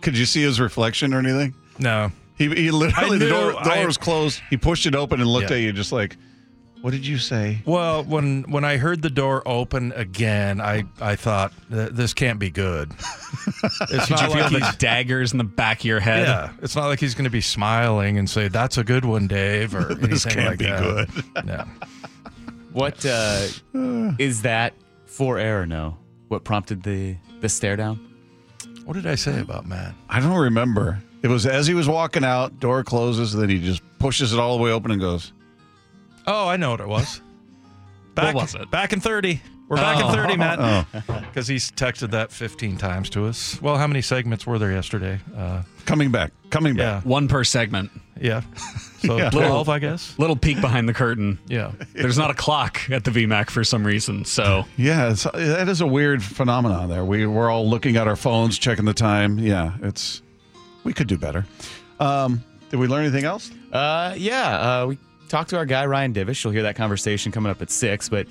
could 0.00 0.16
you 0.16 0.26
see 0.26 0.42
his 0.42 0.60
reflection 0.60 1.12
or 1.12 1.18
anything? 1.18 1.54
No, 1.80 2.12
He, 2.40 2.48
he 2.64 2.70
literally 2.70 3.18
the 3.18 3.26
knew 3.26 3.30
door, 3.30 3.52
door 3.52 3.62
I- 3.72 3.84
was 3.86 3.96
closed. 3.98 4.40
He 4.50 4.56
pushed 4.56 4.86
it 4.86 4.94
open 4.94 5.20
and 5.20 5.28
looked 5.28 5.50
Yeah. 5.50 5.56
at 5.56 5.62
you 5.62 5.72
just 5.72 5.92
like, 5.92 6.16
"What 6.80 6.90
did 6.92 7.06
you 7.06 7.18
say?" 7.18 7.58
Well, 7.66 8.02
when 8.04 8.42
when 8.50 8.64
I 8.64 8.76
heard 8.78 9.02
the 9.02 9.10
door 9.10 9.42
open 9.46 9.92
again, 9.94 10.60
I 10.60 10.84
I 11.00 11.16
thought 11.16 11.52
this 11.68 12.14
can't 12.14 12.38
be 12.38 12.50
good. 12.50 12.92
It's 13.92 14.08
Did 14.08 14.10
you 14.10 14.16
not 14.16 14.32
feel 14.32 14.42
like 14.42 14.52
the 14.52 14.66
he's, 14.66 14.76
daggers 14.76 15.32
in 15.32 15.38
the 15.38 15.44
back 15.44 15.80
of 15.80 15.84
your 15.84 16.00
head? 16.00 16.26
yeah, 16.26 16.50
it's 16.62 16.74
not 16.74 16.86
like 16.86 16.98
he's 16.98 17.14
going 17.14 17.24
to 17.24 17.30
be 17.30 17.40
smiling 17.42 18.16
and 18.18 18.28
say 18.28 18.48
that's 18.48 18.78
a 18.78 18.84
good 18.84 19.04
one, 19.04 19.26
Dave, 19.26 19.74
or 19.74 19.90
anything 19.90 20.10
This 20.10 20.24
can't 20.24 20.46
like 20.46 20.58
be 20.58 20.64
that. 20.66 20.80
good. 21.14 21.46
No. 21.46 21.64
What 22.72 23.04
uh, 23.04 23.46
is 24.18 24.42
that 24.42 24.74
for 25.06 25.38
air 25.38 25.62
or 25.62 25.66
no? 25.66 25.96
What 26.28 26.44
prompted 26.44 26.82
the 26.84 27.16
the 27.40 27.48
stare 27.48 27.76
down? 27.76 27.98
What 28.84 28.94
did 28.94 29.06
I 29.06 29.14
say 29.16 29.40
about 29.40 29.66
Matt? 29.66 29.94
I 30.08 30.20
don't 30.20 30.36
remember. 30.38 31.02
It 31.22 31.28
was 31.28 31.46
as 31.46 31.66
he 31.66 31.74
was 31.74 31.88
walking 31.88 32.24
out, 32.24 32.60
door 32.60 32.82
closes, 32.82 33.32
then 33.32 33.48
he 33.48 33.58
just 33.60 33.82
pushes 33.98 34.32
it 34.32 34.38
all 34.38 34.56
the 34.56 34.62
way 34.62 34.70
open 34.70 34.90
and 34.90 35.00
goes, 35.00 35.32
Oh, 36.26 36.48
I 36.48 36.56
know 36.56 36.70
what 36.70 36.80
it 36.80 36.88
was. 36.88 37.20
Back, 38.14 38.34
was 38.34 38.54
it? 38.54 38.70
Back 38.70 38.92
in 38.92 39.00
30. 39.00 39.40
We're 39.68 39.76
back 39.76 40.04
in 40.04 40.12
30, 40.12 40.36
Matt. 40.36 40.58
"Oh, 40.60 40.84
Because 41.20 41.46
he's 41.46 41.70
texted 41.70 42.10
that 42.10 42.32
15 42.32 42.76
times 42.76 43.08
to 43.10 43.26
us. 43.26 43.62
Well, 43.62 43.78
how 43.78 43.86
many 43.86 44.02
segments 44.02 44.44
were 44.44 44.58
there 44.58 44.72
yesterday? 44.72 45.20
Uh, 45.36 45.62
coming 45.86 46.10
back, 46.10 46.32
coming 46.50 46.74
yeah. 46.74 46.96
back." 46.96 47.06
One 47.06 47.28
per 47.28 47.44
segment. 47.44 47.90
Yeah. 48.20 48.42
So 49.00 49.16
Yeah. 49.16 49.30
12, 49.30 49.70
I 49.70 49.78
guess. 49.78 50.14
Little 50.18 50.36
peek 50.36 50.60
behind 50.60 50.86
the 50.86 50.92
curtain. 50.92 51.38
Yeah. 51.46 51.72
There's 51.94 52.18
not 52.18 52.30
a 52.30 52.34
clock 52.34 52.90
at 52.90 53.02
the 53.02 53.10
VMAC 53.10 53.48
for 53.48 53.64
some 53.64 53.82
reason. 53.86 54.26
So 54.26 54.66
Yeah, 54.76 55.12
it's, 55.12 55.22
that 55.22 55.70
is 55.70 55.80
a 55.80 55.86
weird 55.86 56.22
phenomenon. 56.22 56.90
There, 56.90 57.02
we 57.02 57.24
we're 57.26 57.48
all 57.48 57.66
looking 57.66 57.96
at 57.96 58.06
our 58.06 58.16
phones, 58.16 58.58
checking 58.58 58.84
the 58.84 58.92
time. 58.92 59.38
Yeah, 59.38 59.72
it's 59.80 60.20
we 60.90 60.94
could 60.94 61.06
do 61.06 61.16
better. 61.16 61.46
Um, 62.00 62.42
did 62.68 62.80
we 62.80 62.88
learn 62.88 63.04
anything 63.04 63.24
else? 63.24 63.52
Uh, 63.72 64.12
yeah, 64.16 64.80
uh, 64.82 64.86
we 64.88 64.98
talked 65.28 65.50
to 65.50 65.56
our 65.56 65.64
guy 65.64 65.86
Ryan 65.86 66.12
Divish. 66.12 66.42
You'll 66.42 66.52
hear 66.52 66.64
that 66.64 66.74
conversation 66.74 67.30
coming 67.30 67.48
up 67.48 67.62
at 67.62 67.70
six. 67.70 68.08
But 68.08 68.26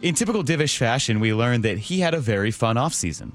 in 0.00 0.14
typical 0.14 0.44
Divish 0.44 0.76
fashion, 0.78 1.18
we 1.18 1.34
learned 1.34 1.64
that 1.64 1.76
he 1.76 1.98
had 1.98 2.14
a 2.14 2.20
very 2.20 2.52
fun 2.52 2.76
off 2.76 2.94
season. 2.94 3.32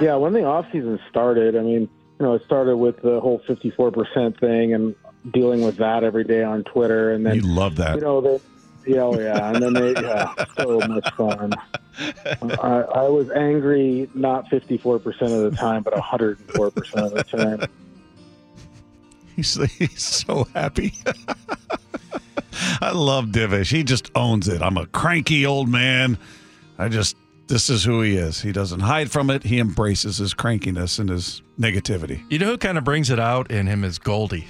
Yeah, 0.00 0.14
when 0.14 0.32
the 0.32 0.44
off 0.44 0.66
season 0.70 1.00
started, 1.10 1.56
I 1.56 1.62
mean, 1.62 1.80
you 1.80 1.88
know, 2.20 2.34
it 2.34 2.42
started 2.44 2.76
with 2.76 3.02
the 3.02 3.18
whole 3.18 3.40
54% 3.40 4.38
thing 4.38 4.72
and 4.74 4.94
dealing 5.32 5.62
with 5.64 5.76
that 5.78 6.04
every 6.04 6.22
day 6.22 6.44
on 6.44 6.62
Twitter, 6.62 7.10
and 7.12 7.26
then 7.26 7.34
You 7.34 7.40
love 7.42 7.74
that. 7.76 7.96
you 7.96 8.00
know 8.02 8.20
the 8.20 8.40
yeah, 8.86 9.00
oh 9.00 9.18
yeah, 9.18 9.50
and 9.52 9.60
then 9.62 9.72
they 9.74 9.92
yeah, 10.00 10.32
so 10.56 10.78
much 10.86 11.12
fun. 11.14 11.52
I, 11.98 12.84
I 12.94 13.08
was 13.08 13.30
angry 13.30 14.08
not 14.14 14.48
54% 14.50 15.06
of 15.22 15.50
the 15.50 15.56
time, 15.56 15.82
but 15.82 15.94
104% 15.94 16.94
of 16.96 17.12
the 17.12 17.24
time. 17.24 17.68
He's, 19.36 19.54
he's 19.78 20.02
so 20.02 20.44
happy. 20.54 20.94
I 22.80 22.90
love 22.90 23.26
Divish. 23.26 23.70
He 23.70 23.84
just 23.84 24.10
owns 24.14 24.48
it. 24.48 24.62
I'm 24.62 24.76
a 24.76 24.86
cranky 24.86 25.46
old 25.46 25.68
man. 25.68 26.18
I 26.78 26.88
just, 26.88 27.16
this 27.46 27.70
is 27.70 27.84
who 27.84 28.02
he 28.02 28.16
is. 28.16 28.40
He 28.40 28.52
doesn't 28.52 28.80
hide 28.80 29.10
from 29.10 29.30
it. 29.30 29.44
He 29.44 29.58
embraces 29.58 30.18
his 30.18 30.34
crankiness 30.34 30.98
and 30.98 31.08
his 31.08 31.42
negativity. 31.58 32.22
You 32.30 32.38
know 32.38 32.46
who 32.46 32.58
kind 32.58 32.78
of 32.78 32.84
brings 32.84 33.10
it 33.10 33.18
out 33.18 33.50
in 33.50 33.66
him 33.66 33.84
is 33.84 33.98
Goldie. 33.98 34.48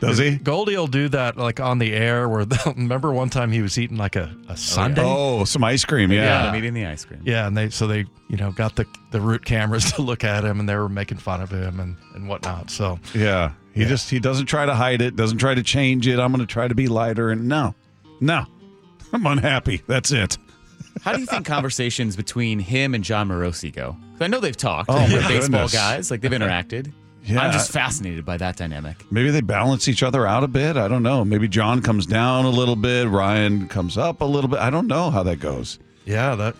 Does 0.00 0.18
he? 0.18 0.36
Goldie 0.36 0.76
will 0.76 0.86
do 0.86 1.08
that 1.10 1.36
like 1.36 1.60
on 1.60 1.78
the 1.78 1.92
air. 1.92 2.28
Where 2.28 2.44
they'll- 2.44 2.72
remember 2.76 3.12
one 3.12 3.28
time 3.30 3.52
he 3.52 3.60
was 3.62 3.78
eating 3.78 3.96
like 3.98 4.16
a, 4.16 4.34
a 4.48 4.52
oh, 4.52 4.54
Sunday. 4.54 5.02
Oh, 5.04 5.44
some 5.44 5.62
ice 5.62 5.84
cream. 5.84 6.10
Yeah. 6.10 6.48
I'm 6.48 6.56
eating 6.56 6.72
the 6.74 6.86
ice 6.86 7.04
cream. 7.04 7.20
Yeah, 7.24 7.46
and 7.46 7.56
they 7.56 7.68
so 7.70 7.86
they 7.86 8.06
you 8.28 8.36
know 8.36 8.50
got 8.52 8.76
the 8.76 8.86
the 9.10 9.20
root 9.20 9.44
cameras 9.44 9.92
to 9.94 10.02
look 10.02 10.24
at 10.24 10.44
him, 10.44 10.58
and 10.58 10.68
they 10.68 10.76
were 10.76 10.88
making 10.88 11.18
fun 11.18 11.40
of 11.40 11.50
him 11.50 11.78
and 11.80 11.96
and 12.14 12.28
whatnot. 12.28 12.70
So 12.70 12.98
Yeah. 13.14 13.52
He 13.72 13.84
just 13.84 14.10
he 14.10 14.18
doesn't 14.18 14.46
try 14.46 14.66
to 14.66 14.74
hide 14.74 15.00
it, 15.00 15.14
doesn't 15.16 15.38
try 15.38 15.54
to 15.54 15.62
change 15.62 16.06
it. 16.08 16.18
I'm 16.18 16.32
going 16.32 16.40
to 16.44 16.52
try 16.52 16.66
to 16.66 16.74
be 16.74 16.88
lighter 16.88 17.30
and 17.30 17.46
no. 17.46 17.74
No. 18.20 18.44
I'm 19.12 19.24
unhappy. 19.26 19.82
That's 19.86 20.10
it. 20.10 20.38
How 21.02 21.12
do 21.12 21.20
you 21.20 21.26
think 21.26 21.46
conversations 21.46 22.16
between 22.16 22.58
him 22.58 22.94
and 22.94 23.04
Jon 23.04 23.28
Morosi 23.28 23.72
go? 23.72 23.92
'Cause 24.12 24.22
I 24.22 24.26
know 24.26 24.40
they've 24.40 24.56
talked. 24.56 24.90
Oh, 24.90 24.98
They're 25.06 25.20
baseball 25.22 25.66
goodness. 25.66 25.72
guys, 25.72 26.10
like 26.10 26.20
they've 26.20 26.30
interacted. 26.32 26.92
Yeah. 27.24 27.40
I'm 27.42 27.52
just 27.52 27.70
fascinated 27.70 28.24
by 28.24 28.36
that 28.38 28.56
dynamic. 28.56 28.96
Maybe 29.10 29.30
they 29.30 29.40
balance 29.42 29.88
each 29.88 30.02
other 30.02 30.26
out 30.26 30.42
a 30.42 30.48
bit. 30.48 30.76
I 30.76 30.88
don't 30.88 31.02
know. 31.02 31.24
Maybe 31.24 31.48
John 31.48 31.82
comes 31.82 32.06
down 32.06 32.44
a 32.46 32.50
little 32.50 32.76
bit, 32.76 33.08
Ryan 33.08 33.68
comes 33.68 33.98
up 33.98 34.20
a 34.20 34.24
little 34.24 34.48
bit. 34.48 34.58
I 34.58 34.70
don't 34.70 34.86
know 34.86 35.10
how 35.10 35.22
that 35.24 35.36
goes. 35.40 35.78
yeah, 36.06 36.34
that 36.34 36.56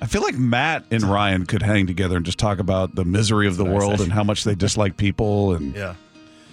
I 0.00 0.06
feel 0.06 0.22
like 0.22 0.36
Matt 0.38 0.84
and 0.90 1.02
Ryan 1.02 1.44
could 1.44 1.60
hang 1.62 1.86
together 1.86 2.16
and 2.16 2.24
just 2.24 2.38
talk 2.38 2.58
about 2.58 2.94
the 2.94 3.04
misery 3.04 3.46
of 3.48 3.56
the 3.56 3.64
That's 3.64 3.74
world 3.76 4.00
and 4.00 4.12
how 4.12 4.22
much 4.24 4.44
they 4.44 4.54
dislike 4.54 4.96
people 4.96 5.54
and 5.54 5.74
yeah. 5.76 5.94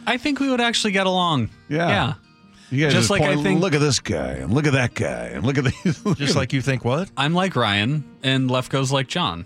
I 0.07 0.17
think 0.17 0.39
we 0.39 0.49
would 0.49 0.61
actually 0.61 0.91
get 0.91 1.05
along. 1.07 1.49
Yeah. 1.69 1.87
Yeah. 1.89 2.13
you 2.71 2.83
guys 2.83 2.93
Just 2.93 3.07
just 3.07 3.09
like 3.11 3.21
I 3.21 3.41
think- 3.41 3.61
look 3.61 3.73
at 3.73 3.79
this 3.81 3.99
guy 3.99 4.31
and 4.33 4.53
look 4.53 4.65
at 4.67 4.73
that 4.73 4.95
guy 4.95 5.27
and 5.27 5.45
look 5.45 5.57
at 5.57 5.63
these 5.83 6.03
Just 6.17 6.35
like 6.35 6.53
you 6.53 6.61
think 6.61 6.83
what? 6.83 7.09
I'm 7.15 7.33
like 7.33 7.55
Ryan, 7.55 8.03
and 8.23 8.49
Lefko's 8.51 8.91
like 8.91 9.07
John. 9.07 9.45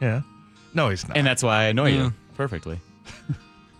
Yeah. 0.00 0.22
No, 0.74 0.88
he's 0.90 1.06
not. 1.08 1.16
And 1.16 1.26
that's 1.26 1.42
why 1.42 1.62
I 1.62 1.64
annoy 1.64 1.90
Yeah. 1.92 2.02
you 2.04 2.12
perfectly. 2.36 2.80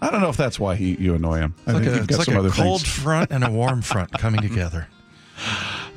I 0.03 0.11
don't 0.11 0.21
know 0.23 0.31
if 0.31 0.37
that's 0.37 0.59
why 0.59 0.77
he, 0.77 0.95
you 0.95 1.15
annoy 1.15 1.39
him. 1.39 1.55
I 1.67 1.71
It's 1.71 1.75
like 1.75 1.83
think 1.85 1.87
a, 1.87 1.91
you've 1.97 2.05
it's 2.05 2.11
got 2.11 2.19
like 2.19 2.25
some 2.27 2.37
a 2.37 2.39
other 2.41 2.51
cold 2.51 2.81
things. 2.83 2.95
front 2.95 3.31
and 3.31 3.45
a 3.45 3.51
warm 3.61 3.83
front 3.83 4.13
coming 4.13 4.41
together. 4.41 4.87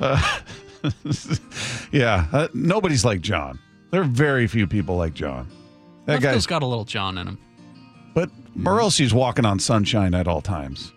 yeah, 1.92 2.26
uh, 2.32 2.48
nobody's 2.54 3.04
like 3.04 3.20
John. 3.20 3.58
There 3.90 4.00
are 4.00 4.04
very 4.04 4.46
few 4.46 4.66
people 4.66 4.96
like 4.96 5.14
John. 5.14 5.48
That 6.06 6.20
Lefko's 6.20 6.22
guy's 6.34 6.46
got 6.46 6.62
a 6.62 6.66
little 6.66 6.84
John 6.84 7.16
in 7.18 7.28
him. 7.28 7.38
But 8.14 8.30
Morosi's 8.56 9.14
walking 9.14 9.44
on 9.44 9.58
sunshine 9.58 10.14
at 10.14 10.28
all 10.28 10.40
times. 10.42 10.92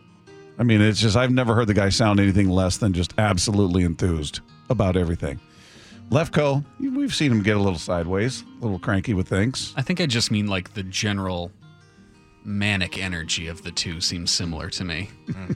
I 0.59 0.63
mean, 0.63 0.81
it's 0.81 0.99
just 0.99 1.15
I've 1.15 1.31
never 1.31 1.53
heard 1.55 1.67
the 1.67 1.73
guy 1.73 1.89
sound 1.89 2.19
anything 2.19 2.49
less 2.49 2.77
than 2.77 2.93
just 2.93 3.13
absolutely 3.17 3.83
enthused 3.83 4.41
about 4.69 4.97
everything. 4.97 5.39
Lefko, 6.09 6.63
we've 6.79 7.13
seen 7.13 7.31
him 7.31 7.43
get 7.43 7.57
a 7.57 7.59
little 7.59 7.79
sideways, 7.79 8.43
a 8.59 8.63
little 8.63 8.79
cranky 8.79 9.13
with 9.13 9.27
things. 9.27 9.73
I 9.75 9.81
think 9.81 9.99
I 10.01 10.05
just 10.05 10.31
mean 10.31 10.47
like 10.47 10.73
the 10.73 10.83
general 10.83 11.51
manic 12.47 12.97
energy 12.97 13.47
of 13.47 13.61
the 13.61 13.71
two 13.71 13.99
seems 14.01 14.31
similar 14.31 14.69
to 14.71 14.83
me. 14.83 15.09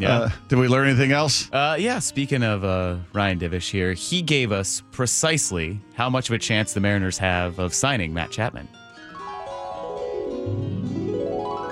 Yeah. 0.00 0.18
Uh, 0.18 0.30
did 0.48 0.58
we 0.58 0.66
learn 0.66 0.88
anything 0.88 1.12
else? 1.12 1.50
Uh, 1.52 1.76
yeah, 1.78 1.98
speaking 1.98 2.42
of 2.42 2.64
uh, 2.64 2.96
Ryan 3.12 3.38
Divish 3.38 3.70
here, 3.70 3.92
he 3.92 4.22
gave 4.22 4.50
us 4.50 4.82
precisely 4.92 5.78
how 5.94 6.08
much 6.08 6.30
of 6.30 6.34
a 6.34 6.38
chance 6.38 6.72
the 6.72 6.80
Mariners 6.80 7.18
have 7.18 7.58
of 7.58 7.74
signing 7.74 8.14
Matt 8.14 8.30
Chapman. 8.30 8.66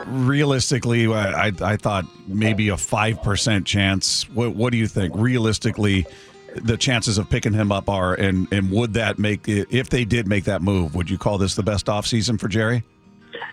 Realistically, 0.07 1.07
I, 1.07 1.47
I, 1.47 1.53
I 1.63 1.77
thought 1.79 2.05
maybe 2.27 2.69
a 2.69 2.75
5% 2.75 3.65
chance. 3.65 4.29
What, 4.29 4.55
what 4.55 4.73
do 4.73 4.77
you 4.77 4.89
think? 4.89 5.15
Realistically, 5.17 6.07
the 6.55 6.77
chances 6.77 7.17
of 7.17 7.31
picking 7.31 7.55
him 7.55 7.73
up 7.73 7.89
are, 7.89 8.13
and, 8.15 8.47
and 8.53 8.71
would 8.71 8.93
that 8.93 9.19
make 9.19 9.49
if 9.49 9.89
they 9.89 10.05
did 10.05 10.29
make 10.29 10.45
that 10.45 10.61
move, 10.61 10.95
would 10.95 11.09
you 11.09 11.17
call 11.17 11.39
this 11.39 11.55
the 11.55 11.63
best 11.63 11.87
offseason 11.87 12.39
for 12.39 12.49
Jerry? 12.49 12.85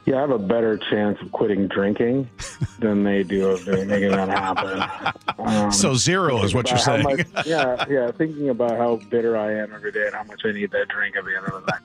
Yeah, 0.05 0.17
I 0.17 0.21
have 0.21 0.31
a 0.31 0.37
better 0.39 0.77
chance 0.77 1.19
of 1.21 1.31
quitting 1.31 1.67
drinking 1.67 2.29
than 2.79 3.03
they 3.03 3.23
do 3.23 3.47
of 3.49 3.65
doing, 3.65 3.87
making 3.87 4.11
that 4.11 4.29
happen. 4.29 5.15
Um, 5.39 5.71
So 5.71 5.95
zero 5.95 6.43
is 6.43 6.53
what 6.53 6.69
you're 6.69 6.77
saying. 6.79 7.03
much- 7.03 7.25
yeah, 7.45 7.85
yeah. 7.89 8.11
Thinking 8.11 8.49
about 8.49 8.77
how 8.77 8.97
bitter 9.09 9.35
I 9.37 9.53
am 9.53 9.73
every 9.73 9.91
day 9.91 10.05
and 10.05 10.15
how 10.15 10.23
much 10.23 10.41
I 10.45 10.51
need 10.51 10.71
that 10.71 10.87
drink 10.89 11.15
at 11.15 11.25
the 11.25 11.35
end 11.35 11.45
of 11.47 11.65
the 11.65 11.71
night. 11.71 11.81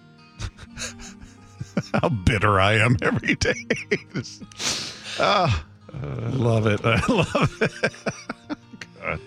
how 2.03 2.09
bitter 2.09 2.61
I 2.61 2.75
am 2.75 2.97
every 3.03 3.35
day. 3.37 3.67
Ah, 5.23 5.65
I 5.93 6.29
love 6.31 6.67
it. 6.67 6.81
I 6.85 7.01
love 7.13 7.59
it. 7.61 7.93
God. 9.03 9.21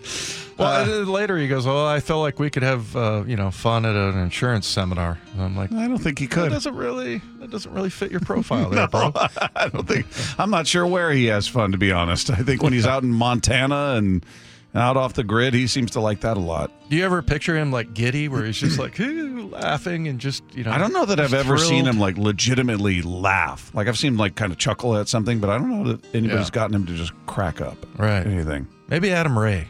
Well, 0.58 1.02
Uh, 1.02 1.06
later 1.06 1.38
he 1.38 1.48
goes, 1.48 1.66
"Well, 1.66 1.86
I 1.88 2.00
felt 2.00 2.22
like 2.22 2.40
we 2.40 2.50
could 2.50 2.64
have 2.64 2.96
uh, 2.96 3.24
you 3.26 3.36
know 3.36 3.52
fun 3.52 3.86
at 3.86 3.96
an 3.96 4.18
insurance 4.20 4.68
seminar." 4.68 5.18
And 5.34 5.42
I'm 5.42 5.56
like, 5.58 5.72
I 5.72 5.88
don't 5.88 5.98
think 6.00 6.20
he 6.20 6.28
could." 6.28 6.46
That 6.52 6.56
doesn't 6.56 6.76
really 6.76 7.22
that 7.40 7.50
doesn't 7.52 7.74
really 7.74 7.90
fit 7.90 8.12
your 8.12 8.20
profile 8.22 8.70
there, 8.72 8.88
bro. 8.88 9.12
I 9.56 9.70
don't 9.70 9.88
think. 9.88 10.06
I'm 10.38 10.50
not 10.50 10.68
sure 10.68 10.86
where 10.86 11.12
he 11.12 11.26
has 11.26 11.48
fun, 11.48 11.72
to 11.72 11.78
be 11.78 11.92
honest. 11.92 12.30
I 12.30 12.36
think 12.38 12.62
when 12.64 12.74
he's 12.74 12.86
out 12.86 13.04
in 13.04 13.12
Montana 13.12 13.96
and 13.98 14.26
out 14.76 14.98
off 14.98 15.14
the 15.14 15.24
grid, 15.24 15.54
he 15.54 15.68
seems 15.68 15.92
to 15.92 16.00
like 16.00 16.22
that 16.22 16.36
a 16.36 16.40
lot. 16.40 16.72
Do 16.90 16.96
you 16.96 17.06
ever 17.06 17.22
picture 17.22 17.56
him 17.56 17.72
like 17.72 17.94
giddy, 17.94 18.28
where 18.28 18.44
he's 18.44 18.58
just 18.58 18.80
like 18.80 18.96
laughing 18.98 20.08
and 20.08 20.20
just 20.20 20.44
you 20.56 20.64
know? 20.64 20.72
I 20.72 20.78
don't 20.78 20.94
know 20.94 21.06
that 21.06 21.20
I've 21.20 21.34
ever 21.34 21.58
seen 21.58 21.86
him 21.86 22.00
like 22.00 22.18
legitimately 22.18 23.02
laugh. 23.04 23.70
Like 23.74 23.88
I've 23.88 23.98
seen 23.98 24.14
him 24.14 24.18
like 24.18 24.36
kind 24.36 24.52
of 24.52 24.58
chuckle 24.58 24.96
at 24.98 25.08
something, 25.08 25.40
but 25.40 25.50
I 25.50 25.58
don't 25.58 25.70
know 25.70 25.92
that 25.94 26.16
anybody's 26.16 26.48
Yeah. 26.48 26.52
gotten 26.54 26.76
him 26.76 26.86
to 26.88 26.94
just 26.94 27.14
crack 27.26 27.62
up. 27.62 27.78
Right. 27.98 28.26
Anything. 28.26 28.68
Maybe 28.88 29.12
Adam 29.12 29.38
Ray. 29.38 29.68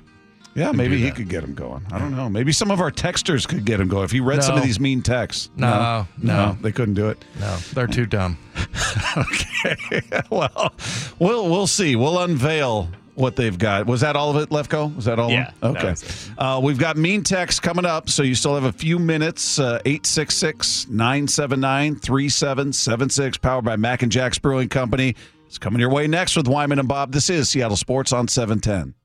Yeah, 0.55 0.71
maybe 0.71 0.99
he 0.99 1.09
could 1.11 1.29
get 1.29 1.43
him 1.43 1.53
going. 1.55 1.83
I 1.91 1.97
don't 1.97 2.15
know. 2.15 2.29
Maybe 2.29 2.51
some 2.51 2.69
of 2.69 2.79
our 2.79 2.91
texters 2.91 3.47
could 3.47 3.65
get 3.65 3.79
him 3.79 3.87
going. 3.87 4.05
If 4.05 4.11
he 4.11 4.19
read 4.19 4.43
some 4.43 4.53
of 4.55 4.61
No. 4.61 4.65
these 4.65 4.79
mean 4.79 5.01
texts. 5.01 5.49
No, 5.55 6.05
no. 6.21 6.57
they 6.61 6.71
couldn't 6.71 6.93
do 6.93 7.09
it. 7.09 7.23
No, 7.39 7.55
they're 7.73 7.87
too 7.87 8.05
dumb. 8.05 8.37
okay. 9.17 10.01
well, 10.29 10.73
we'll 11.19 11.49
we'll 11.49 11.67
see. 11.67 11.95
We'll 11.95 12.19
unveil 12.19 12.89
what 13.15 13.35
they've 13.35 13.57
got. 13.57 13.85
Was 13.87 14.01
that 14.01 14.15
all 14.15 14.35
of 14.35 14.37
it, 14.41 14.49
Lefko? 14.49 14.95
Was 14.95 15.05
that 15.05 15.19
all? 15.19 15.29
Yeah, 15.31 15.51
Of 15.61 15.73
that 15.75 15.83
it? 15.83 15.85
Okay. 15.85 15.89
was 15.91 16.29
Uh, 16.37 16.59
we've 16.63 16.79
got 16.79 16.97
mean 16.97 17.23
text 17.23 17.61
coming 17.61 17.85
up, 17.85 18.09
so 18.09 18.23
you 18.23 18.33
still 18.35 18.55
have 18.55 18.63
a 18.63 18.71
few 18.71 18.97
minutes. 18.99 19.59
Uh, 19.59 19.79
866 19.85 20.87
979 20.89 21.95
3776, 21.95 23.37
powered 23.37 23.65
by 23.65 23.75
Mac 23.75 24.01
and 24.03 24.11
Jack's 24.11 24.39
Brewing 24.39 24.69
Company. 24.69 25.15
It's 25.47 25.57
coming 25.59 25.79
your 25.79 25.89
way 25.91 26.07
next 26.07 26.35
with 26.35 26.47
Wyman 26.47 26.79
and 26.79 26.87
Bob. 26.87 27.11
This 27.11 27.29
is 27.29 27.49
Seattle 27.49 27.77
Sports 27.77 28.11
on 28.13 28.27
710. 28.27 28.95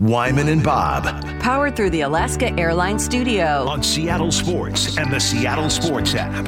Wyman 0.00 0.48
and 0.48 0.62
Bob 0.62 1.04
Powered 1.40 1.74
through 1.74 1.90
the 1.90 2.02
Alaska 2.02 2.52
Airlines 2.58 3.04
Studio. 3.04 3.66
on 3.68 3.82
Seattle 3.82 4.30
Sports 4.30 4.96
and 4.96 5.12
the 5.12 5.18
Seattle 5.18 5.68
Sports 5.68 6.14
app. 6.14 6.46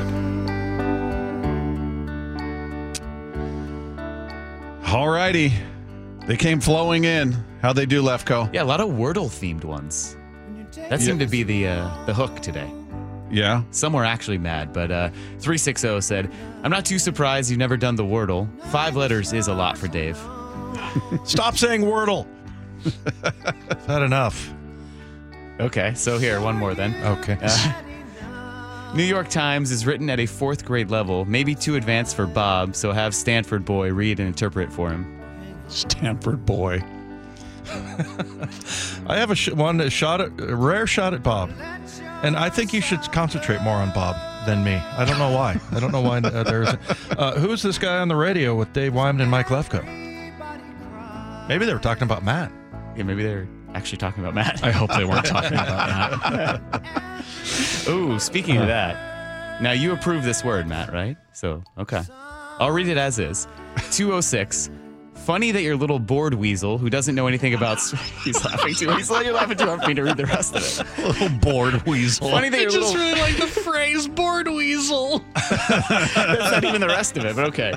All 4.86 5.08
righty. 5.08 5.52
They 6.26 6.36
came 6.36 6.60
flowing 6.60 7.04
in. 7.04 7.36
How'd 7.62 7.76
they 7.76 7.86
do, 7.86 8.02
Lefko? 8.02 8.52
Yeah, 8.54 8.62
a 8.62 8.64
lot 8.64 8.80
of 8.80 8.88
Wordle 8.90 9.26
themed 9.28 9.64
ones. 9.64 10.16
That 10.88 11.00
seemed 11.00 11.20
to 11.20 11.26
be 11.26 11.42
the 11.42 11.66
uh, 11.68 12.04
the 12.06 12.14
hook 12.14 12.40
today. 12.40 12.70
Yeah. 13.32 13.62
Some 13.72 13.92
were 13.92 14.04
actually 14.04 14.38
mad, 14.38 14.72
but 14.72 14.90
uh, 14.90 15.08
360 15.38 16.00
said, 16.00 16.30
I'm 16.62 16.70
not 16.70 16.84
too 16.84 16.98
surprised 16.98 17.50
you've 17.50 17.58
never 17.58 17.76
done 17.76 17.94
the 17.94 18.04
Wordle. 18.04 18.48
Five 18.66 18.96
letters 18.96 19.32
is 19.32 19.46
a 19.48 19.54
lot 19.54 19.78
for 19.78 19.86
Dave. 19.88 20.16
Stop 21.24 21.56
saying 21.56 21.82
Wordle. 21.82 22.26
Is 22.84 23.86
that 23.86 24.02
enough? 24.02 24.52
Okay, 25.60 25.92
so 25.94 26.18
here, 26.18 26.40
one 26.40 26.56
more 26.56 26.74
then. 26.74 26.94
Okay. 27.04 27.38
Uh, 27.42 27.82
New 28.94 29.04
York 29.04 29.28
Times 29.28 29.70
is 29.70 29.86
written 29.86 30.10
at 30.10 30.18
a 30.18 30.26
fourth 30.26 30.64
grade 30.64 30.90
level, 30.90 31.24
maybe 31.24 31.54
too 31.54 31.76
advanced 31.76 32.16
for 32.16 32.26
Bob, 32.26 32.74
so 32.74 32.92
have 32.92 33.14
Stanford 33.14 33.64
boy 33.64 33.92
read 33.92 34.18
and 34.18 34.26
interpret 34.26 34.72
for 34.72 34.90
him. 34.90 35.20
Stanford 35.68 36.44
boy. 36.44 36.82
I 39.06 39.16
have 39.16 39.30
a 39.30 39.36
sh- 39.36 39.50
one 39.50 39.80
a 39.80 39.90
shot 39.90 40.20
at 40.20 40.32
a 40.40 40.56
rare 40.56 40.86
shot 40.86 41.14
at 41.14 41.22
Bob, 41.22 41.52
and 42.22 42.36
I 42.36 42.50
think 42.50 42.72
you 42.72 42.80
should 42.80 43.00
concentrate 43.12 43.60
more 43.62 43.76
on 43.76 43.92
Bob 43.92 44.16
than 44.46 44.64
me. 44.64 44.74
I 44.74 45.04
don't 45.04 45.18
know 45.18 45.30
why. 45.30 45.60
I 45.70 45.78
don't 45.78 45.92
know 45.92 46.00
why 46.00 46.18
uh, 46.18 46.42
there's. 46.42 46.68
Uh, 47.10 47.38
who's 47.38 47.62
this 47.62 47.78
guy 47.78 47.98
on 47.98 48.08
the 48.08 48.16
radio 48.16 48.56
with 48.56 48.72
Dave 48.72 48.94
Wyman 48.94 49.20
and 49.20 49.30
Mike 49.30 49.46
Lefko? 49.46 49.84
Maybe 51.48 51.64
they 51.64 51.72
were 51.72 51.78
talking 51.78 52.04
about 52.04 52.24
Matt. 52.24 52.50
Yeah, 52.96 53.04
maybe 53.04 53.22
they're 53.22 53.48
actually 53.74 53.98
talking 53.98 54.22
about 54.22 54.34
Matt. 54.34 54.62
I 54.64 54.70
hope 54.70 54.90
they 54.90 55.04
weren't 55.04 55.26
talking 55.26 55.52
about 55.52 56.62
Matt. 56.72 57.88
Ooh, 57.88 58.18
speaking 58.18 58.56
of 58.56 58.66
that, 58.66 59.62
now 59.62 59.72
you 59.72 59.92
approve 59.92 60.24
this 60.24 60.42
word, 60.44 60.66
Matt, 60.66 60.92
right? 60.92 61.16
So, 61.32 61.62
okay. 61.78 62.02
I'll 62.58 62.72
read 62.72 62.88
it 62.88 62.98
as 62.98 63.18
is. 63.18 63.46
206. 63.92 64.70
Funny 65.14 65.50
that 65.52 65.62
your 65.62 65.76
little 65.76 65.98
board 65.98 66.34
weasel 66.34 66.78
who 66.78 66.88
doesn't 66.90 67.14
know 67.14 67.26
anything 67.26 67.54
about. 67.54 67.78
He's 68.24 68.42
laughing 68.44 68.74
too. 68.74 68.90
He's 68.96 69.10
you're 69.10 69.32
laughing 69.34 69.56
too 69.58 69.66
hard 69.66 69.82
for 69.82 69.88
me 69.88 69.94
to 69.94 70.02
read 70.02 70.16
the 70.16 70.24
rest 70.26 70.56
of 70.56 70.62
it. 70.62 71.06
Little 71.06 71.28
board 71.38 71.86
weasel. 71.86 72.30
Funny 72.30 72.48
that 72.48 72.56
I 72.58 72.62
your 72.62 72.70
just 72.70 72.94
little. 72.94 73.00
really 73.06 73.20
like 73.20 73.36
the 73.36 73.46
phrase 73.46 74.08
board 74.08 74.48
weasel. 74.48 75.22
That's 75.50 76.50
not 76.52 76.64
even 76.64 76.80
the 76.80 76.88
rest 76.88 77.16
of 77.18 77.24
it, 77.26 77.36
but 77.36 77.44
okay. 77.48 77.72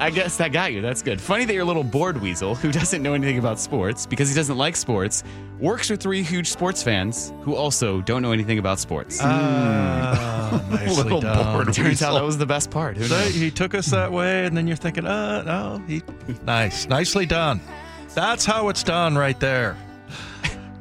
I 0.00 0.10
guess 0.10 0.38
that 0.38 0.50
got 0.52 0.72
you. 0.72 0.80
That's 0.80 1.02
good. 1.02 1.20
Funny 1.20 1.44
that 1.44 1.52
your 1.52 1.64
little 1.64 1.84
board 1.84 2.20
weasel, 2.22 2.54
who 2.54 2.72
doesn't 2.72 3.02
know 3.02 3.12
anything 3.12 3.38
about 3.38 3.58
sports 3.60 4.06
because 4.06 4.28
he 4.30 4.34
doesn't 4.34 4.56
like 4.56 4.74
sports, 4.74 5.22
works 5.58 5.90
with 5.90 6.00
three 6.00 6.22
huge 6.22 6.48
sports 6.50 6.82
fans 6.82 7.32
who 7.42 7.54
also 7.54 8.00
don't 8.00 8.22
know 8.22 8.32
anything 8.32 8.58
about 8.58 8.78
sports. 8.78 9.18
Ah, 9.22 10.64
nicely 10.70 11.02
Little 11.04 11.20
done. 11.20 11.64
board 11.64 11.74
Turns 11.74 12.02
out 12.02 12.14
that 12.14 12.24
was 12.24 12.38
the 12.38 12.46
best 12.46 12.70
part. 12.70 12.96
Who 12.96 13.04
So 13.04 13.14
knows? 13.18 13.34
he 13.34 13.50
took 13.50 13.74
us 13.74 13.86
that 13.86 14.10
way, 14.10 14.46
and 14.46 14.56
then 14.56 14.66
you're 14.66 14.76
thinking, 14.76 15.06
uh, 15.06 15.42
no, 15.42 15.82
he, 15.86 16.02
nice, 16.44 16.86
nicely 16.88 17.26
done. 17.26 17.60
That's 18.14 18.44
how 18.44 18.68
it's 18.70 18.82
done 18.82 19.16
right 19.16 19.38
there. 19.38 19.76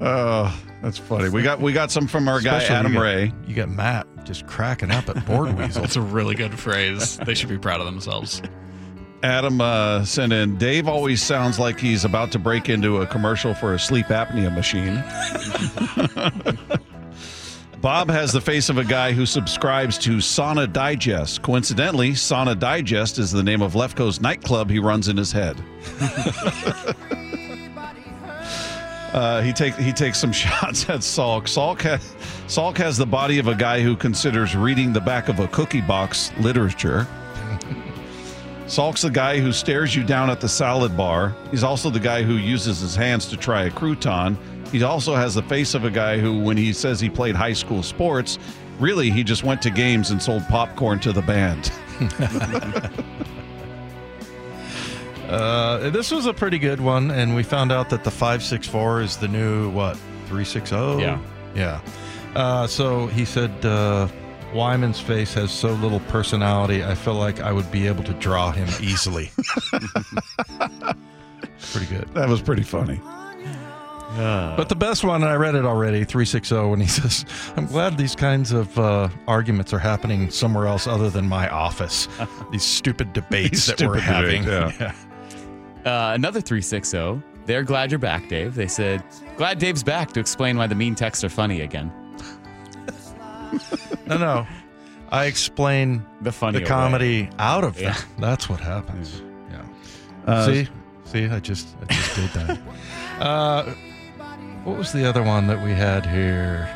Oh, 0.01 0.57
that's 0.81 0.97
funny. 0.97 1.27
We 1.27 1.41
got 1.43 1.59
we 1.59 1.73
got 1.73 1.91
some 1.91 2.07
from 2.07 2.29
our 2.29 2.39
guy 2.39 2.63
Adam 2.63 2.93
you 2.93 2.99
got- 2.99 3.03
Ray. 3.03 3.33
You 3.45 3.53
got 3.53 3.67
Matt 3.67 4.07
just 4.23 4.47
cracking 4.47 4.91
up 4.91 5.09
at 5.09 5.25
board 5.25 5.53
weasel. 5.57 5.81
That's 5.81 5.97
a 5.97 6.01
really 6.01 6.35
good 6.35 6.57
phrase. 6.57 7.17
They 7.17 7.33
should 7.33 7.49
be 7.49 7.57
proud 7.57 7.81
of 7.81 7.85
themselves. 7.85 8.41
Adam 9.23 9.59
uh, 9.59 10.05
sent 10.05 10.31
in. 10.31 10.57
Dave 10.57 10.87
always 10.87 11.21
sounds 11.21 11.59
like 11.59 11.79
he's 11.79 12.05
about 12.05 12.31
to 12.31 12.39
break 12.39 12.69
into 12.69 13.01
a 13.01 13.07
commercial 13.07 13.53
for 13.53 13.73
a 13.73 13.79
sleep 13.79 14.07
apnea 14.07 14.53
machine. 14.53 15.03
Bob 17.81 18.09
has 18.09 18.33
the 18.33 18.41
face 18.41 18.69
of 18.69 18.77
a 18.77 18.83
guy 18.83 19.13
who 19.13 19.25
subscribes 19.25 19.97
to 19.99 20.17
Sauna 20.17 20.71
Digest. 20.71 21.41
Coincidentally, 21.41 22.11
Sauna 22.11 22.57
Digest 22.57 23.17
is 23.19 23.31
the 23.31 23.43
name 23.43 23.61
of 23.61 23.73
Lefko's 23.73 24.19
nightclub 24.19 24.69
he 24.69 24.79
runs 24.79 25.07
in 25.07 25.17
his 25.17 25.31
head. 25.31 25.61
Uh, 29.11 29.41
he 29.41 29.51
takes 29.51 29.75
he 29.77 29.91
takes 29.91 30.19
some 30.19 30.31
shots 30.33 30.87
at 30.87 30.99
Salk. 30.99 31.43
Salk, 31.43 31.81
ha- 31.81 31.97
Salk 32.47 32.77
has 32.77 32.95
the 32.95 33.07
body 33.07 33.39
of 33.39 33.47
a 33.47 33.55
guy 33.55 33.81
who 33.81 33.95
considers 33.95 34.55
reading 34.55 34.93
the 34.93 35.01
back 35.01 35.29
of 35.29 35.39
a 35.39 35.47
cookie 35.47 35.81
box 35.81 36.31
literature. 36.39 37.07
Salk's 38.69 39.01
the 39.01 39.09
guy 39.09 39.39
who 39.39 39.51
stares 39.51 39.95
you 39.95 40.03
down 40.03 40.29
at 40.29 40.39
the 40.41 40.47
salad 40.47 40.95
bar. 40.95 41.35
He's 41.49 41.63
also 41.63 41.89
the 41.89 41.99
guy 41.99 42.21
who 42.21 42.35
uses 42.35 42.79
his 42.79 42.95
hands 42.95 43.25
to 43.27 43.35
try 43.35 43.63
a 43.63 43.71
crouton. 43.71 44.37
He 44.71 44.83
also 44.83 45.15
has 45.15 45.33
the 45.33 45.41
face 45.41 45.73
of 45.73 45.85
a 45.85 45.89
guy 45.89 46.19
who, 46.19 46.39
when 46.39 46.55
he 46.55 46.71
says 46.71 46.99
he 46.99 47.09
played 47.09 47.35
high 47.35 47.53
school 47.53 47.81
sports, 47.81 48.37
really 48.79 49.09
he 49.09 49.23
just 49.23 49.43
went 49.43 49.63
to 49.63 49.71
games 49.71 50.11
and 50.11 50.21
sold 50.21 50.43
popcorn 50.49 50.99
to 50.99 51.11
the 51.11 51.23
band. 51.23 51.71
Uh, 55.29 55.91
this 55.91 56.09
was 56.09 56.25
a 56.25 56.33
pretty 56.33 56.57
good 56.57 56.81
one, 56.81 57.11
and 57.11 57.35
we 57.35 57.43
found 57.43 57.71
out 57.71 57.87
that 57.91 58.03
the 58.03 58.09
564 58.09 59.01
is 59.01 59.17
the 59.17 59.27
new, 59.27 59.69
what, 59.69 59.95
360? 60.25 60.75
Yeah. 60.75 61.19
Yeah. 61.53 61.81
Uh, 62.35 62.65
so 62.65 63.05
he 63.05 63.25
said, 63.25 63.51
uh, 63.63 64.07
Wyman's 64.53 64.99
face 64.99 65.33
has 65.35 65.51
so 65.51 65.73
little 65.73 65.99
personality, 66.01 66.83
I 66.83 66.95
feel 66.95 67.15
like 67.15 67.39
I 67.39 67.51
would 67.51 67.71
be 67.71 67.87
able 67.87 68.03
to 68.03 68.13
draw 68.13 68.51
him 68.51 68.67
easily. 68.81 69.31
pretty 71.71 71.87
good. 71.87 72.07
That 72.13 72.27
was 72.27 72.41
pretty 72.41 72.63
funny. 72.63 72.99
But 74.17 74.69
the 74.69 74.75
best 74.75 75.03
one, 75.03 75.21
and 75.21 75.31
I 75.31 75.35
read 75.35 75.55
it 75.55 75.65
already, 75.65 76.03
360, 76.03 76.55
when 76.67 76.79
he 76.81 76.87
says, 76.99 77.25
I'm 77.55 77.67
glad 77.67 77.97
these 77.97 78.15
kinds 78.15 78.51
of 78.51 78.77
uh, 78.77 79.09
arguments 79.27 79.73
are 79.73 79.79
happening 79.79 80.29
somewhere 80.29 80.67
else 80.67 80.87
other 80.87 81.09
than 81.09 81.27
my 81.29 81.47
office. 81.49 82.07
These 82.51 82.63
stupid 82.63 83.13
debates 83.13 83.67
These 83.67 83.77
that 83.77 83.81
we're 83.87 83.99
stupid 83.99 84.03
having. 84.03 84.43
debates, 84.43 84.79
yeah. 84.79 84.93
Uh, 85.85 86.13
another 86.15 86.41
360. 86.41 87.21
They're 87.45 87.63
glad 87.63 87.91
you're 87.91 87.99
back, 87.99 88.27
Dave. 88.27 88.55
They 88.55 88.67
said, 88.67 89.03
glad 89.37 89.59
Dave's 89.59 89.83
back 89.83 90.11
to 90.13 90.19
explain 90.19 90.57
why 90.57 90.67
the 90.67 90.75
mean 90.75 90.95
texts 90.95 91.23
are 91.23 91.29
funny 91.29 91.61
again. 91.61 91.91
No, 94.09 94.17
no. 94.17 94.47
I 95.11 95.25
explain 95.25 96.05
The 96.21 96.31
funny 96.31 96.59
the 96.59 96.65
comedy 96.65 97.29
out 97.39 97.63
of 97.63 97.75
them. 97.77 97.95
That's 98.19 98.49
what 98.49 98.59
happens. 98.59 99.21
Yeah. 99.51 99.61
Uh, 100.25 100.45
see, 100.45 100.67
see, 101.05 101.25
I 101.27 101.39
just, 101.39 101.75
I 101.81 101.85
just 101.93 102.15
did 102.15 102.29
that. 102.31 102.59
uh, 103.19 103.63
what 104.63 104.77
was 104.77 104.91
the 104.91 105.07
other 105.07 105.23
one 105.23 105.47
that 105.47 105.63
we 105.63 105.71
had 105.71 106.05
here? 106.05 106.67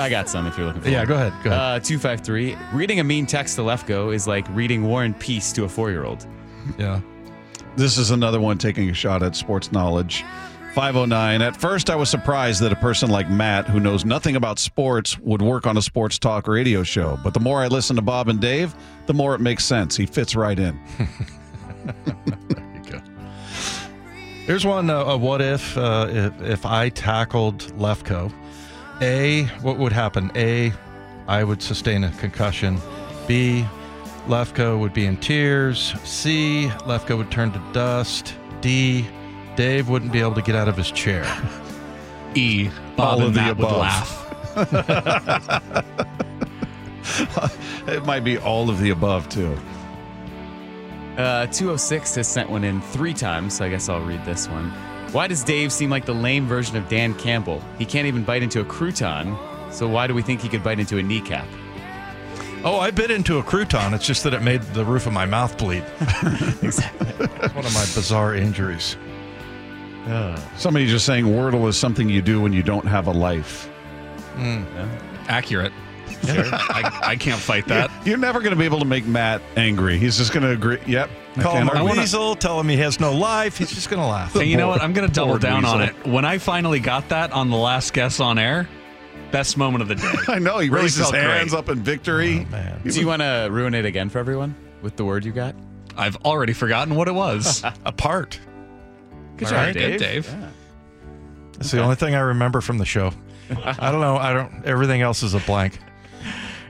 I 0.00 0.08
got 0.08 0.28
some 0.28 0.46
if 0.46 0.56
you're 0.56 0.66
looking 0.66 0.82
for 0.82 0.88
Yeah, 0.88 0.98
one. 1.00 1.06
go 1.08 1.14
ahead. 1.14 1.32
Go 1.44 1.50
ahead. 1.50 1.60
Uh, 1.60 1.80
253. 1.80 2.56
Reading 2.72 3.00
a 3.00 3.04
mean 3.04 3.26
text 3.26 3.56
to 3.56 3.62
Lefko 3.62 4.14
is 4.14 4.26
like 4.28 4.46
reading 4.50 4.84
War 4.84 5.02
and 5.04 5.18
Peace 5.18 5.52
to 5.52 5.64
a 5.64 5.68
four 5.68 5.90
year 5.90 6.04
old. 6.04 6.26
yeah. 6.78 7.00
This 7.76 7.96
is 7.98 8.10
another 8.10 8.40
one 8.40 8.58
taking 8.58 8.90
a 8.90 8.94
shot 8.94 9.22
at 9.22 9.36
sports 9.36 9.70
knowledge. 9.70 10.24
509. 10.74 11.42
At 11.42 11.56
first, 11.56 11.90
I 11.90 11.96
was 11.96 12.08
surprised 12.08 12.62
that 12.62 12.72
a 12.72 12.76
person 12.76 13.10
like 13.10 13.28
Matt, 13.28 13.68
who 13.68 13.80
knows 13.80 14.04
nothing 14.04 14.36
about 14.36 14.58
sports, 14.58 15.18
would 15.18 15.42
work 15.42 15.66
on 15.66 15.76
a 15.76 15.82
sports 15.82 16.18
talk 16.18 16.46
radio 16.46 16.82
show. 16.82 17.18
But 17.24 17.34
the 17.34 17.40
more 17.40 17.62
I 17.62 17.66
listen 17.66 17.96
to 17.96 18.02
Bob 18.02 18.28
and 18.28 18.40
Dave, 18.40 18.74
the 19.06 19.14
more 19.14 19.34
it 19.34 19.40
makes 19.40 19.64
sense. 19.64 19.96
He 19.96 20.06
fits 20.06 20.36
right 20.36 20.58
in. 20.58 20.78
Here's 24.46 24.64
one. 24.64 24.88
Uh, 24.88 25.04
a 25.04 25.16
what 25.16 25.42
if, 25.42 25.76
uh, 25.76 26.06
if 26.08 26.40
if 26.40 26.64
I 26.64 26.88
tackled 26.88 27.58
Lefko? 27.78 28.32
A, 29.02 29.44
what 29.60 29.78
would 29.78 29.92
happen? 29.92 30.30
A, 30.36 30.72
I 31.26 31.44
would 31.44 31.62
sustain 31.62 32.04
a 32.04 32.10
concussion. 32.12 32.78
B, 33.26 33.66
Lefko 34.26 34.78
would 34.80 34.94
be 34.94 35.04
in 35.04 35.18
tears. 35.18 35.94
C, 36.04 36.68
Lefko 36.86 37.18
would 37.18 37.30
turn 37.30 37.52
to 37.52 37.62
dust. 37.72 38.34
D, 38.62 39.06
Dave 39.58 39.88
wouldn't 39.88 40.12
be 40.12 40.20
able 40.20 40.34
to 40.34 40.42
get 40.42 40.54
out 40.54 40.68
of 40.68 40.76
his 40.76 40.92
chair. 40.92 41.24
E. 42.34 42.68
Bob 42.94 43.00
All 43.00 43.14
and 43.14 43.24
of 43.24 43.34
the 43.34 43.40
Matt 43.40 43.56
would 43.56 43.66
above. 43.66 43.80
laugh. 44.54 45.08
it 47.88 48.04
might 48.04 48.22
be 48.22 48.36
all 48.38 48.68
of 48.70 48.78
the 48.78 48.90
above, 48.90 49.28
too. 49.30 49.58
Uh, 51.16 51.46
206 51.46 52.14
has 52.16 52.28
sent 52.28 52.50
one 52.50 52.62
in 52.62 52.82
three 52.82 53.14
times, 53.14 53.56
so 53.56 53.64
I 53.64 53.70
guess 53.70 53.88
I'll 53.88 54.04
read 54.04 54.24
this 54.26 54.46
one. 54.46 54.70
Why 55.10 55.26
does 55.26 55.42
Dave 55.42 55.72
seem 55.72 55.88
like 55.90 56.04
the 56.04 56.14
lame 56.14 56.46
version 56.46 56.76
of 56.76 56.86
Dan 56.88 57.14
Campbell? 57.14 57.60
He 57.78 57.86
can't 57.86 58.06
even 58.06 58.22
bite 58.22 58.42
into 58.42 58.60
a 58.60 58.64
crouton, 58.64 59.36
so 59.72 59.88
why 59.88 60.06
do 60.06 60.14
we 60.14 60.22
think 60.22 60.42
he 60.42 60.48
could 60.50 60.62
bite 60.62 60.78
into 60.78 60.98
a 60.98 61.02
kneecap? 61.02 61.48
Oh, 62.62 62.78
I 62.78 62.90
bit 62.92 63.10
into 63.10 63.38
a 63.38 63.42
crouton. 63.42 63.94
It's 63.94 64.06
just 64.06 64.22
that 64.24 64.34
it 64.34 64.42
made 64.42 64.62
the 64.74 64.84
roof 64.84 65.06
of 65.06 65.12
my 65.14 65.26
mouth 65.26 65.56
bleed. 65.58 65.82
exactly. 66.62 67.08
It's 67.42 67.54
one 67.54 67.64
of 67.64 67.74
my 67.74 67.86
bizarre 67.94 68.36
injuries. 68.36 68.96
Somebody 70.56 70.86
just 70.86 71.04
saying 71.06 71.24
Wordle 71.26 71.68
is 71.68 71.76
something 71.76 72.08
you 72.08 72.22
do 72.22 72.40
when 72.40 72.52
you 72.52 72.62
don't 72.62 72.86
have 72.86 73.06
a 73.06 73.12
life. 73.12 73.66
Hmm. 74.34 74.64
Accurate. 75.28 75.72
Sure. 76.24 76.44
I, 76.52 76.98
I 77.02 77.16
can't 77.16 77.38
fight 77.40 77.66
that. 77.68 77.90
You're 78.04 78.16
never 78.18 78.40
going 78.40 78.50
to 78.52 78.56
be 78.58 78.64
able 78.64 78.78
to 78.80 78.84
make 78.84 79.06
Matt 79.06 79.40
angry. 79.56 79.98
He's 79.98 80.16
just 80.16 80.32
going 80.32 80.42
to 80.42 80.50
agree. 80.50 80.78
Yep. 80.86 81.10
I 81.36 81.42
Call 81.42 81.56
him 81.56 81.68
a 81.72 81.84
weasel, 81.84 82.34
tell 82.34 82.58
him 82.58 82.68
he 82.68 82.76
has 82.78 82.98
no 82.98 83.12
life. 83.14 83.56
He's 83.58 83.70
just 83.70 83.88
going 83.90 84.00
to 84.02 84.06
laugh. 84.08 84.32
Hey, 84.32 84.44
you 84.44 84.56
know 84.56 84.66
what? 84.68 84.80
I'm 84.82 84.92
going 84.92 85.06
to 85.06 85.14
double 85.14 85.32
Bored 85.34 85.42
down 85.42 85.64
on 85.64 85.82
it. 85.82 86.06
When 86.06 86.24
I 86.24 86.38
finally 86.38 86.80
got 86.80 87.08
that 87.10 87.30
on 87.32 87.50
the 87.50 87.56
last 87.56 87.92
guess 87.92 88.18
on 88.18 88.38
air, 88.38 88.68
best 89.30 89.56
moment 89.56 89.82
of 89.82 89.88
the 89.88 89.94
day. 89.94 90.12
I 90.32 90.38
know. 90.40 90.58
He 90.58 90.68
Really 90.68 90.84
raised 90.84 90.96
his 90.98 91.10
felt 91.10 91.12
great. 91.22 91.36
hands 91.36 91.54
up 91.54 91.68
in 91.68 91.78
victory. 91.82 92.46
Oh, 92.48 92.50
man. 92.52 92.80
Do 92.82 92.98
you 92.98 93.06
want 93.06 93.22
to 93.22 93.48
ruin 93.52 93.74
it 93.74 93.84
again 93.84 94.08
for 94.08 94.18
everyone 94.18 94.56
with 94.82 94.96
the 94.96 95.04
word 95.04 95.24
you 95.24 95.30
got? 95.32 95.54
I've 95.96 96.16
already 96.24 96.52
forgotten 96.52 96.94
what 96.96 97.06
it 97.06 97.14
was. 97.14 97.62
Apart. 97.84 98.40
Good 99.38 99.48
All 99.48 99.54
right, 99.54 99.72
good, 99.72 99.98
Dave. 99.98 100.36
That's 101.52 101.70
the 101.70 101.82
only 101.82 101.96
thing 101.96 102.14
I 102.14 102.20
remember 102.20 102.60
from 102.60 102.78
the 102.78 102.84
show. 102.84 103.12
I 103.64 103.90
don't 103.90 104.00
know. 104.00 104.16
I 104.16 104.32
don't. 104.32 104.64
Everything 104.64 105.00
else 105.00 105.22
is 105.22 105.34
a 105.34 105.40
blank. 105.40 105.78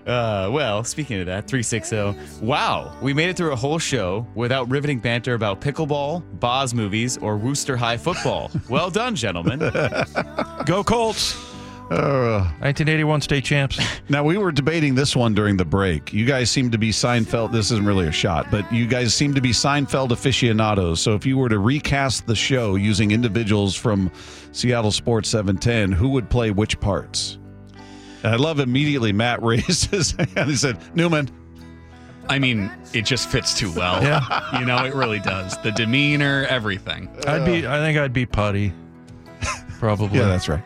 Uh, 0.06 0.48
well, 0.50 0.84
speaking 0.84 1.20
of 1.20 1.26
that, 1.26 1.46
360. 1.46 2.40
Wow, 2.42 2.96
we 3.02 3.12
made 3.12 3.28
it 3.28 3.36
through 3.36 3.52
a 3.52 3.56
whole 3.56 3.78
show 3.78 4.26
without 4.34 4.70
riveting 4.70 5.00
banter 5.00 5.34
about 5.34 5.60
pickleball, 5.60 6.22
Boz 6.40 6.72
movies, 6.72 7.18
or 7.18 7.36
Wooster 7.36 7.76
High 7.76 7.98
football. 7.98 8.50
well 8.70 8.88
done, 8.88 9.14
gentlemen. 9.14 9.58
Go 10.64 10.82
Colts! 10.82 11.36
Uh, 11.90 12.40
1981 12.60 13.22
state 13.22 13.44
champs. 13.44 13.80
now 14.10 14.22
we 14.22 14.36
were 14.36 14.52
debating 14.52 14.94
this 14.94 15.16
one 15.16 15.34
during 15.34 15.56
the 15.56 15.64
break. 15.64 16.12
You 16.12 16.26
guys 16.26 16.50
seem 16.50 16.70
to 16.70 16.78
be 16.78 16.90
Seinfeld. 16.90 17.50
This 17.50 17.70
isn't 17.70 17.86
really 17.86 18.06
a 18.06 18.12
shot, 18.12 18.50
but 18.50 18.70
you 18.70 18.86
guys 18.86 19.14
seem 19.14 19.32
to 19.34 19.40
be 19.40 19.50
Seinfeld 19.50 20.10
aficionados. 20.10 21.00
So 21.00 21.14
if 21.14 21.24
you 21.24 21.38
were 21.38 21.48
to 21.48 21.58
recast 21.58 22.26
the 22.26 22.34
show 22.34 22.74
using 22.74 23.10
individuals 23.10 23.74
from 23.74 24.10
Seattle 24.52 24.92
Sports 24.92 25.30
710, 25.30 25.92
who 25.92 26.10
would 26.10 26.28
play 26.28 26.50
which 26.50 26.78
parts? 26.78 27.38
And 28.22 28.34
I 28.34 28.36
love 28.36 28.60
immediately 28.60 29.12
Matt 29.12 29.42
raised 29.44 29.90
his 29.90 30.12
hand. 30.12 30.50
He 30.50 30.56
said, 30.56 30.76
Newman. 30.94 31.30
I 32.28 32.38
mean, 32.38 32.70
it 32.92 33.06
just 33.06 33.30
fits 33.30 33.54
too 33.54 33.72
well. 33.72 34.02
Yeah. 34.02 34.20
You 34.58 34.66
know, 34.66 34.84
it 34.84 34.94
really 34.94 35.20
does. 35.20 35.56
The 35.62 35.70
demeanor, 35.72 36.46
everything. 36.50 37.08
I'd 37.26 37.44
be. 37.44 37.66
I 37.66 37.78
think 37.78 37.96
I'd 37.96 38.12
be 38.12 38.26
Puddy. 38.26 38.72
Probably. 39.78 40.18
Yeah, 40.18 40.26
that's 40.26 40.48
right. 40.48 40.62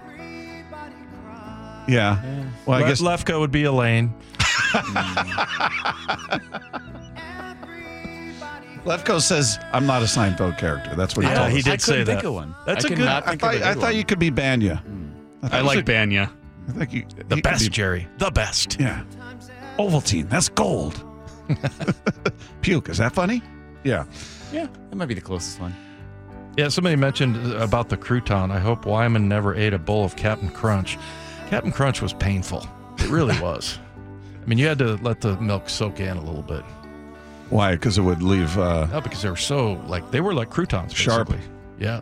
Yeah. 1.89 2.23
Well, 2.67 2.79
I 2.79 2.83
Le- 2.83 2.89
guess 2.89 3.01
Lefko 3.01 3.41
would 3.41 3.51
be 3.51 3.65
Elaine. 3.65 4.13
Lefko 8.85 9.21
says, 9.21 9.59
I'm 9.73 9.87
not 9.87 10.03
a 10.03 10.07
Seinfeld 10.07 10.59
character. 10.59 10.95
That's 10.97 11.17
what 11.17 11.25
he 11.25 11.31
Yeah, 11.31 11.39
told 11.39 11.51
he 11.53 11.59
us. 11.59 11.65
did 11.65 11.73
I 11.73 11.77
say 11.77 11.93
couldn't 11.93 12.07
that. 12.07 12.13
think 12.15 12.25
of 12.25 12.35
one. 12.35 12.55
That's 12.67 12.85
I 12.85 12.89
a 12.89 12.91
good- 12.97 13.07
I 13.09 13.21
think 13.21 13.41
thought, 13.41 13.55
of 13.55 13.61
good 13.63 13.75
thought 13.75 13.83
one. 13.83 13.97
you 13.97 14.05
could 14.05 14.19
be 14.19 14.31
Bania. 14.31 14.81
Hmm. 14.83 15.09
I 15.53 15.61
like 15.61 15.85
Bania. 15.85 16.31
I 16.69 16.73
think 16.73 16.93
you, 16.93 17.05
The 17.29 17.37
he 17.37 17.43
best, 17.43 17.65
be- 17.65 17.69
Jerry. 17.71 18.09
The 18.19 18.31
best. 18.31 18.81
Yeah. 18.81 19.05
Ovaltine. 19.79 20.29
That's 20.29 20.49
gold. 20.49 21.05
Puke. 22.63 22.89
Is 22.89 22.99
that 22.99 23.13
funny? 23.15 23.43
Yeah. 23.85 24.05
Yeah, 24.53 24.67
that 24.91 24.97
might 24.97 25.07
be 25.07 25.15
the 25.15 25.21
closest 25.21 25.61
one. 25.61 25.75
Yeah, 26.57 26.69
somebody 26.69 26.97
mentioned 26.97 27.53
about 27.55 27.89
the 27.89 27.97
crouton. 27.97 28.51
I 28.51 28.59
hope 28.59 28.85
Wyman 28.85 29.27
never 29.29 29.55
ate 29.55 29.73
a 29.73 29.79
bowl 29.79 30.05
of 30.05 30.17
Captain 30.17 30.51
Crunch. 30.51 30.99
Captain 31.53 31.71
Crunch 31.71 32.01
was 32.01 32.15
painful. 32.15 32.67
It 32.97 33.11
really 33.11 33.39
was. 33.43 33.79
I 34.43 34.47
mean, 34.49 34.57
you 34.57 34.67
had 34.67 34.79
to 34.79 34.95
let 35.03 35.21
the 35.21 35.39
milk 35.39 35.69
soak 35.69 36.01
in 36.01 36.17
a 36.17 36.23
little 36.25 36.41
bit. 36.41 36.63
Why? 37.51 37.73
Because 37.73 37.99
it 37.99 38.01
would 38.01 38.23
leave. 38.23 38.57
Uh, 38.57 38.87
No, 38.87 39.03
because 39.03 39.21
they 39.21 39.29
were 39.29 39.37
so 39.37 39.75
like 39.87 40.11
they 40.11 40.23
were 40.23 40.33
like 40.33 40.49
croutons. 40.49 40.95
Sharp. 40.95 41.29
basically. 41.29 41.51
Yeah. 41.79 42.01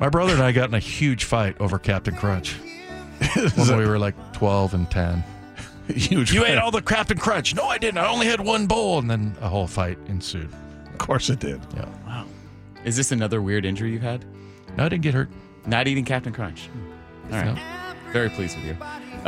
My 0.00 0.08
brother 0.08 0.32
and 0.32 0.42
I 0.42 0.50
got 0.50 0.68
in 0.68 0.74
a 0.74 0.80
huge 0.80 1.22
fight 1.22 1.56
over 1.60 1.78
Captain 1.78 2.16
Crunch 2.16 2.54
when 3.54 3.78
we 3.78 3.86
were 3.86 4.00
like 4.00 4.16
twelve 4.32 4.74
and 4.74 4.90
ten. 4.90 5.22
huge. 5.86 6.32
You 6.32 6.44
ate 6.44 6.58
all 6.58 6.72
the 6.72 6.82
Captain 6.82 7.16
Crunch. 7.16 7.54
No, 7.54 7.66
I 7.66 7.78
didn't. 7.78 7.98
I 7.98 8.08
only 8.08 8.26
had 8.26 8.40
one 8.40 8.66
bowl, 8.66 8.98
and 8.98 9.08
then 9.08 9.36
a 9.42 9.48
whole 9.48 9.68
fight 9.68 9.96
ensued. 10.08 10.52
Of 10.90 10.98
course 10.98 11.30
it 11.30 11.38
did. 11.38 11.60
Yeah. 11.76 11.84
Wow. 12.04 12.26
Is 12.84 12.96
this 12.96 13.12
another 13.12 13.40
weird 13.40 13.64
injury 13.64 13.92
you've 13.92 14.02
had? 14.02 14.24
No, 14.76 14.86
I 14.86 14.88
didn't 14.88 15.04
get 15.04 15.14
hurt. 15.14 15.28
Not 15.66 15.86
eating 15.86 16.04
Captain 16.04 16.32
Crunch. 16.32 16.68
All 17.30 17.38
right. 17.40 17.73
Very 18.14 18.30
pleased 18.30 18.56
with 18.56 18.64
you. 18.64 18.76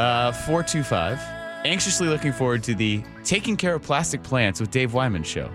Uh, 0.01 0.31
425. 0.31 1.21
Anxiously 1.65 2.07
looking 2.07 2.33
forward 2.33 2.63
to 2.63 2.75
the 2.77 3.03
Taking 3.25 3.57
Care 3.57 3.75
of 3.75 3.83
Plastic 3.83 4.23
Plants 4.23 4.61
with 4.61 4.71
Dave 4.71 4.95
Wyman 4.95 5.25
show. 5.25 5.51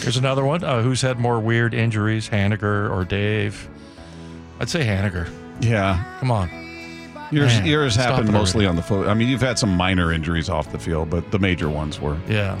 Here's 0.00 0.16
another 0.16 0.44
one. 0.44 0.62
Uh, 0.62 0.80
who's 0.80 1.02
had 1.02 1.18
more 1.18 1.40
weird 1.40 1.74
injuries, 1.74 2.28
Haniger 2.28 2.88
or 2.88 3.04
Dave? 3.04 3.68
I'd 4.60 4.68
say 4.68 4.86
Haniger. 4.86 5.28
Yeah. 5.60 6.04
Come 6.20 6.30
on. 6.30 6.48
Yours, 7.32 7.52
Man, 7.54 7.66
yours 7.66 7.96
happened 7.96 8.32
mostly 8.32 8.64
on 8.64 8.76
the 8.76 8.82
foot. 8.82 9.08
I 9.08 9.14
mean, 9.14 9.26
you've 9.28 9.40
had 9.40 9.58
some 9.58 9.76
minor 9.76 10.12
injuries 10.12 10.48
off 10.48 10.70
the 10.70 10.78
field, 10.78 11.10
but 11.10 11.32
the 11.32 11.40
major 11.40 11.68
ones 11.68 12.00
were. 12.00 12.16
Yeah. 12.28 12.60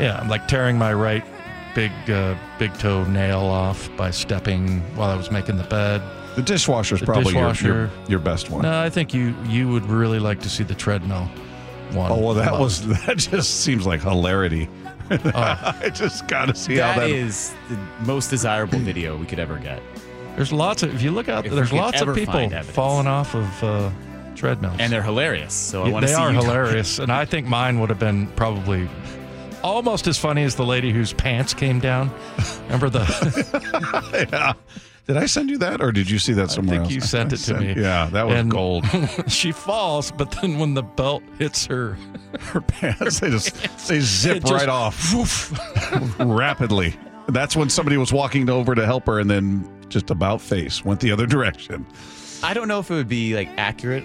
Yeah, 0.00 0.18
I'm 0.18 0.28
like 0.28 0.48
tearing 0.48 0.76
my 0.76 0.92
right 0.92 1.24
big 1.76 1.92
uh, 2.10 2.34
big 2.58 2.74
toe 2.78 3.04
nail 3.04 3.42
off 3.42 3.88
by 3.96 4.10
stepping 4.10 4.80
while 4.96 5.10
I 5.10 5.14
was 5.14 5.30
making 5.30 5.56
the 5.56 5.64
bed. 5.64 6.02
The 6.36 6.42
dishwasher's 6.42 7.00
The 7.00 7.06
probably 7.06 7.34
your, 7.34 7.48
dishwasher. 7.48 7.66
your, 7.66 7.90
your 8.08 8.18
best 8.18 8.50
one. 8.50 8.62
No, 8.62 8.80
I 8.80 8.90
think 8.90 9.14
you 9.14 9.34
you 9.46 9.68
would 9.68 9.86
really 9.86 10.18
like 10.18 10.40
to 10.40 10.48
see 10.50 10.64
the 10.64 10.74
treadmill 10.74 11.28
one. 11.92 12.10
Oh 12.10 12.18
well, 12.18 12.34
that 12.34 12.52
Love 12.52 12.60
was 12.60 12.86
that 13.06 13.18
just 13.18 13.60
seems 13.62 13.86
like 13.86 14.02
hilarity. 14.02 14.68
Oh. 15.10 15.18
I 15.34 15.90
just 15.94 16.26
got 16.28 16.46
to 16.46 16.54
see 16.54 16.76
how 16.76 16.94
That 16.94 17.00
that 17.00 17.10
is 17.10 17.54
the 17.68 17.76
most 18.04 18.30
desirable 18.30 18.78
video 18.78 19.16
we 19.16 19.26
could 19.26 19.38
ever 19.38 19.58
get. 19.58 19.80
There's 20.36 20.52
lots 20.52 20.82
of 20.82 20.94
if 20.94 21.02
you 21.02 21.10
look 21.12 21.28
out 21.28 21.46
If 21.46 21.52
there's 21.52 21.72
lots 21.72 22.00
of 22.00 22.14
people 22.14 22.48
falling 22.62 23.06
off 23.06 23.34
of 23.34 23.62
uh, 23.64 23.90
treadmills. 24.34 24.76
And 24.80 24.92
they're 24.92 25.02
hilarious. 25.02 25.54
So 25.54 25.82
I 25.84 25.86
Yeah, 25.86 25.92
want 25.92 26.02
to 26.04 26.06
they 26.08 26.14
see 26.16 26.20
are 26.20 26.32
you 26.32 26.38
hilarious, 26.40 26.98
and 26.98 27.12
I 27.12 27.24
think 27.24 27.46
mine 27.46 27.78
would 27.80 27.90
have 27.90 28.00
been 28.00 28.26
probably 28.28 28.88
almost 29.62 30.06
as 30.08 30.18
funny 30.18 30.42
as 30.42 30.56
the 30.56 30.64
lady 30.66 30.90
whose 30.90 31.12
pants 31.12 31.54
came 31.54 31.78
down. 31.80 32.10
Remember 32.64 32.90
the? 32.90 34.28
yeah. 34.32 34.52
Did 35.06 35.18
I 35.18 35.26
send 35.26 35.50
you 35.50 35.58
that, 35.58 35.82
or 35.82 35.92
did 35.92 36.08
you 36.08 36.18
see 36.18 36.32
that 36.32 36.50
somewhere 36.50 36.76
I 36.76 36.78
think 36.78 36.84
else? 36.86 36.94
you 36.94 37.00
sent 37.02 37.32
it 37.34 37.36
to 37.36 37.42
sent- 37.42 37.60
me. 37.60 37.74
Yeah, 37.82 38.08
that 38.12 38.26
was 38.26 38.34
And 38.36 38.50
gold. 38.50 38.86
she 39.28 39.52
falls, 39.52 40.10
but 40.10 40.30
then 40.30 40.58
when 40.58 40.72
the 40.72 40.82
belt 40.82 41.22
hits 41.38 41.66
her, 41.66 41.98
her 42.40 42.62
pants, 42.62 43.20
they 43.20 43.28
just 43.30 43.54
they 43.88 44.00
zip 44.00 44.38
It 44.38 44.40
just- 44.46 44.52
right 44.52 44.68
off 44.68 46.18
rapidly. 46.20 46.94
That's 47.28 47.56
when 47.56 47.68
somebody 47.70 47.96
was 47.96 48.12
walking 48.12 48.48
over 48.50 48.74
to 48.74 48.84
help 48.86 49.06
her, 49.06 49.18
and 49.20 49.30
then 49.30 49.68
just 49.88 50.10
about 50.10 50.40
face 50.40 50.84
went 50.84 51.00
the 51.00 51.12
other 51.12 51.26
direction. 51.26 51.86
I 52.42 52.54
don't 52.54 52.68
know 52.68 52.78
if 52.78 52.90
it 52.90 52.94
would 52.94 53.08
be 53.08 53.34
like 53.34 53.48
accurate 53.56 54.04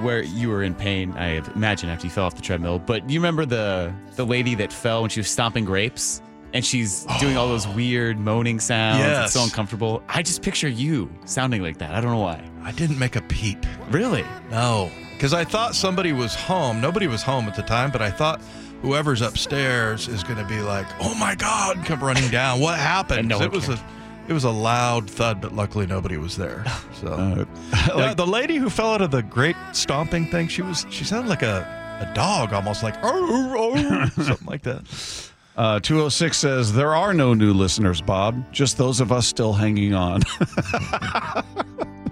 where 0.00 0.22
you 0.22 0.48
were 0.48 0.62
in 0.62 0.74
pain. 0.74 1.12
I 1.12 1.40
imagine 1.54 1.88
after 1.88 2.06
you 2.06 2.10
fell 2.10 2.24
off 2.24 2.34
the 2.34 2.42
treadmill. 2.42 2.78
But 2.78 3.08
you 3.10 3.18
remember 3.20 3.44
the 3.46 3.92
the 4.16 4.26
lady 4.26 4.54
that 4.56 4.72
fell 4.72 5.02
when 5.02 5.10
she 5.10 5.20
was 5.20 5.28
stomping 5.28 5.64
grapes, 5.64 6.20
and 6.54 6.64
she's 6.64 7.06
doing 7.20 7.36
all 7.36 7.48
those 7.48 7.66
weird 7.68 8.18
moaning 8.18 8.60
sounds. 8.60 9.24
It's 9.24 9.32
so 9.32 9.44
uncomfortable. 9.44 10.02
I 10.08 10.22
just 10.22 10.42
picture 10.42 10.68
you 10.68 11.10
sounding 11.24 11.62
like 11.62 11.78
that. 11.78 11.92
I 11.94 12.00
don't 12.00 12.10
know 12.12 12.18
why. 12.18 12.42
I 12.62 12.72
didn't 12.72 12.98
make 12.98 13.16
a 13.16 13.22
peep. 13.22 13.64
Really? 13.90 14.24
No, 14.50 14.90
because 15.12 15.32
I 15.32 15.44
thought 15.44 15.74
somebody 15.74 16.12
was 16.12 16.34
home. 16.34 16.80
Nobody 16.80 17.06
was 17.06 17.22
home 17.22 17.46
at 17.48 17.54
the 17.54 17.62
time, 17.62 17.90
but 17.90 18.02
I 18.02 18.10
thought 18.10 18.40
whoever's 18.82 19.22
upstairs 19.22 20.08
is 20.08 20.22
going 20.24 20.38
to 20.38 20.44
be 20.44 20.60
like, 20.60 20.86
"Oh 21.00 21.14
my 21.14 21.34
God!" 21.34 21.84
come 21.84 22.02
running 22.02 22.30
down. 22.30 22.60
What 22.60 22.78
happened? 22.94 23.28
No 23.28 23.40
it 23.40 23.50
was 23.50 23.66
cared. 23.66 23.78
a 23.78 23.84
it 24.28 24.32
was 24.32 24.44
a 24.44 24.50
loud 24.50 25.10
thud, 25.10 25.40
but 25.40 25.52
luckily 25.54 25.86
nobody 25.86 26.16
was 26.16 26.36
there. 26.36 26.64
So 27.02 27.08
Uh, 27.08 27.44
Yeah, 27.96 28.14
the 28.16 28.26
lady 28.26 28.56
who 28.56 28.70
fell 28.70 28.92
out 28.94 29.02
of 29.02 29.10
the 29.10 29.22
great 29.22 29.56
stomping 29.72 30.26
thing, 30.26 30.46
she 30.46 30.62
was 30.62 30.86
she 30.90 31.02
sounded 31.04 31.28
like 31.28 31.42
a, 31.42 31.66
a 32.08 32.14
dog, 32.14 32.52
almost 32.52 32.82
like 32.84 32.94
"Oh, 33.02 33.54
oh," 33.56 34.22
something 34.22 34.46
like 34.46 34.62
that. 34.62 34.82
Uh, 35.56 35.78
206 35.80 36.36
says, 36.36 36.72
There 36.72 36.94
are 36.94 37.12
no 37.12 37.34
new 37.34 37.52
listeners, 37.52 38.00
Bob, 38.00 38.52
just 38.52 38.78
those 38.78 39.00
of 39.00 39.12
us 39.12 39.26
still 39.26 39.52
hanging 39.52 39.94
on. 39.94 40.20
that 40.38 41.44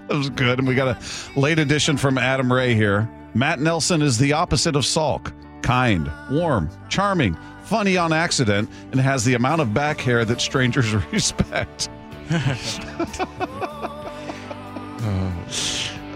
was 0.09 0.29
good. 0.31 0.59
And 0.59 0.69
we 0.69 0.75
got 0.75 0.89
a 0.89 1.41
late 1.41 1.59
addition 1.59 1.97
from 1.97 2.19
Adam 2.19 2.53
Ray 2.53 2.75
here. 2.75 3.09
Matt 3.35 3.61
Nelson 3.61 4.03
is 4.03 4.19
the 4.19 4.33
opposite 4.33 4.77
of 4.77 4.83
Salk 4.83 5.33
kind, 5.63 6.11
warm, 6.31 6.69
charming, 6.89 7.37
funny 7.65 7.97
on 7.97 8.13
accident, 8.13 8.69
and 8.93 9.01
has 9.01 9.25
the 9.25 9.35
amount 9.35 9.61
of 9.61 9.73
back 9.73 10.01
hair 10.01 10.25
that 10.25 10.41
strangers 10.41 10.93
respect. 11.13 11.89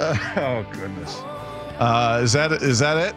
oh, 0.01 0.66
goodness. 0.72 1.16
Uh, 1.79 2.20
is 2.22 2.33
that 2.33 2.53
is 2.53 2.79
that 2.79 2.97
it? 2.97 3.16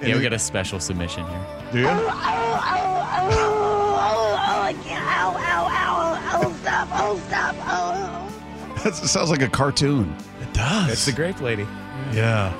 Yeah, 0.00 0.16
we 0.16 0.22
got 0.22 0.32
a 0.32 0.38
special 0.38 0.78
submission 0.78 1.26
here. 1.26 1.46
Do 1.72 1.78
you? 1.80 2.91
Oh, 8.84 8.84
that 8.84 8.94
sounds 8.94 9.30
like 9.30 9.42
a 9.42 9.48
cartoon. 9.48 10.14
It 10.40 10.52
does. 10.52 10.90
It's 10.90 11.04
the 11.06 11.12
grape 11.12 11.40
lady. 11.40 11.66
Yeah. 12.12 12.52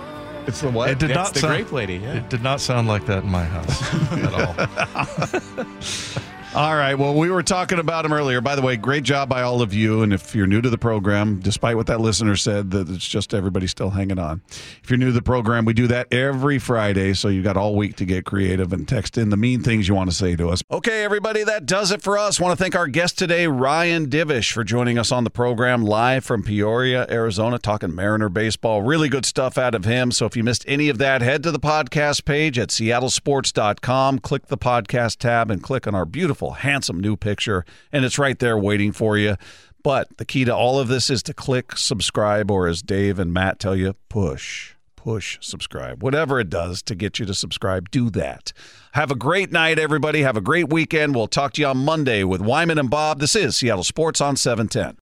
It's 0.46 0.60
the 0.60 0.70
what? 0.70 0.90
It 0.90 0.98
did 0.98 1.10
That's 1.10 1.16
not 1.16 1.34
the 1.34 1.40
sound, 1.40 1.54
grape 1.54 1.72
lady, 1.72 1.96
yeah. 1.96 2.14
It 2.14 2.28
did 2.28 2.42
not 2.42 2.60
sound 2.60 2.88
like 2.88 3.06
that 3.06 3.24
in 3.24 3.30
my 3.30 3.44
house 3.44 4.12
at 4.12 4.34
all. 4.34 4.54
All 6.54 6.76
right. 6.76 6.94
Well, 6.94 7.14
we 7.14 7.30
were 7.30 7.42
talking 7.42 7.78
about 7.78 8.04
him 8.04 8.12
earlier. 8.12 8.42
By 8.42 8.56
the 8.56 8.60
way, 8.60 8.76
great 8.76 9.04
job 9.04 9.26
by 9.26 9.40
all 9.40 9.62
of 9.62 9.72
you. 9.72 10.02
And 10.02 10.12
if 10.12 10.34
you're 10.34 10.46
new 10.46 10.60
to 10.60 10.68
the 10.68 10.76
program, 10.76 11.40
despite 11.40 11.76
what 11.76 11.86
that 11.86 11.98
listener 11.98 12.36
said, 12.36 12.72
that 12.72 12.90
it's 12.90 13.08
just 13.08 13.32
everybody 13.32 13.66
still 13.66 13.88
hanging 13.88 14.18
on. 14.18 14.42
If 14.82 14.90
you're 14.90 14.98
new 14.98 15.06
to 15.06 15.12
the 15.12 15.22
program, 15.22 15.64
we 15.64 15.72
do 15.72 15.86
that 15.86 16.12
every 16.12 16.58
Friday. 16.58 17.14
So 17.14 17.28
you 17.28 17.42
got 17.42 17.56
all 17.56 17.74
week 17.74 17.96
to 17.96 18.04
get 18.04 18.26
creative 18.26 18.70
and 18.74 18.86
text 18.86 19.16
in 19.16 19.30
the 19.30 19.36
mean 19.38 19.62
things 19.62 19.88
you 19.88 19.94
want 19.94 20.10
to 20.10 20.16
say 20.16 20.36
to 20.36 20.50
us. 20.50 20.62
Okay, 20.70 21.04
everybody, 21.04 21.42
that 21.42 21.64
does 21.64 21.90
it 21.90 22.02
for 22.02 22.18
us. 22.18 22.38
Want 22.38 22.52
to 22.52 22.62
thank 22.62 22.76
our 22.76 22.86
guest 22.86 23.16
today, 23.16 23.46
Ryan 23.46 24.10
Divish, 24.10 24.52
for 24.52 24.62
joining 24.62 24.98
us 24.98 25.10
on 25.10 25.24
the 25.24 25.30
program 25.30 25.82
live 25.82 26.22
from 26.22 26.42
Peoria, 26.42 27.06
Arizona, 27.08 27.58
talking 27.58 27.94
Mariner 27.94 28.28
baseball. 28.28 28.82
Really 28.82 29.08
good 29.08 29.24
stuff 29.24 29.56
out 29.56 29.74
of 29.74 29.86
him. 29.86 30.12
So 30.12 30.26
if 30.26 30.36
you 30.36 30.44
missed 30.44 30.66
any 30.68 30.90
of 30.90 30.98
that, 30.98 31.22
head 31.22 31.42
to 31.44 31.50
the 31.50 31.58
podcast 31.58 32.26
page 32.26 32.58
at 32.58 32.68
seattlesports.com, 32.68 34.18
click 34.18 34.48
the 34.48 34.58
podcast 34.58 35.16
tab, 35.16 35.50
and 35.50 35.62
click 35.62 35.86
on 35.86 35.94
our 35.94 36.04
beautiful, 36.42 36.60
handsome 36.62 37.00
new 37.00 37.16
picture. 37.16 37.64
And 37.92 38.04
it's 38.04 38.18
right 38.18 38.38
there 38.38 38.58
waiting 38.58 38.92
for 38.92 39.16
you. 39.16 39.36
But 39.82 40.16
the 40.18 40.24
key 40.24 40.44
to 40.44 40.54
all 40.54 40.78
of 40.78 40.88
this 40.88 41.10
is 41.10 41.22
to 41.24 41.34
click 41.34 41.76
subscribe, 41.76 42.50
or 42.50 42.68
as 42.68 42.82
Dave 42.82 43.18
and 43.18 43.32
Matt 43.32 43.58
tell 43.58 43.74
you, 43.74 43.94
push. 44.08 44.74
Push 44.94 45.38
subscribe. 45.40 46.02
Whatever 46.02 46.38
it 46.38 46.48
does 46.48 46.80
to 46.82 46.94
get 46.94 47.18
you 47.18 47.26
to 47.26 47.34
subscribe, 47.34 47.90
do 47.90 48.08
that. 48.10 48.52
Have 48.92 49.10
a 49.10 49.16
great 49.16 49.50
night, 49.50 49.78
everybody. 49.78 50.22
Have 50.22 50.36
a 50.36 50.40
great 50.40 50.72
weekend. 50.72 51.16
We'll 51.16 51.26
talk 51.26 51.54
to 51.54 51.60
you 51.60 51.66
on 51.66 51.78
Monday 51.78 52.22
with 52.22 52.40
Wyman 52.40 52.78
and 52.78 52.88
Bob. 52.88 53.18
This 53.18 53.34
is 53.34 53.56
Seattle 53.56 53.82
Sports 53.82 54.20
on 54.20 54.36
710. 54.36 54.98